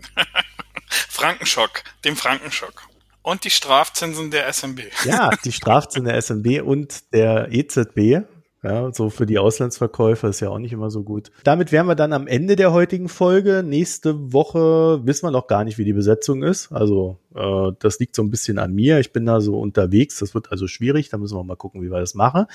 Frankenschock, 0.87 1.83
den 2.05 2.15
Frankenschock. 2.15 2.87
Und 3.23 3.45
die 3.45 3.49
Strafzinsen 3.49 4.29
der 4.29 4.51
SMB. 4.53 4.81
Ja, 5.05 5.31
die 5.43 5.51
Strafzinsen 5.51 6.05
der 6.05 6.21
SMB 6.21 6.61
und 6.63 7.13
der 7.13 7.51
EZB. 7.51 8.25
Ja, 8.63 8.93
so 8.93 9.09
für 9.09 9.25
die 9.25 9.39
Auslandsverkäufer 9.39 10.29
ist 10.29 10.39
ja 10.39 10.49
auch 10.49 10.59
nicht 10.59 10.71
immer 10.71 10.91
so 10.91 11.01
gut. 11.01 11.31
Damit 11.43 11.71
wären 11.71 11.87
wir 11.87 11.95
dann 11.95 12.13
am 12.13 12.27
Ende 12.27 12.55
der 12.55 12.71
heutigen 12.71 13.09
Folge. 13.09 13.63
Nächste 13.65 14.33
Woche 14.33 15.01
wissen 15.03 15.25
wir 15.25 15.31
noch 15.31 15.47
gar 15.47 15.63
nicht, 15.63 15.79
wie 15.79 15.83
die 15.83 15.93
Besetzung 15.93 16.43
ist. 16.43 16.71
Also 16.71 17.17
äh, 17.33 17.71
das 17.79 17.97
liegt 17.97 18.15
so 18.15 18.21
ein 18.21 18.29
bisschen 18.29 18.59
an 18.59 18.73
mir. 18.73 18.99
Ich 18.99 19.13
bin 19.13 19.25
da 19.25 19.41
so 19.41 19.59
unterwegs. 19.59 20.19
Das 20.19 20.35
wird 20.35 20.51
also 20.51 20.67
schwierig. 20.67 21.09
Da 21.09 21.17
müssen 21.17 21.35
wir 21.35 21.43
mal 21.43 21.55
gucken, 21.55 21.81
wie 21.81 21.89
wir 21.89 21.99
das 21.99 22.13
machen. 22.13 22.45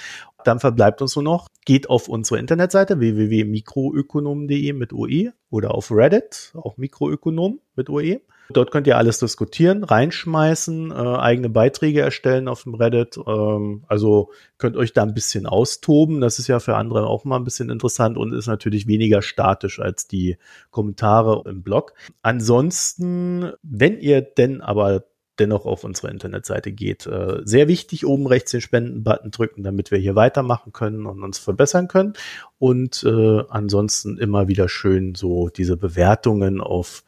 Dann 0.45 0.61
verbleibt 0.61 1.03
uns 1.03 1.17
nur 1.17 1.25
noch, 1.25 1.49
geht 1.65 1.91
auf 1.91 2.09
unsere 2.09 2.39
Internetseite 2.39 3.01
www.mikroökonom.de 3.01 4.73
mit 4.75 4.93
OE 4.93 5.33
oder 5.51 5.75
auf 5.75 5.91
Reddit, 5.91 6.53
auch 6.55 6.77
Mikroökonom 6.77 7.59
mit 7.75 7.91
OE. 7.91 8.21
Dort 8.51 8.71
könnt 8.71 8.87
ihr 8.87 8.97
alles 8.97 9.19
diskutieren, 9.19 9.85
reinschmeißen, 9.85 10.91
äh, 10.91 10.95
eigene 10.95 11.49
Beiträge 11.49 12.01
erstellen 12.01 12.49
auf 12.49 12.63
dem 12.63 12.75
Reddit. 12.75 13.19
Ähm, 13.27 13.85
also 13.89 14.31
könnt 14.59 14.77
euch 14.77 14.93
da 14.93 15.03
ein 15.03 15.15
bisschen 15.15 15.47
austoben. 15.47 16.21
Das 16.21 16.39
ist 16.39 16.47
ja 16.47 16.61
für 16.61 16.77
andere 16.77 17.07
auch 17.07 17.25
mal 17.25 17.37
ein 17.37 17.45
bisschen 17.45 17.71
interessant 17.71 18.17
und 18.17 18.33
ist 18.33 18.47
natürlich 18.47 18.87
weniger 18.87 19.23
statisch 19.23 19.81
als 19.81 20.07
die 20.07 20.37
Kommentare 20.71 21.43
im 21.49 21.63
Blog. 21.63 21.95
Ansonsten, 22.23 23.53
wenn 23.63 23.99
ihr 23.99 24.21
denn 24.23 24.61
aber 24.61 25.05
dennoch 25.39 25.67
auf 25.67 25.85
unsere 25.85 26.11
Internetseite 26.11 26.73
geht. 26.73 27.07
Äh, 27.07 27.41
sehr 27.45 27.69
wichtig, 27.69 28.07
oben 28.07 28.27
rechts 28.27 28.51
den 28.53 28.61
Spenden-Button 28.61 29.31
drücken, 29.31 29.63
damit 29.63 29.91
wir 29.91 29.99
hier 29.99 30.15
weitermachen 30.15 30.73
können 30.73 31.07
und 31.07 31.23
uns 31.23 31.39
verbessern 31.39 31.89
können. 31.89 32.15
Und 32.59 33.05
äh, 33.05 33.43
ansonsten 33.49 34.19
immer 34.19 34.49
wieder 34.49 34.69
schön 34.69 35.15
so 35.15 35.49
diese 35.49 35.77
Bewertungen 35.77 36.61
auf 36.61 37.05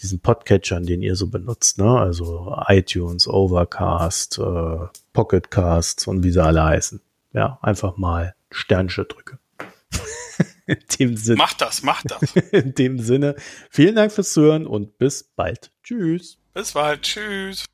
diesen 0.00 0.20
Podcatchern, 0.20 0.86
den 0.86 1.02
ihr 1.02 1.16
so 1.16 1.28
benutzt, 1.28 1.78
ne? 1.78 1.98
Also 1.98 2.56
iTunes, 2.68 3.26
Overcast, 3.28 4.38
äh, 4.38 4.86
Pocketcasts 5.12 6.06
und 6.06 6.22
wie 6.22 6.30
sie 6.30 6.42
alle 6.42 6.64
heißen. 6.64 7.00
Ja, 7.32 7.58
einfach 7.62 7.96
mal 7.96 8.34
Sternchen 8.50 9.06
drücke. 9.08 9.38
In 10.66 10.78
dem 10.98 11.16
Sinne. 11.16 11.38
Mach 11.38 11.54
das, 11.54 11.82
mach 11.82 12.02
das. 12.02 12.36
In 12.52 12.74
dem 12.74 12.98
Sinne, 12.98 13.34
vielen 13.70 13.96
Dank 13.96 14.12
fürs 14.12 14.32
Zuhören 14.32 14.66
und 14.66 14.98
bis 14.98 15.24
bald. 15.24 15.70
Tschüss. 15.82 16.38
Bis 16.54 16.72
bald. 16.72 17.02
Tschüss. 17.02 17.66